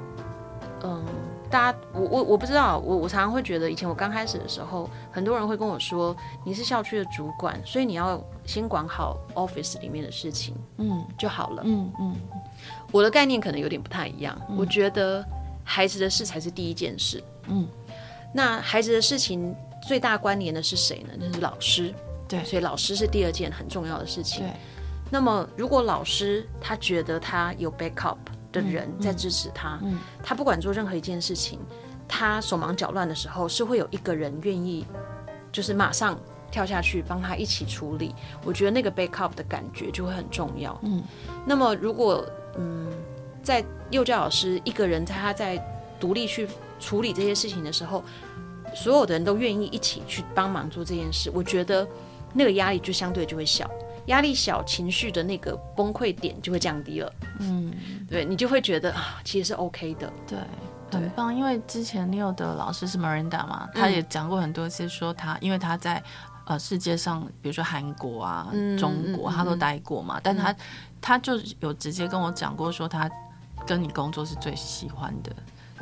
[0.83, 1.05] 嗯，
[1.51, 11.61] 大家我我我不知道，我我常常会觉得，以前我刚开始的时候，很多人会跟我说，你是校区的主管，所以你要先管好 office 里面的事情，嗯，就好了。
[11.65, 12.15] 嗯嗯，
[12.91, 14.39] 我的概念可能有点不太一样。
[14.57, 15.23] 我觉得
[15.63, 17.21] 孩子的事才是第一件事。
[17.47, 17.67] 嗯，
[18.33, 19.53] 那孩子的事情
[19.85, 21.09] 最大关联的是谁呢？
[21.19, 21.93] 那是老师。
[22.29, 24.45] 对，所以老师是第二件很重要的事情。
[24.45, 24.53] 对。
[25.09, 28.15] 那么，如果老师他觉得他有 backup
[28.51, 29.79] 的人在支持他，
[30.23, 31.59] 他不管做任何一件事情，
[32.07, 34.85] 他手忙脚乱的时候，是会有一个人愿意，
[35.51, 36.19] 就是马上
[36.51, 38.13] 跳下去帮他一起处理。
[38.43, 40.77] 我觉得那个 backup 的感觉就会很重要。
[40.83, 41.01] 嗯，
[41.45, 42.25] 那么如果
[42.57, 42.91] 嗯，
[43.41, 45.57] 在幼教老师一个人在他在
[45.99, 46.47] 独立去
[46.79, 48.03] 处理这些事情的时候，
[48.75, 51.87] 所有的人都愿意一起去帮忙做这件事，我觉得
[52.33, 53.69] 那个压力就相对就会小。
[54.07, 57.13] 压力小，情绪的那个崩溃点就会降低了。
[57.39, 57.73] 嗯，
[58.09, 60.11] 对，你就会觉得啊，其实是 OK 的。
[60.27, 60.39] 对，
[60.91, 61.33] 很棒。
[61.33, 66.01] 因为之前你有的老师是 Miranda 嘛，他也讲过很多次，说他因为他在
[66.45, 70.55] 呃世界上，比如说韩国啊、中国，他都待过嘛，但他
[70.99, 73.09] 他就有直接跟我讲过，说他
[73.67, 75.31] 跟你工作是最喜欢的。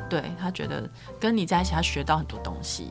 [0.08, 0.88] 对，他觉得
[1.20, 2.88] 跟你在一起，他学到很多东西。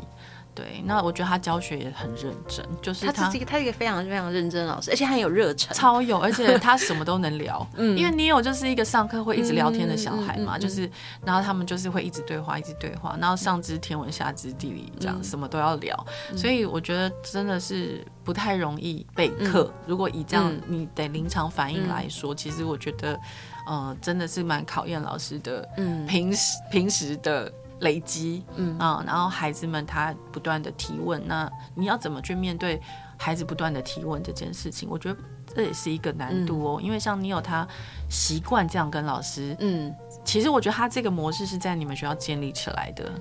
[0.56, 7.66] 对，那我觉得他教学也很认真，就是他他是一个他是一个非常非常认真的老师，而且很有热忱，超有，而且 他什么都能聊。
[7.78, 10.91] 嗯，因为你有就是一个上课会一直聊天的小孩嘛，嗯嗯嗯嗯、就是
[11.24, 16.06] 然后他们就是会一直对话，一直对话，然后上知天文下知地理，这样、嗯、什么都要聊。
[16.36, 19.72] 所以我觉得真的是不太容易备课。
[19.74, 23.18] 嗯、如果以这样你得临场反应来说，嗯、其实我觉得，
[23.66, 25.68] 呃，真的是蛮考验老师的。
[25.78, 27.50] 嗯，平时平时的。
[27.80, 28.77] 累积，嗯。
[28.80, 32.82] 啊，然后孩子们他不断的提问，那你要怎么去面对
[33.17, 34.89] 孩子不断的提问这件事情？
[34.89, 35.19] 我觉得
[35.55, 37.67] 这也是一个难度哦，嗯、因为像你有他
[38.09, 43.11] 习惯这样跟老师，嗯，其实我觉得他这个模式是在你们学校建立起来的，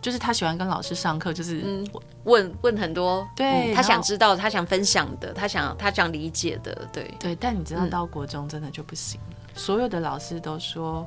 [0.00, 1.82] 就是他喜欢跟老师上课，就是
[2.24, 7.14] 问问很多，对，他想知道，他想分享的，他想他想理解的，对。
[7.18, 7.34] 对。
[7.36, 11.06] 但你知道到国中真的就不行了，所有的老师都说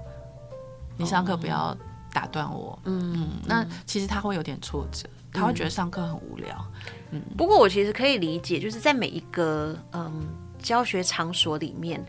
[0.98, 1.78] 你上课不要
[2.16, 3.30] 打断我，嗯嗯。
[3.46, 6.66] 那其实他会有点挫折，他会觉得上课很无聊，
[7.12, 7.22] 嗯。
[7.38, 10.26] 不过我其实可以理解，就是在每一个嗯
[10.60, 12.04] 教学场所里面，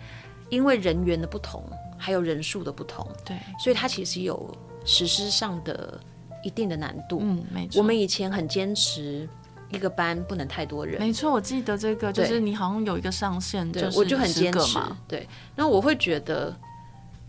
[0.48, 1.62] 因为人员的不同，
[1.98, 6.00] 还有人数的不同，对，所以他其实有实施上的。
[6.42, 7.80] 一定的难度，嗯，没错。
[7.80, 9.28] 我们以前很坚持
[9.68, 11.32] 一个班不能太多人，没错。
[11.32, 14.96] 我记得这个，就是你好像有一个上限，对，我就很坚持嘛。
[15.08, 16.56] 对，那我会觉得，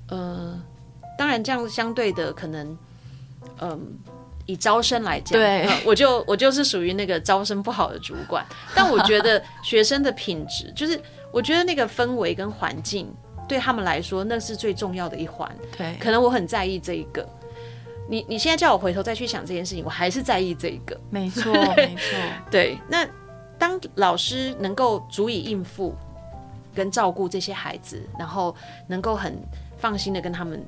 [0.09, 0.61] 呃，
[1.17, 2.67] 当然这样相对的可能，
[3.59, 3.79] 嗯、呃，
[4.45, 8.45] 以招生来讲，对，呃、我就我就是属于那个招生不好的主管。
[8.75, 10.99] 但我觉得学生的品质，就是
[11.31, 13.11] 我觉得那个氛围跟环境
[13.47, 15.49] 对他们来说，那是最重要的一环。
[15.77, 17.27] 对，可能我很在意这一个。
[18.09, 20.97] 你你现在叫我回头再去想这件事情，我还是在意这一个。
[21.09, 22.17] 没错， 没错。
[22.49, 23.05] 对，那
[23.57, 25.93] 当老师能够足以应付
[26.73, 28.55] 跟照顾这些孩子，然后
[28.87, 29.37] 能够很
[29.77, 30.65] 放心的跟他们，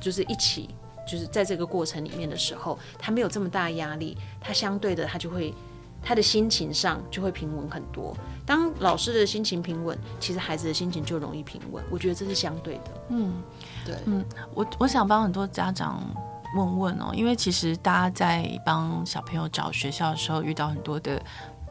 [0.00, 0.70] 就是一起，
[1.06, 5.54] 就是在这个过程里面的时候，他没有这么大压力，他相对的他就会，
[6.02, 8.16] 他的心情上就会平稳很多。
[8.44, 11.84] 当老师的心情平稳，其实孩子的心情就容易平稳。
[11.90, 12.90] 我觉得这是相对的。
[13.08, 13.32] 嗯，
[13.84, 14.24] 对，嗯，
[14.54, 16.02] 我我想帮很多家长。
[16.54, 21.20] 问问哦，因为其实大家在帮小朋友找学校的时候，遇到很多的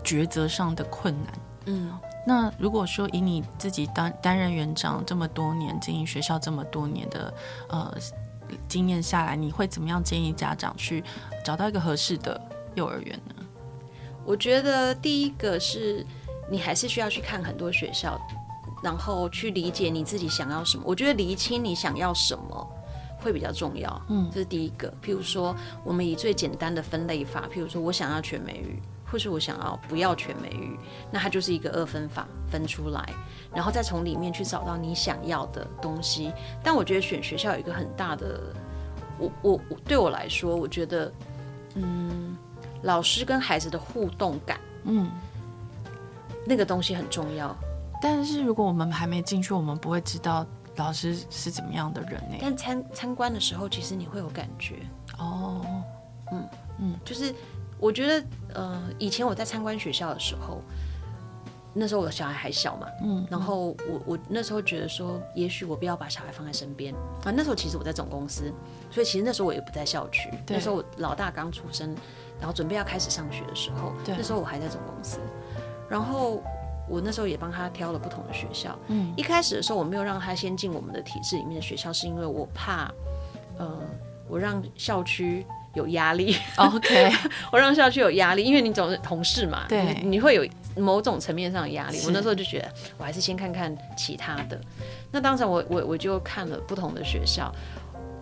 [0.03, 1.34] 抉择上的困难。
[1.67, 1.91] 嗯，
[2.26, 7.34] 那如果说以你自己当担任园长这么多年，经营学校这么多年的
[7.69, 7.95] 呃
[8.67, 11.03] 经验下来，你会怎么样建议家长去
[11.43, 12.41] 找到一个合适的
[12.73, 13.36] 幼儿园呢？
[14.26, 16.05] 我觉得第一个是
[16.49, 18.19] 你还是需要去看很多学校，
[18.84, 20.84] 然后去理解你自己想要什么。
[20.86, 22.71] 我觉得厘清你想要什么。
[23.17, 24.88] 会比较重要，嗯，这是第一个。
[25.03, 30.77] 譬如说，我们以最简单的分类法，譬如说我想要全美语，或是我想要不要全美语，
[31.11, 33.07] 那它就是一个二分法，分出来，
[33.53, 36.33] 然后再从里面去找到你想要的东西。
[36.63, 38.53] 但我觉得选学校有一个很大的，
[39.17, 41.11] 我我我对我来说，我觉得，
[41.75, 42.35] 嗯，
[42.81, 45.09] 老师跟孩子的互动感，嗯，
[46.45, 47.55] 那个东西很重要。
[48.01, 50.45] 但是如果我们还没进去，我们不会知道。
[50.77, 52.35] 老师是怎么样的人呢？
[52.41, 54.79] 但参参观的时候，其实你会有感觉
[55.17, 55.65] 哦。
[56.33, 56.49] 嗯
[56.79, 57.33] 嗯，就是
[57.80, 60.61] 我觉得，呃，以前我在参观学校的时候，
[61.73, 67.32] 那时候我的小孩还小嘛，嗯，然后我我那时候觉得说，也许我不要把小孩放在身边啊。
[67.32, 68.51] 那时候其实我在总公司，
[68.89, 70.30] 所以其实那时候我也不在校区。
[70.47, 71.95] 那时候我老大刚出生，
[72.39, 75.19] 然后准备要开始上学的时候，那时候我还在总公司，
[75.89, 76.41] 然后。
[76.88, 78.78] 我那时候也帮他挑了不同的学校。
[78.89, 82.93] 嗯，一开始的时候我没有让他先进我们的体制里面的学校，是因为我怕，
[83.57, 83.82] 呃，
[84.28, 85.43] 我让校区
[85.76, 86.36] 有压力。
[86.57, 87.11] OK，
[87.51, 90.45] 我让校区有压力，因为你总是同事嘛，对，你，你会有
[90.76, 91.99] 某种层面上的压力。
[92.05, 94.59] 我那时候就觉得，我还是先看看其他的。
[95.11, 97.53] 那当时我我我就看了不同的学校。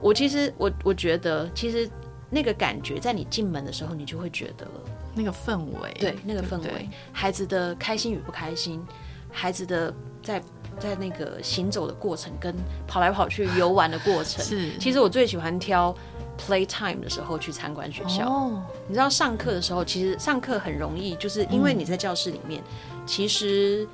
[0.01, 1.89] 我其实我我觉得，其实
[2.29, 4.71] 那个感觉在你进门的时候，你就会觉得了。
[5.15, 8.83] 那个氛围，对那个氛围，孩子的开心与不开心，
[9.31, 10.41] 孩子的在
[10.79, 12.53] 在那个行走的过程，跟
[12.87, 14.75] 跑来跑去游玩的过程，是。
[14.79, 15.95] 其实我最喜欢挑
[16.37, 18.27] play time 的时候去参观学校。
[18.29, 22.61] 哦，你知道上课的时候，其实上课很容易，就是因为你在教室里面，
[22.93, 23.87] 嗯、其实。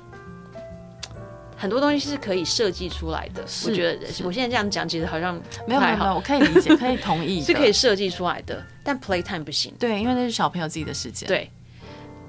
[1.56, 5.34] 很多东西是可以设计出来的，我觉得我现在这样讲，其实好像
[5.68, 8.64] 没有没有没有，我可以理解，可以同意， 是可以设计出来的。
[8.82, 11.28] 但 playtime 不行，对，因为那是小朋友自己的时间。
[11.28, 11.50] 对，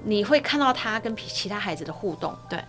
[0.04, 2.62] 你会看到他跟其他孩子的互动，对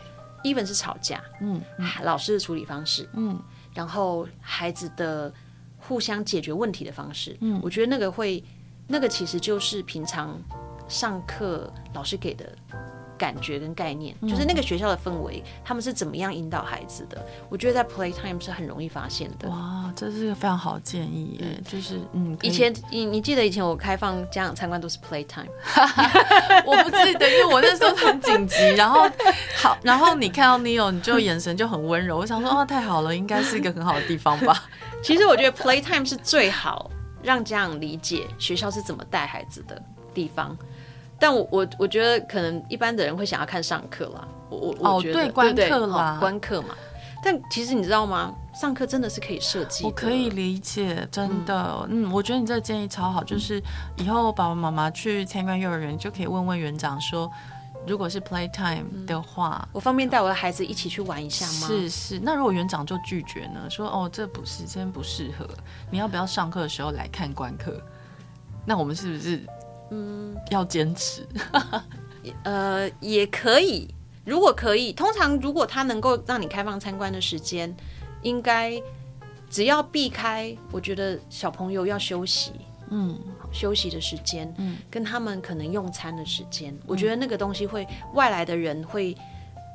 [0.46, 1.62] ，even 是吵架，嗯，
[2.04, 3.38] 老师的处理方式，嗯，
[3.74, 5.34] 然后孩子的
[5.88, 8.44] 互相解决问题的方式，嗯，我觉得那个会，
[8.88, 10.40] 那个其实就是平常
[10.88, 12.46] 上课老师给的。
[13.16, 17.26] 感觉跟概念，就是那个学校的氛围，嗯，他们是怎么样引导孩子的？
[17.48, 19.48] 我觉得在 playtime 是很容易发现的。
[19.48, 21.46] 哇，这是一个非常好的建议耶！
[21.46, 25.48] 嗯，就是嗯，以前你你记得以前我开放家长参观都是 playtime，
[26.66, 28.58] 我不记得，因为我那时候很紧急。
[28.76, 29.10] 然后
[29.56, 32.18] 好，然后你看到 Neo，你就眼神就很温柔。
[32.18, 34.64] 我想说，哦，太好了，应该是一个很好的地方吧？
[35.04, 36.90] 其实我觉得 playtime 是最好
[37.22, 39.80] 让家长理解学校是怎么带孩子的
[40.14, 40.58] 地方。
[41.20, 46.70] 但我我我觉得可能一般的人会想要看上课啦，我我我觉得、哦、对观课啦，观课嘛。
[47.24, 48.34] 但其实你知道吗？
[48.54, 49.86] 上课真的是可以设计。
[49.86, 53.64] 我可以理解，真的，嗯，嗯，我觉得你这个建议超好，就是
[53.96, 57.32] 以后爸爸妈妈去参观幼儿园，就可以问问园长说，
[57.86, 61.68] 如果是 playtime 的话，嗯、我方便带我的孩子一起去玩一下吗？
[61.68, 63.70] 是是，那如果园长就拒绝呢？
[63.70, 65.48] 说哦，这不是，真不适合，
[65.92, 67.82] 你要不要上课的时候来看观课？
[68.66, 69.46] 那我们是不是
[69.92, 71.28] 嗯要坚持？
[72.44, 73.94] 呃，也可以，
[74.24, 77.76] 如果可以，通常如果他能够让你开放参观的时间，
[78.22, 78.82] 应该
[79.50, 82.54] 只要避开，我觉得小朋友要休息，
[82.90, 83.20] 嗯，
[83.54, 89.16] 休息的时间，嗯，跟他们可能用餐的时间，我觉得那个东西会外来的人会。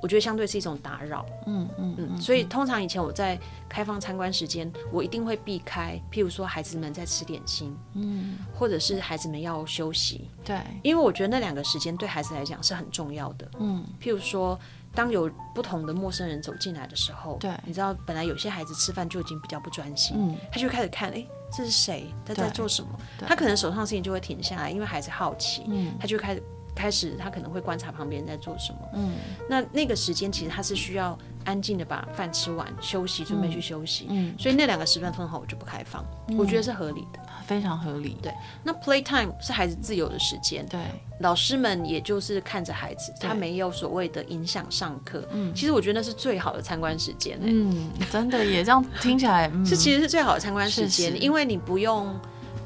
[0.00, 3.36] 我觉得相对是一种打扰，嗯嗯嗯，所以通常以前我在
[3.68, 14.56] 开放参观时间，我一定会避开，譬如说孩子们在吃点心，嗯，或者是孩子们要休息，对，因为我觉得那两个时间对孩子来讲是很重要的，嗯，譬如说
[14.94, 21.26] 当有不同的陌生人走进来的时候，对，你知道本来有些孩子吃饭就已经比较不专心，嗯，他就开始看，哎，
[21.56, 22.12] 这是谁？
[22.24, 22.88] 他在做什么？
[23.26, 26.42] 他可能手上的事情就会停下来，因为孩子好奇，嗯，他就开始。
[26.74, 28.78] 开始，他可能会观察旁边人在做什么。
[28.94, 29.16] 嗯，
[29.50, 34.06] 那那个时间其实他是需要安静的把饭吃完，休息，准备去休息。
[34.08, 36.04] 嗯，所以那两个时段通常我就不开放，
[36.38, 37.18] 我觉得是合理的，
[37.48, 38.16] 非常合理。
[38.22, 40.64] 对，那 playtime 是孩子自由的时间。
[40.66, 40.78] 对，
[41.20, 45.26] 老师们也就是看着孩子，他没有所谓的影响上课。
[45.30, 47.38] 嗯，其实我觉得那是最好的参观时间。
[47.42, 52.14] 嗯，真的也这样听起来是其实是最好的参观时间，因为你不用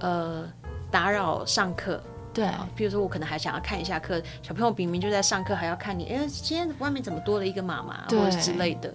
[0.00, 0.44] 呃
[0.90, 2.02] 打扰上课。
[2.34, 8.92] 对，比如说我可能还想要看一下课，小朋友明明就在上课，还要看你，哎，今天外面怎么多了一个妈妈，或者之类的，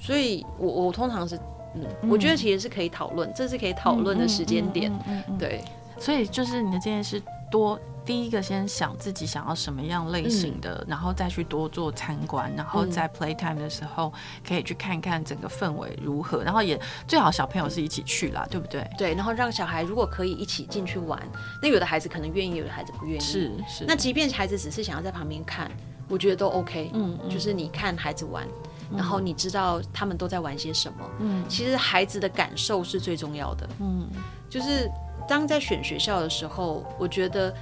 [0.00, 1.38] 所以我我通常是，
[1.74, 4.92] 嗯，我觉得其实是可以讨论，这是可以讨论的时间点，
[5.38, 5.62] 对，
[5.98, 7.78] 所以就是你的建议是多。
[8.02, 14.12] 第一个先想自己想要什么样类型的，嗯、然后再去多做参观，然后在 playtime 的时候
[14.44, 18.84] 可以去看看整个氛围如何，然后也最好小朋友是一起去啦，对不对？
[18.98, 21.22] 对，然后让小孩如果可以一起进去玩，
[21.62, 23.20] 那有的孩子可能愿意，有的孩子不愿意。
[23.20, 23.84] 是是。
[23.86, 25.70] 那即便孩子只是想要在旁边看，
[26.08, 26.90] 我觉得都 OK。
[26.94, 31.10] 嗯，就是你看孩子玩，嗯、然后你知道他们都在玩些什么。
[31.20, 33.68] 嗯，其实孩子的感受是最重要的。
[33.80, 34.08] 嗯，
[34.48, 34.90] 就是
[35.28, 37.54] 当在选学校的时候，我觉得。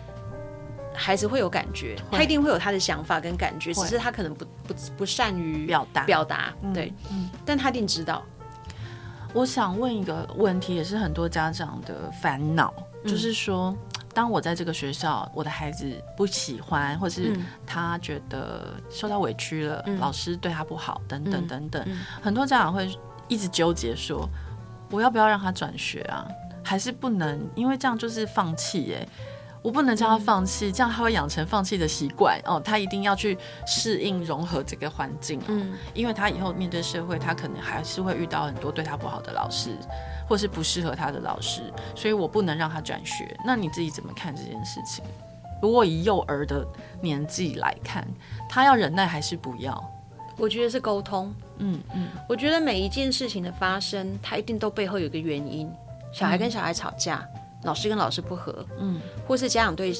[1.00, 8.20] 孩子会有感觉，他一定会有他的想法跟感觉，只是他可能不不不善于表达表达，对，嗯，但他一定知道。
[9.32, 12.74] 我想问一个问题，也是很多家长的烦恼，
[13.04, 13.72] 就是说，
[14.14, 17.36] 当我在这个学校，我的孩子不喜欢，或是
[17.66, 21.86] 他觉得受到委屈了，老师对他不好，等等等等，
[22.20, 22.88] 很多家长会
[23.28, 24.28] 一直纠结说，
[24.90, 26.26] 我要不要让他转学啊？
[26.64, 27.48] 还是不能？
[27.54, 29.08] 因为这样就是放弃耶。
[29.62, 32.60] 我不能叫他放弃，嗯、这样他会养成放弃的习惯哦。
[32.64, 33.36] 他一定要去
[33.66, 39.76] 适应、融合这个环境，嗯，因为他以后面对社会，他可能还是会遇到很多对他不好的老师，
[40.28, 41.62] 或是不适合他的老师，
[41.94, 43.36] 所以我不能让他转学。
[43.44, 45.04] 那你自己怎么看这件事情？
[45.60, 46.64] 如果以幼儿的
[47.00, 48.06] 年纪来看，
[48.48, 49.82] 他要忍耐还是不要？
[50.36, 52.08] 我觉得是沟通，嗯嗯。
[52.28, 55.68] 我觉得每一件事情的发生，他一定都背后有个原因。
[56.12, 57.28] 小孩跟小孩吵架。
[57.34, 59.92] 嗯老师跟老师不合，嗯，或是家长对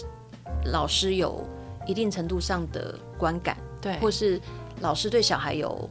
[0.66, 1.44] 老师有
[1.86, 4.40] 一定程度上的观感，对，或是
[4.80, 5.88] 老师对小孩有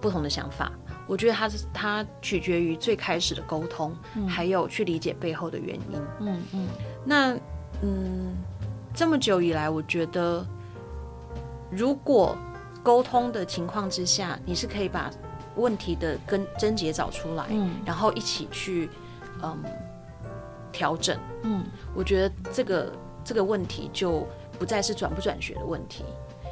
[0.00, 0.70] 不同的想法，
[1.06, 6.68] 我觉得他是他取决于最开始的沟通，嗯，还有去理解背后的原因，嗯嗯。
[7.04, 7.34] 那
[7.80, 8.36] 嗯，
[8.94, 10.44] 这么久以来，我觉得
[11.70, 12.36] 如果
[12.82, 15.10] 沟通的情况之下，你是可以把
[15.56, 18.90] 问题的根症结找出来，嗯，然后一起去，
[19.42, 19.56] 嗯。
[20.72, 21.64] 调整，嗯，
[21.94, 22.92] 我觉得这个
[23.24, 24.26] 这个问题就
[24.58, 26.04] 不再是转不转学的问题，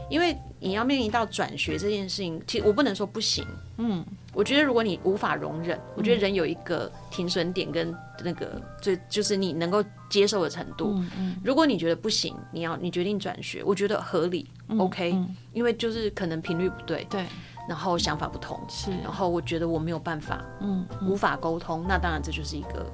[0.09, 3.47] 因为你要面临到转学这件事情，其实我不能说不行，
[3.79, 17.25] 嗯，我觉得如果你无法容忍，我觉得人有一个停损点跟那个最就是你能够接受的程度，嗯嗯，如果你觉得不行，你要你决定转学，我觉得合理，嗯，OK，嗯，因为就是可能频率不对，对，
[17.69, 22.87] 然后想法不同，是，然后我觉得我没有办法，嗯，无法沟通，那当然这就是一个。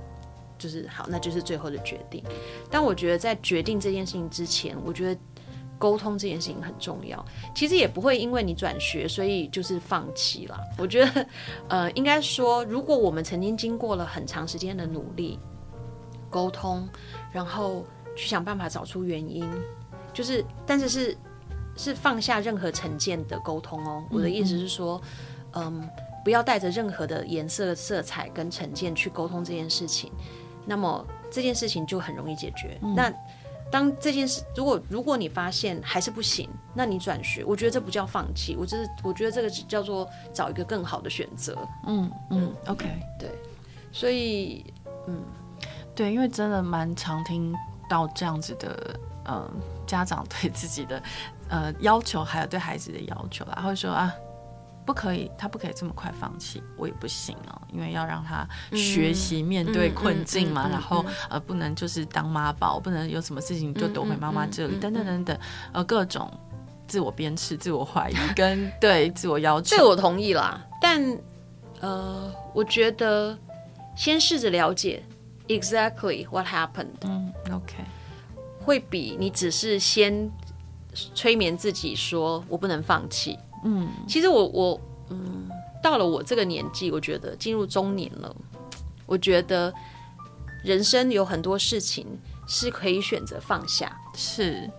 [0.63, 2.23] 就是好，那就是最后的决定。
[2.71, 5.21] 但我觉得在决定这件事情之前，我觉得
[5.77, 7.25] 沟通这件事情很重要。
[7.53, 10.57] 其实也不会因为你转学，所以就是放弃了。
[10.79, 11.27] 我觉得，
[11.69, 15.37] 呃，应该说，如果我们曾经经过了很长时间的努力
[16.31, 16.89] 沟通，
[17.33, 17.85] 然后
[18.15, 19.45] 去想办法找出原因，
[20.13, 21.17] 就是，但是是
[21.77, 24.05] 是放下任何成见的沟通哦。
[24.13, 25.01] 我的意思是说，
[25.55, 25.89] 嗯，嗯，
[26.25, 30.13] 不要带着任何的颜色、色彩跟成见去沟通这件事情。
[30.65, 32.79] 那么这件事情就很容易解决。
[32.83, 33.13] 嗯、那
[33.71, 41.57] 当这件事，如果如果你发现还是不行，那你转学，我觉得这不叫放弃，我就是我觉得这个叫做找一个更好的选择。
[41.87, 42.87] 嗯嗯，OK，
[43.19, 43.31] 对，
[43.91, 44.63] 所以
[45.07, 45.23] 嗯，
[45.95, 47.55] 对，因为真的蛮常听
[47.89, 49.51] 到这样子的，呃，
[49.87, 51.03] 家长对自己的
[51.49, 54.15] 呃要求，还有对孩子的要求啦，会说啊，
[54.85, 58.47] 不可以，他不可以这么快放弃，我也不行哦，因为要让他
[58.77, 60.69] 学习面对困境嘛。
[60.69, 65.39] 然后呃，不能就是当妈宝，不能有什么事情就躲回妈妈这里，等等等等，
[65.73, 66.29] 呃，各种
[66.89, 69.77] 自我鞭笞、自我怀疑跟对自我要求。
[69.77, 71.19] 这我同意啦，但
[71.81, 73.39] 呃，我觉得
[73.97, 75.03] 先试着了解
[75.49, 77.75] exactly what happened，嗯，OK，
[78.61, 80.31] 会比你只是先
[81.15, 83.39] 催眠自己说我不能放弃。
[83.65, 84.81] 嗯，其实我我
[85.11, 85.49] 嗯，
[85.83, 88.35] 到了我这个年纪，我觉得进入中年了，
[89.07, 89.73] 我觉得
[90.65, 92.07] 人生有很多事情
[92.47, 94.71] 是可以选择放下，是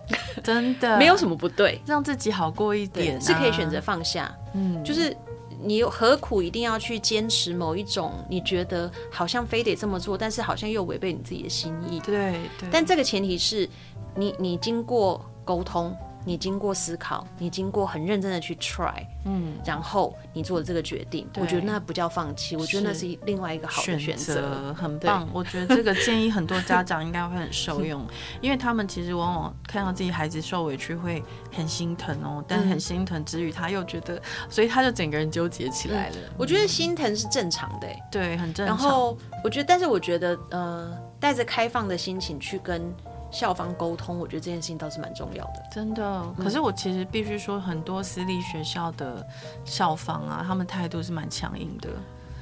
[0.43, 4.34] 真的， 没有什么不对，让自己好过一点，啊，是可以选择放下。
[4.53, 5.15] 嗯，就是
[5.61, 11.99] 你何苦一定要去坚持某一种你觉得好像非得这么做，但是好像又违背你自己的心意。
[12.01, 13.69] 对对，但这个前提是
[14.15, 15.95] 你你经过沟通。
[16.26, 25.28] 你经过思考，你经过很认真的去 try，嗯，然后你做了这个决定，我觉得那不叫放弃，我觉得那是另外一个好的选择，很棒。
[25.34, 28.06] 我觉得这个建议很多家长应该会很受用，
[28.41, 36.16] 因为他们其实往往看到自己孩子受委屈会很心疼哦，但是很心疼之余，他又觉得，所以他就整个人纠结起来了。
[36.38, 38.76] 我觉得心疼是正常的，对，很正常。
[38.76, 42.94] 然后我觉得，但是我觉得，呃，带着开放的心情去跟。
[43.34, 46.23] 校方沟通，我觉得这件事情倒是蛮重要的，真的。
[46.38, 49.26] 可是我其实必须说，很多私立学校的
[49.65, 51.89] 校方啊，他们态度是蛮强硬的。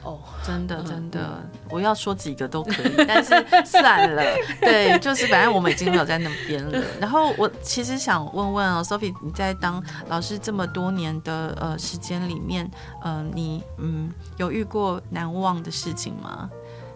[0.04, 1.40] 哦，真的真的，
[1.70, 3.30] 我要说几个都可以， 但是
[3.64, 4.24] 算了。
[4.60, 6.84] 对，就是反正我们已经没有在那边了。
[7.00, 12.70] 然后我其实想问问哦，Sophie，你在当老师这么多年的呃时间里面，
[13.04, 16.50] 呃，你嗯有遇过难忘的事情吗？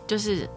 [0.06, 0.50] 就是。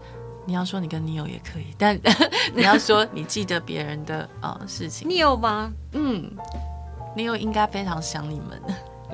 [0.48, 1.94] 你要说你跟 Neo 也可以，但
[2.56, 5.06] 你要说你记得别人的呃事情。
[5.06, 5.70] Neo 吗？
[5.92, 6.34] 嗯
[7.14, 8.58] ，Neo 应该非常想你们。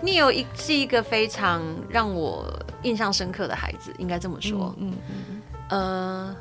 [0.01, 2.47] Neo 一是一个非常让我
[2.85, 4.73] 印象深刻的孩子，应该这么说。
[4.79, 6.37] 嗯嗯，嗯呃，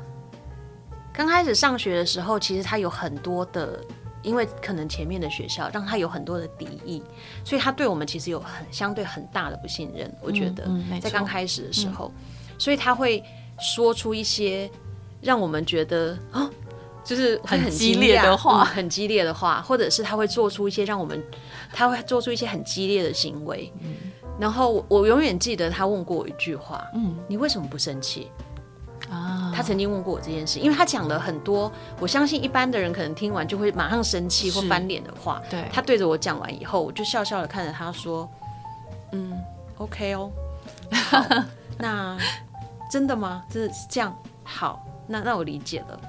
[1.12, 3.84] 刚开始上学的时候，其实他有很多的，
[4.22, 7.02] 因为可能前面的学校让他有很多的敌意，
[7.44, 10.08] 所以他对我们其实有很相对很大的不信任。
[10.20, 13.20] 我觉得，嗯嗯、在刚开始的时候，嗯、所以他会
[13.58, 14.70] 说出一些。
[15.24, 16.48] 让我们觉得啊，
[17.02, 21.22] 就是很，很激烈的话，嗯，很激烈的话，或者是他会做出一些让我们，
[21.72, 23.72] 他会做出一些很激烈的行为。
[23.80, 23.94] 嗯，
[24.38, 28.30] 然后我永远记得他问过我一句话，嗯，你为什么不生气？
[29.10, 31.70] 啊，他曾经问过我这件事，因为他讲了很多，
[32.00, 35.42] 我相信一般的人可能听完就会马上生气或翻脸的话。
[35.50, 38.28] 对，他对着我讲完以后，我就笑笑的看着他说，
[39.12, 39.38] 嗯
[39.76, 40.30] ，OK 哦，
[41.78, 42.16] 那
[42.90, 43.44] 真的吗？
[43.50, 44.16] 真的是这样？
[44.42, 44.84] 好。
[45.06, 46.00] 那那我理解了，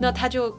[0.00, 0.56] 那他就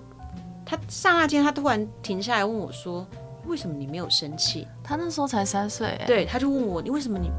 [0.66, 3.06] 他刹那间他突然停下来问我说
[3.46, 7.30] ：“为什么你没有生气？”他那时候才三岁，对，他就问我：“你为什么你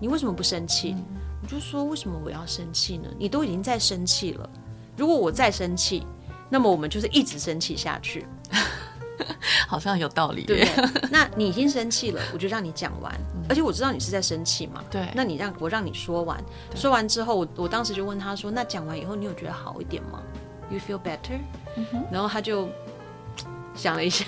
[0.00, 1.04] 你为什么不生气？”嗯、
[1.42, 3.08] 我就说：“为什么我要生气呢？
[3.18, 4.48] 你都已经在生气了，
[4.96, 6.06] 如果我再生气，
[6.48, 8.26] 那么我们就是一直生气下去。
[9.66, 11.08] ”好像有道理，对不对？
[11.10, 14.82] 那你已经生气了，我就让你讲完，嗯、而且我知道你是在生气嘛。
[14.90, 16.42] 对，那你让我让你说完，
[16.74, 20.22] 说完之后，我我当时就问他说：“那讲完以后，你有觉得好一点吗
[20.70, 21.38] ？You feel better？”
[21.76, 22.68] 嗯、然后他就
[23.74, 24.24] 想了一下，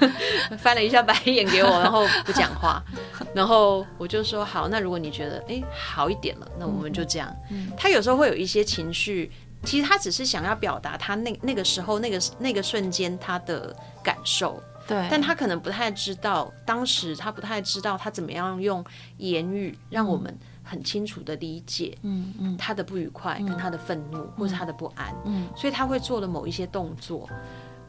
[0.58, 2.82] 翻了一下白眼给我，然后不讲话。
[3.34, 7.34] 然后我就说：“好，那如果你觉得哎好一点了，那我们就这样。
[7.50, 9.30] 嗯”他有时候会有一些情绪。
[9.64, 13.74] 其实他只是想要表达他那那个时候那个那个瞬间他的
[14.04, 18.84] 感受，对，但他可能不太知道，当时他不太知道他怎么样用
[19.18, 20.34] 言语让我们
[20.64, 27.28] 很清楚的理解，嗯嗯，他的不愉快跟他的愤怒或者他的不安，嗯，所以他会做的某一些动作。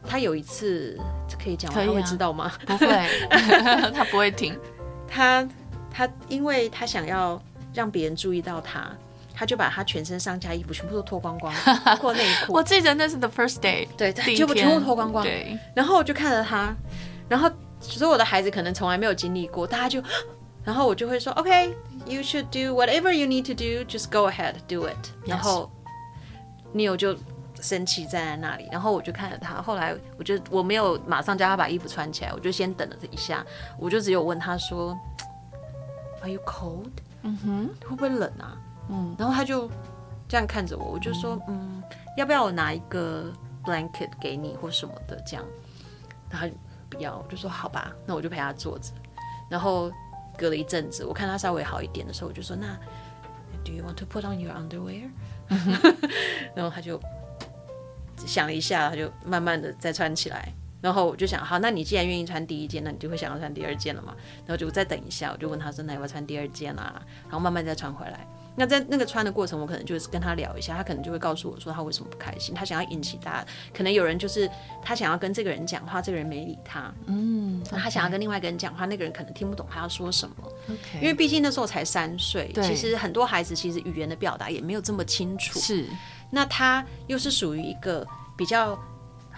[0.06, 0.98] 他有一次
[1.44, 2.52] 可以讲，他会知道吗？
[2.68, 2.88] 不会，
[3.96, 4.58] 他不会听。
[5.08, 5.48] 他
[5.90, 7.42] 他因为他想要
[7.74, 8.92] 让别人注意到他。
[9.32, 11.54] 他就把他全身上下衣服全部都脱光光，
[11.86, 12.52] 包括内裤。
[12.52, 15.24] 我记得那是 the first day，对，他就全部脱光光。
[15.24, 16.76] 对，然后我就看着他，
[17.30, 17.50] 然后
[17.80, 20.04] 所有的孩子可能从来没有经历过，大家就，
[20.66, 25.10] 然后我就会说，OK，you should do whatever you need to do，just go ahead do it。
[25.26, 25.72] 然后
[26.74, 27.16] Neo 就
[27.62, 29.62] 生气站在那里，然后我就看着他。
[29.62, 33.46] 后来我就我没有马上叫他把衣服穿起来，我就先等了这一下，
[33.78, 34.98] 我就只有问他说
[36.22, 36.90] ，Are you cold？
[37.22, 38.58] 嗯哼，会不会冷啊？
[38.90, 39.70] 嗯，然后他就
[40.28, 41.84] 这样看着我，我就说，嗯，
[42.18, 43.32] 要不要我拿一个
[43.64, 45.46] blanket 给你或什么的这样？
[46.30, 46.54] 然后他
[46.90, 48.92] 不要，我就说好吧，那我就陪他坐着。
[49.50, 49.92] 然后
[50.38, 52.78] 隔了一阵子，我看他稍微好一点的时候，我就说，那
[53.64, 55.10] Do you want to put on your underwear？
[56.56, 57.00] 然后他就
[58.18, 60.54] 想了一下，他就慢慢的再穿起来。
[60.82, 64.16] 然后我就想，好，那你既然愿意穿第一件，那你就会想要穿第二件了嘛？
[64.46, 67.02] 然后就再等一下，我就问他说，那要不要穿第二件啊？
[67.24, 68.26] 然后慢慢再穿回来。
[68.56, 74.50] 那在那个穿的过程，我可能就是跟他聊一下，他可能就会告诉我说他为什么不开心，他想要引起大家，可能有人就是
[74.82, 80.36] 他想要跟这个人讲话，这个人没理他，嗯，那他想要跟另外一个人讲话，那个人可能听不懂他要说什么
[80.70, 81.02] ，Okay.
[81.02, 85.86] 因为毕竟那时候才三岁，其实很多孩子其实语言的表达也没有这么清楚，是，
[86.30, 88.06] 那他又是属于一个
[88.36, 88.78] 比较。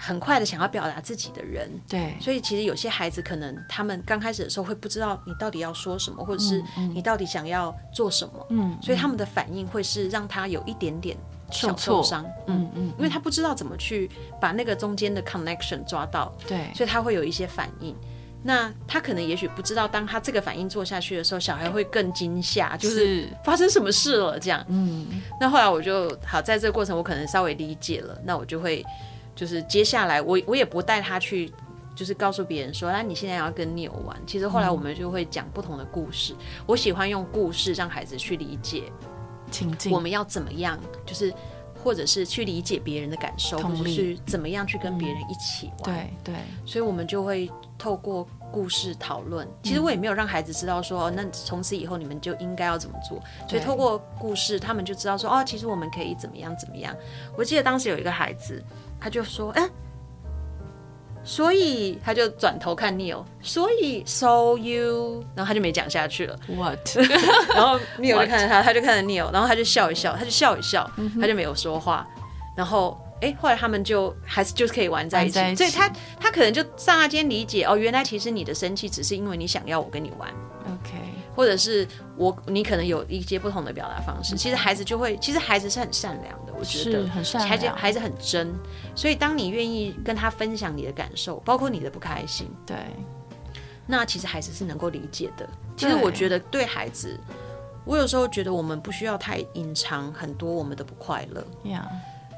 [0.03, 11.15] 很快的想要表达自己的人，对，所以其实有些孩子可能他们刚开始的时候会不知道你到底要说什么，或者是你到底想要做什么，嗯，所以他们的反应会是让他有一点点
[11.52, 14.10] 小受伤，嗯嗯，因为他不知道怎么去
[14.40, 17.95] 把那个中间的 connection 抓到，对，所以他会有一些反应。
[18.44, 23.30] 那他可能也许不知道，当他这个反应做下去的时候，小孩会更惊吓，就是。
[23.44, 25.22] 发生什么事了这样，嗯。
[25.40, 28.84] 那后来我就好，在这个过程我可能稍微理解了，那我就会。
[29.42, 31.52] 就是接下来我我也不带他去，
[31.96, 34.16] 就是告诉别人说，那你现在要跟 Neo 玩。
[34.28, 36.34] 其实后来我们就会讲不同的故事。
[36.34, 38.84] 嗯、我喜欢用故事让孩子去理解
[39.50, 41.34] 情境，我们要怎么样，就是
[41.84, 45.86] 或者是去理解别人的感受，或者是怎么样去跟别人一起玩。
[45.86, 47.50] 对对，所以我们就会
[47.80, 49.48] 透过故事讨论。
[49.64, 53.20] 其实我也没有让孩子知道说，那从此以后你们就应该要怎么做。
[53.50, 56.96] 所以透过故事，他们就知道说，哦，其实我们可以怎么样怎么样。
[57.36, 58.64] 我记得当时有一个孩子。
[59.02, 59.69] 他就说：“哎、欸，
[61.23, 66.40] 所以他就转头看 Neil，所以 so you，然后他就没讲下去了。
[66.48, 66.80] What？
[67.53, 72.07] 然后 Neil 就看着他，他就看着 Neil，然后他就笑一笑，他就笑一笑，他就没有说话。
[72.56, 75.40] 然后，哎、欸，后来他们就还是就是可以玩在一起。
[75.40, 80.30] 一起所以他他可能就刹那间理解哦，原来其实你的生气只是因为你想要我跟你玩。
[80.65, 80.98] OK。”
[81.42, 84.38] 或者是我，你可能有一些不同的表达方式。
[84.38, 87.50] 其实孩子就会，其实孩子是很善良的，我觉得很善良。
[87.50, 88.54] 孩子孩子很真，
[88.96, 92.78] 所以当你愿意跟他分享你的感受，包括你的不开心，对，
[93.88, 95.50] 那其实孩子是能够理解的。
[95.76, 97.20] 其实我觉得对孩子，
[97.84, 101.44] 我有时候觉得我们不需要太隐藏很多我们的不快乐。
[101.66, 101.82] Yeah.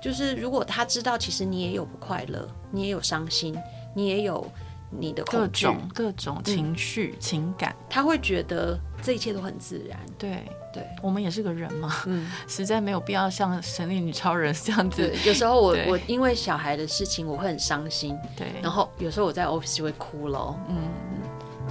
[0.01, 3.53] 就是如果他知道，其实你也有不快乐，你也有伤心，
[3.93, 4.49] 你也有。
[4.99, 9.99] 你的各种各种情绪、嗯、情感，他会觉得这一切都很自然。
[10.17, 10.43] 对
[10.73, 15.13] 对，我们也是个人嘛，嗯，实在没有必要像神力女超人这样子。
[15.25, 18.17] 有时候我我因为小孩的事情，我会很伤心。
[18.35, 20.55] 对，然后有时候我在 office 就会哭了。
[20.69, 20.77] 嗯，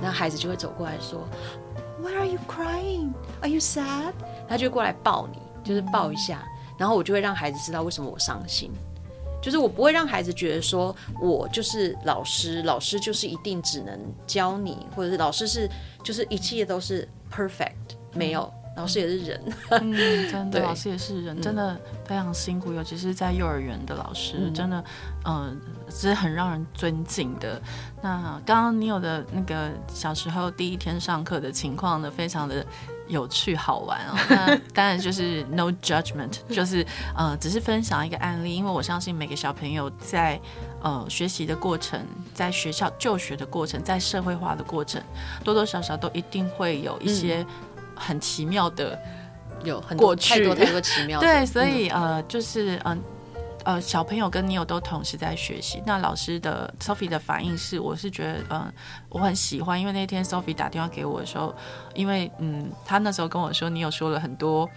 [0.00, 1.26] 那孩子就会走过来说
[2.00, 3.12] ：“Why are you crying?
[3.40, 4.12] Are you sad?”
[4.48, 8.70] 他就过来抱你，就是抱一下，嗯、然后我就会让孩子知道为什么我伤心。
[9.42, 15.68] 就是我不会让孩子觉得说，我就是老师，老师就是一定只能教你，或者是老师是
[16.04, 17.74] 就是一切都是 perfect，
[18.14, 19.92] 没有，老师也是人， 嗯，
[20.30, 24.84] 真的，老师也是人，真的非常辛苦，尤其是在幼儿园的老师，嗯、真的，
[25.24, 25.56] 嗯、呃，
[25.90, 27.60] 是很让人尊敬的。
[28.00, 32.64] 那刚刚你有的那个小时候第一天上课的情况呢，非常的。
[33.12, 36.84] 有趣好玩哦， 那当然就是 no judgment，就是
[37.14, 40.40] 呃，只是分享一个案例，因为我相信每个小朋友在
[40.82, 42.00] 呃学习的过程，
[42.34, 45.00] 在学校就学的过程，在社会化的过程，
[45.44, 47.44] 多多少少都一定会有一些
[47.94, 48.98] 很奇妙的，
[49.62, 52.96] 有很多太多太多奇妙的，对，所以呃，就是嗯。
[52.96, 52.98] 呃
[53.64, 55.82] 呃，小朋友跟你有都同时在学习。
[55.86, 58.72] 那老师的 Sophie 的反应是，我是觉得，嗯、
[59.08, 61.54] 我很喜欢，因为那天 Sophie 打电话给我的时候，
[61.94, 64.68] 因为，嗯，他那时候跟我说你有说了很多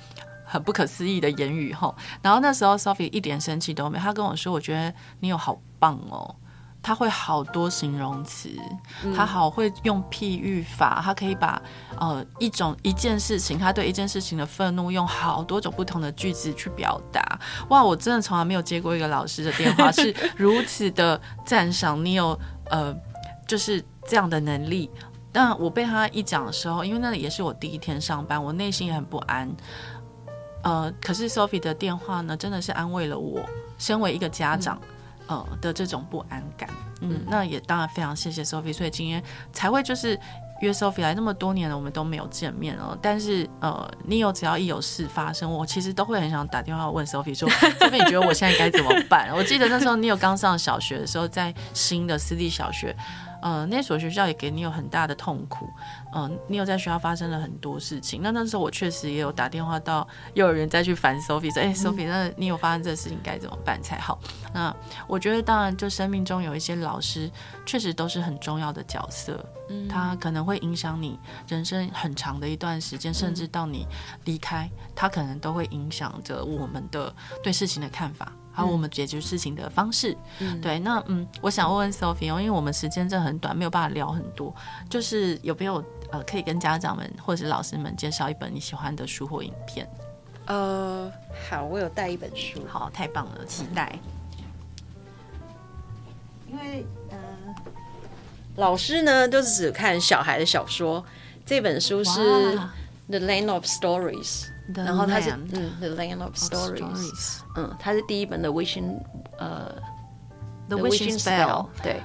[0.46, 6.36] 很不可思议的言语吼，然后那时候 Sophie 一点生气都没有，他跟我说，我觉得你有好棒哦。
[6.86, 8.48] 他会好多形容词，
[9.16, 11.60] 他好会用譬喻法，他可以把
[12.00, 17.40] 呃一种一件事情，他对一件事情的愤怒，用好多种不同的句子去表达。
[17.70, 22.40] 哇，我真的从来没有接过一个老师的电话是如此的赞赏你有
[22.70, 22.96] 呃
[23.48, 24.92] 就是这样的能力。
[25.32, 29.52] 但我被他一讲的时候，因为那里也是我第一天上班，我内心也很不安。
[30.62, 33.42] 呃，可是 Sophie 的电话呢，真的是安慰了我，
[33.80, 34.80] 身为一个家长。
[34.84, 34.95] 嗯
[35.28, 36.70] 呃的这种不安感，
[37.02, 39.22] 嗯，那也当然非常谢谢 Sophie，所以今天
[39.52, 40.20] 才会就是
[40.62, 42.98] 约 Sophie 来那么多年了，我们都没有见面哦。
[43.02, 47.50] 但是呃你有只要一有事发生，我其实都会很想打电话问 Sophie 说，
[47.80, 49.30] Sophie 你觉得我现在该怎么办？
[49.36, 52.96] 我记得那时候你有刚上小学的时候，在新的私立小学。
[53.42, 55.70] 呃，那所学校也给你有很大的痛苦。
[56.14, 58.22] 嗯、呃，你有在学校发生了很多事情。
[58.22, 64.20] 那那时候我确实也有打电话到幼儿园再去烦 Sophie 说：“哎、欸、，Sophie，那你有发生这个事情该怎么办才好？”
[64.54, 64.76] 那
[65.08, 67.30] 我觉得，当然，就生命中有一些老师，
[67.66, 69.44] 确实都是很重要的角色。
[69.70, 73.88] 嗯，他可能会影响你人生很长的一段时间，甚至到你
[74.24, 77.14] 离开，他可能都会影响着我们的
[77.44, 78.32] 对事情的看法。
[78.56, 80.16] 还有我们解决事情的方式。
[80.40, 84.56] 嗯、对，那嗯，我想问问 Sophie 哦，因为我们时间真的很短，没有办法聊很多，
[84.90, 89.86] 就是有没有呃，可以跟家长们或者是老师们介绍一本你喜欢的书或影片？
[90.46, 91.12] 呃，
[91.50, 94.00] 好，我有带一本书，好，太棒了，期待。
[96.48, 97.18] 因为呃，
[98.56, 101.04] 老师呢都是只看小孩的小说，
[101.46, 102.58] 这本书是
[103.10, 104.46] 《The Land of Stories》。
[104.74, 109.00] 然后它是嗯，The Land of Stories，嗯，它是第一本的 Wishing
[109.38, 109.72] 呃
[110.68, 112.02] ，The Wishing Spell，对，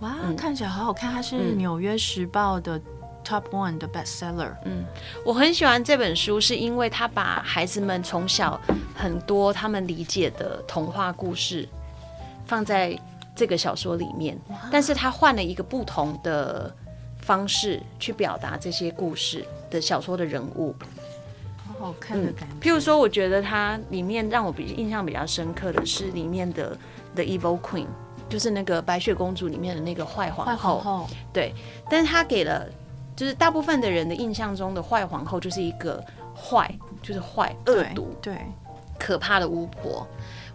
[0.00, 2.80] 哇，看起来好好看，它是《纽约时报》的
[3.24, 4.84] Top One 的 Bestseller，嗯，
[5.24, 8.60] 我很喜欢这本书，是因为它把孩子们从小
[8.96, 11.68] 很多他们理解的童话故事
[12.46, 12.98] 放在
[13.36, 14.36] 这个小说里面，
[14.72, 16.74] 但是它换了一个不同的
[17.20, 20.74] 方式去表达这些故事的小说的人物。
[21.80, 22.54] 好看的感觉。
[22.54, 26.76] 嗯、譬如说，我觉得它里面让我比印象比较深刻的是里面的
[27.14, 27.86] The Evil Queen，
[28.28, 30.52] 就是那个白雪公主里面的那个坏皇后。
[30.52, 31.06] 坏皇后。
[31.32, 31.54] 对，
[31.88, 32.66] 但是他给了，
[33.16, 36.04] 就是大部分的人的印象中的坏皇后就是一个
[36.34, 38.36] 坏，就是坏恶毒，对，
[38.98, 40.06] 可怕的巫婆。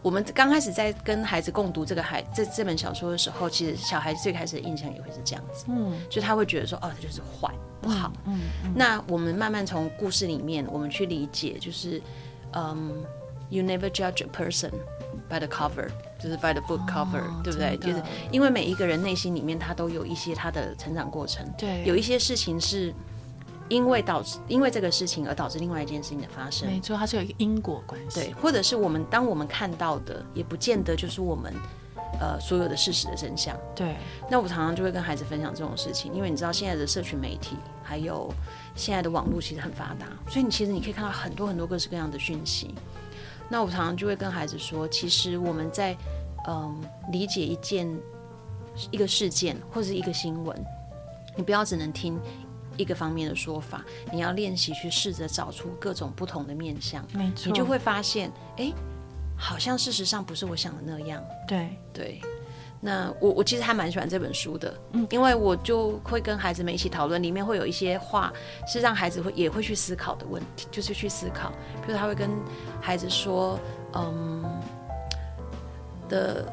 [0.05, 7.51] 我们刚开始在跟孩子共读这个孩这这本小说的时候，其实小孩子最开始的印象也会是这样子，嗯，就他会觉得说，哦，他就是坏
[7.81, 11.99] 不好，嗯，嗯，那我们慢慢从故事里面，我们去理解，就是，
[12.53, 13.03] 嗯
[13.49, 14.69] ，You never judge a person
[15.27, 17.75] by the cover，就是 by the book cover，哦，对不对？
[17.77, 17.99] 就是
[18.31, 22.93] 因为每一个人内心里面他都有一些他的成长过程，对，有一些事情是。
[23.67, 28.19] 因为导致因为这个事情而导致另外一件事情的发生，没错，它是有一个因果关系。
[28.19, 31.51] 对，或者是我们当我们看到的，也不见得就是我们
[32.19, 33.57] 呃所有的事实的真相。
[33.75, 33.95] 对。
[34.29, 38.31] 那我常常就会跟孩子分享这种事情，因为你知道现在的社群媒体还有
[38.75, 42.75] 现在的网络其实很发达，所以你其实你可以看到很多很多各式各样的讯息。
[43.49, 45.93] 那我常常就会跟孩子说，其实我们在
[46.47, 46.75] 嗯、呃、
[47.11, 47.87] 理解一件
[48.91, 50.55] 一个事件或者是一个新闻，
[51.35, 52.19] 你不要只能听。
[52.77, 58.71] 一个方面的说法，你要练习去试着找出各种不同的面相，没错，你就会发现，哎，
[59.37, 61.23] 好像事实上不是我想的那样。
[61.47, 61.69] 对。
[61.93, 62.19] 对，
[62.81, 68.33] 那我我其实还蛮喜欢这本书的，嗯，因为我就会跟孩子们一起讨论，里面会有一些话
[68.67, 71.53] 是让孩子会也会去思考的问题，就是去思考，
[71.85, 72.29] 比如他会跟
[72.81, 73.57] 孩子说，
[73.93, 74.43] 嗯
[76.09, 76.43] ，the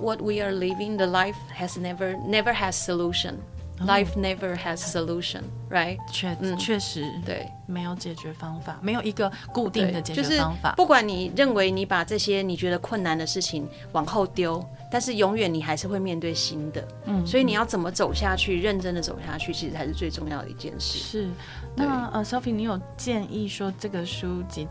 [0.00, 3.34] what we are living, the life has never never has solution。
[3.80, 5.98] Life never has solution, right？
[6.12, 10.74] 确确实，对，没有解决方法，没有一个固定的解决方法。
[10.76, 16.86] 不管你认为你把这些你觉得困难的事情往后丢，但是永远你还是会面对新的。
[17.06, 20.98] 嗯，所以你要怎么走下去，认真的走下去，其实才是最重要的一件事。
[20.98, 21.28] 是，
[21.74, 24.68] 那呃，Sophie，你有建议说这个书几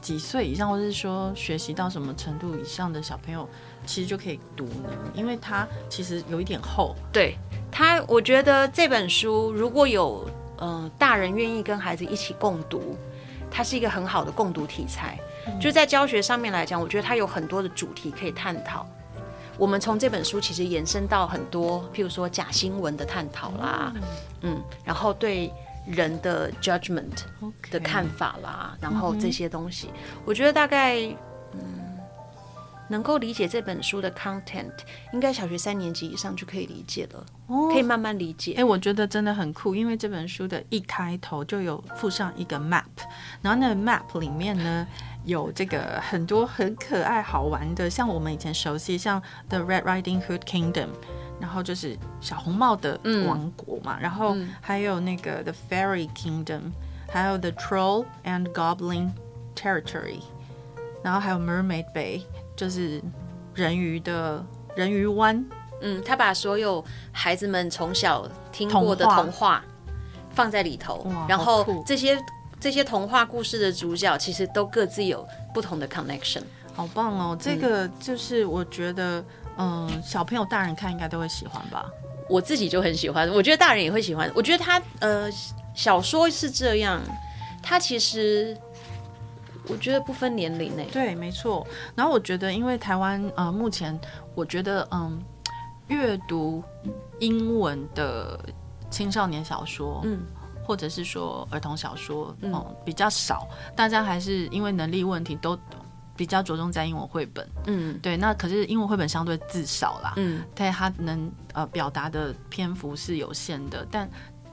[0.00, 3.46] 几岁以上，或者是说学习到什么程度以上的小朋友，
[3.84, 4.88] 其实就可以读呢？
[5.14, 6.96] 因为它其实有一点厚。
[7.12, 7.36] 对。
[7.76, 10.26] 他，我觉得这本书如果有
[10.56, 12.96] 呃大人愿意跟孩子一起共读，
[13.50, 15.18] 它是一个很好的共读题材。
[15.46, 18.86] 嗯、就在教学上面来讲，我觉得它有很多的主题可以探讨。
[19.58, 23.92] 我们从这本书其实延伸到很多，譬如说假新闻的探讨啦，
[24.40, 25.52] 嗯，嗯，然后对
[25.86, 27.24] 人的 judgment
[27.70, 30.96] 的看法啦.然后这些东西，嗯、我觉得大概
[31.52, 31.60] 嗯。
[32.88, 34.72] 能够理解这本书的 content，
[35.12, 38.52] 应该小学三年级以上就可以理解了，哦、可以慢慢理解。
[38.52, 42.84] 哎、欸，我觉得真的很酷，因为这本书的一开头就有附上一个 map，
[43.42, 44.86] 然后那个 map 里面呢
[45.24, 50.88] 有这个很多很可爱好玩的，像我们以前熟悉像 The Red Riding Hood Kingdom，
[51.40, 56.72] 然后就是小红帽的王国嘛，嗯、然后还有那个 The Fairy Kingdom，
[57.08, 59.10] 还有 The Troll and Goblin
[59.56, 60.20] Territory，
[61.02, 62.22] 然后还有 Mermaid Bay。
[62.56, 63.02] 就是
[63.54, 65.44] 人鱼的人鱼湾，
[65.82, 69.62] 嗯，他把所有孩子们从小听过的童话
[70.32, 72.18] 放在里头，然后这些
[72.58, 76.42] 这些童话故事的主角其实都各自有不同的 connection，
[76.74, 77.36] 好棒哦！
[77.38, 79.20] 这个就是我觉得，
[79.58, 81.90] 嗯，嗯，小朋友、大人看应该都会喜欢吧？
[82.28, 84.30] 我自己就很喜欢，我觉得大人也会喜欢。
[84.34, 85.30] 我觉得他呃，
[85.74, 87.00] 小说是这样，
[87.62, 88.56] 他其实。
[89.68, 91.66] 我觉得不分年龄呢，对，没错。
[91.94, 93.98] 然后我觉得，因为台湾呃，目前
[94.34, 95.20] 我觉得嗯，
[95.88, 96.62] 阅读
[97.18, 98.38] 英文的
[98.90, 100.20] 青少年小说，嗯，
[100.64, 103.48] 或者是说儿童小说，嗯，嗯，比较少。
[103.74, 105.58] 大家还是因为能力问题，都
[106.16, 108.16] 比较着重在英文绘本，嗯，对。
[108.16, 114.08] 那可是英文绘本相对字少啦，嗯，对它能呃表达的篇幅是有限的，但。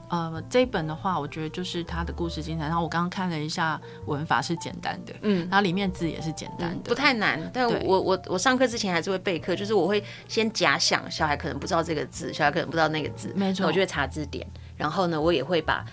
[0.08, 2.66] 呃，这一本的话，我觉得就是它的故事精彩。
[2.66, 7.50] 然后我刚刚看了一下文法是简单的，嗯，然后里面字也是简单的，嗯、不太难。
[7.52, 14.46] 但我我我上课之前还是会备课，就是我会先假想小孩可能不知道这个字，小孩可能不知道那个字，没错，我就会查字典。
[14.76, 15.84] 然后呢，我也会把。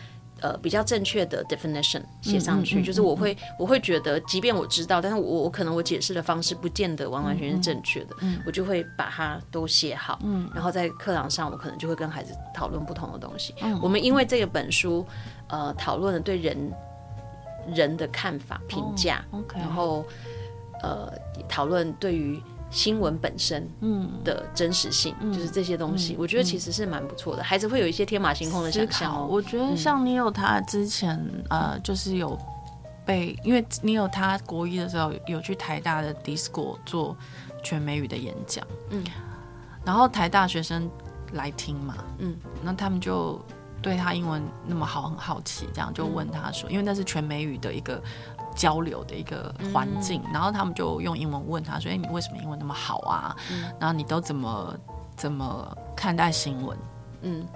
[0.42, 13.54] 呃，比较正确的 definition 写上去，嗯嗯嗯嗯、就是我会我会觉得，即便我知道，但是我我可能我解释的方式不见得完完全全是正确的，嗯嗯、我就会把它都写好，嗯、然后在课堂上我可能就会跟孩子讨论不同的东西。
[13.62, 15.06] 嗯、我们因为这个本书，
[15.48, 16.72] 呃，讨论了对人
[17.74, 20.04] 人的看法、评价，哦 okay、然后
[20.82, 21.14] 呃，
[21.48, 22.42] 讨论对于。
[22.72, 27.43] 新闻本身嗯的真实性，嗯、就是这些东西，嗯、我觉得其实是蛮不错的。
[27.43, 29.27] 嗯、孩子会有一些天马行空的想象、哦。
[29.30, 31.15] 我觉得像你有他之前，
[31.49, 32.39] 嗯、呃，就是有
[33.06, 37.15] 被，因为你有他国一的时候有去台大的 D-School 做
[37.61, 39.03] 全美语的演讲，嗯，
[39.84, 40.89] 然后台大学生
[41.34, 43.38] 来听嘛，嗯，那他们就
[43.81, 48.02] 对他英文那么好很好奇，这样就问他说，嗯、因为那是全美语的一个。
[48.56, 53.36] 交流的一个环境，嗯、然后他们就用英文问他说：“哎，你为什么英文那么好啊？
[53.52, 54.76] 嗯、然后你都怎么
[55.15, 56.78] 怎么看待新闻？
[57.22, 57.48] 嗯，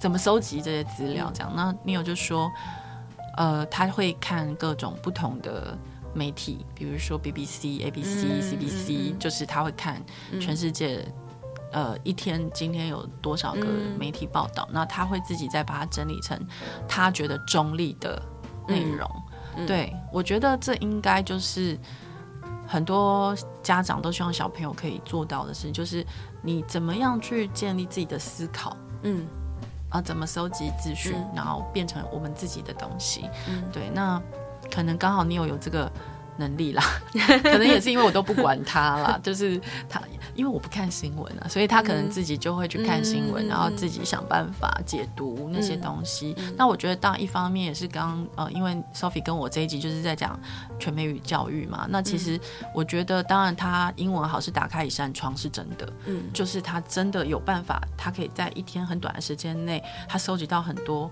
[0.00, 1.30] 怎么收集这些资料？
[1.32, 2.50] 这样？”那 Neil 就说
[3.36, 5.76] ：“呃，他会看各种不同的
[6.14, 10.02] 媒体，比如说 BBC、ABC、嗯、CBC，、嗯、就是他会看
[10.40, 11.04] 全世界，
[11.72, 13.66] 嗯、呃，一天今天有多少个
[13.98, 16.38] 媒体报道，那、嗯、他会自己再把它整理成
[16.86, 18.20] 他觉得中立的
[18.66, 19.08] 内容。
[19.14, 19.22] 嗯”
[19.66, 21.78] 对，我觉得这应该就是
[22.66, 26.04] 很多家长都希望小朋友可以做到的事，就是
[26.42, 29.26] 你怎么样去建立自己的思考，嗯，
[29.88, 34.20] 啊，怎么收集资讯，嗯、然后变成我们自己的东西，嗯，对，那
[34.70, 35.90] 可能刚好你有有这个。
[36.38, 36.82] 能力啦，
[37.42, 40.00] 可能也是因为我都不管他啦， 就是他，
[40.34, 46.34] 因为我不看新闻啊，所以他可能自己就会去看新闻，嗯、然后自己想办法解读那些东西。
[46.38, 50.38] 嗯、那我觉得，当一方面也是刚呃，因为 Sophie 跟我这一集就是在讲
[50.78, 52.40] 全美语教育嘛，那其实
[52.74, 61.10] 我觉得，当然他英文好是打开一扇窗是真的，嗯，就是他真的有办法，他可以在一天很短的时间内，他收集到很多。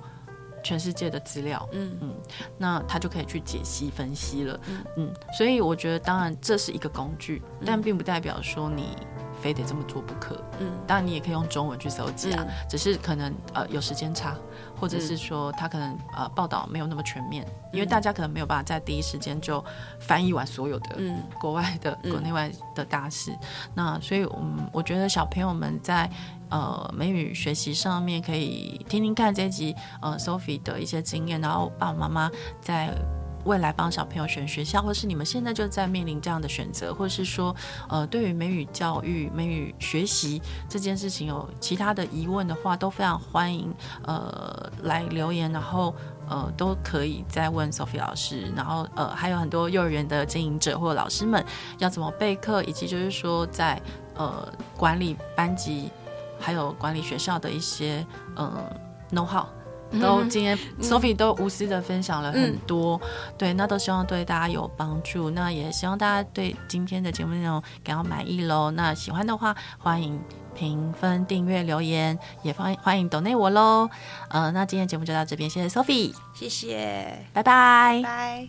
[0.67, 2.15] 全世界的资料，嗯嗯，
[2.59, 8.97] 那他就可以去解析分析了，嗯嗯，所以我觉得，当然这是一个工具，但并不代表说你。
[9.43, 10.43] 非得这么做不可。
[10.59, 14.35] 嗯，当然你也可以用中文去搜集啊，嗯、只是可能呃有时间差，
[14.81, 19.63] 或者是说他可能呃报道没有那么全面，嗯、因为大家可能没有办法在第一时间就
[20.01, 20.97] 翻译完所有的
[21.39, 23.31] 国外的、嗯、国内外的大事。
[23.31, 23.39] 嗯、
[23.75, 26.11] 那所以，嗯，我觉得小朋友们在
[26.51, 32.91] 呃美语学习上面可以听听看这一集呃 Sophie 的一些经验，然后爸爸妈妈在。
[33.45, 37.55] 未来帮小朋友选学校，或是你们现在就在面临这样的选择，或是说，
[37.89, 45.95] 呃，对于美语教育、美语学习这件事情有其他的疑问的话，都非常欢迎，呃，来留言，然后
[46.29, 51.45] 呃，都可以再问 Sophie 老师，然后呃，还有很多幼儿园的经营者或老师们
[51.79, 53.81] 要怎么备课，以及就是说在
[54.17, 55.93] 呃管理班级，
[56.39, 58.07] 还有管理学校的一些
[58.37, 58.77] 嗯、呃、
[59.13, 59.47] know how。
[60.03, 63.09] 都今天 Sophie 都无私的分享了很多，嗯、
[63.39, 65.31] 对，那都希望对大家有帮助。
[65.31, 68.69] 那也希望大家对今天的节目内容感到满意喽。
[68.73, 70.21] 那喜欢的话，欢迎
[70.57, 73.89] 评分、订阅、留言，也欢欢迎 donate 我喽。
[74.29, 78.49] 呃，那今天节目就到这边，谢谢 Sophie，谢谢，拜拜，拜。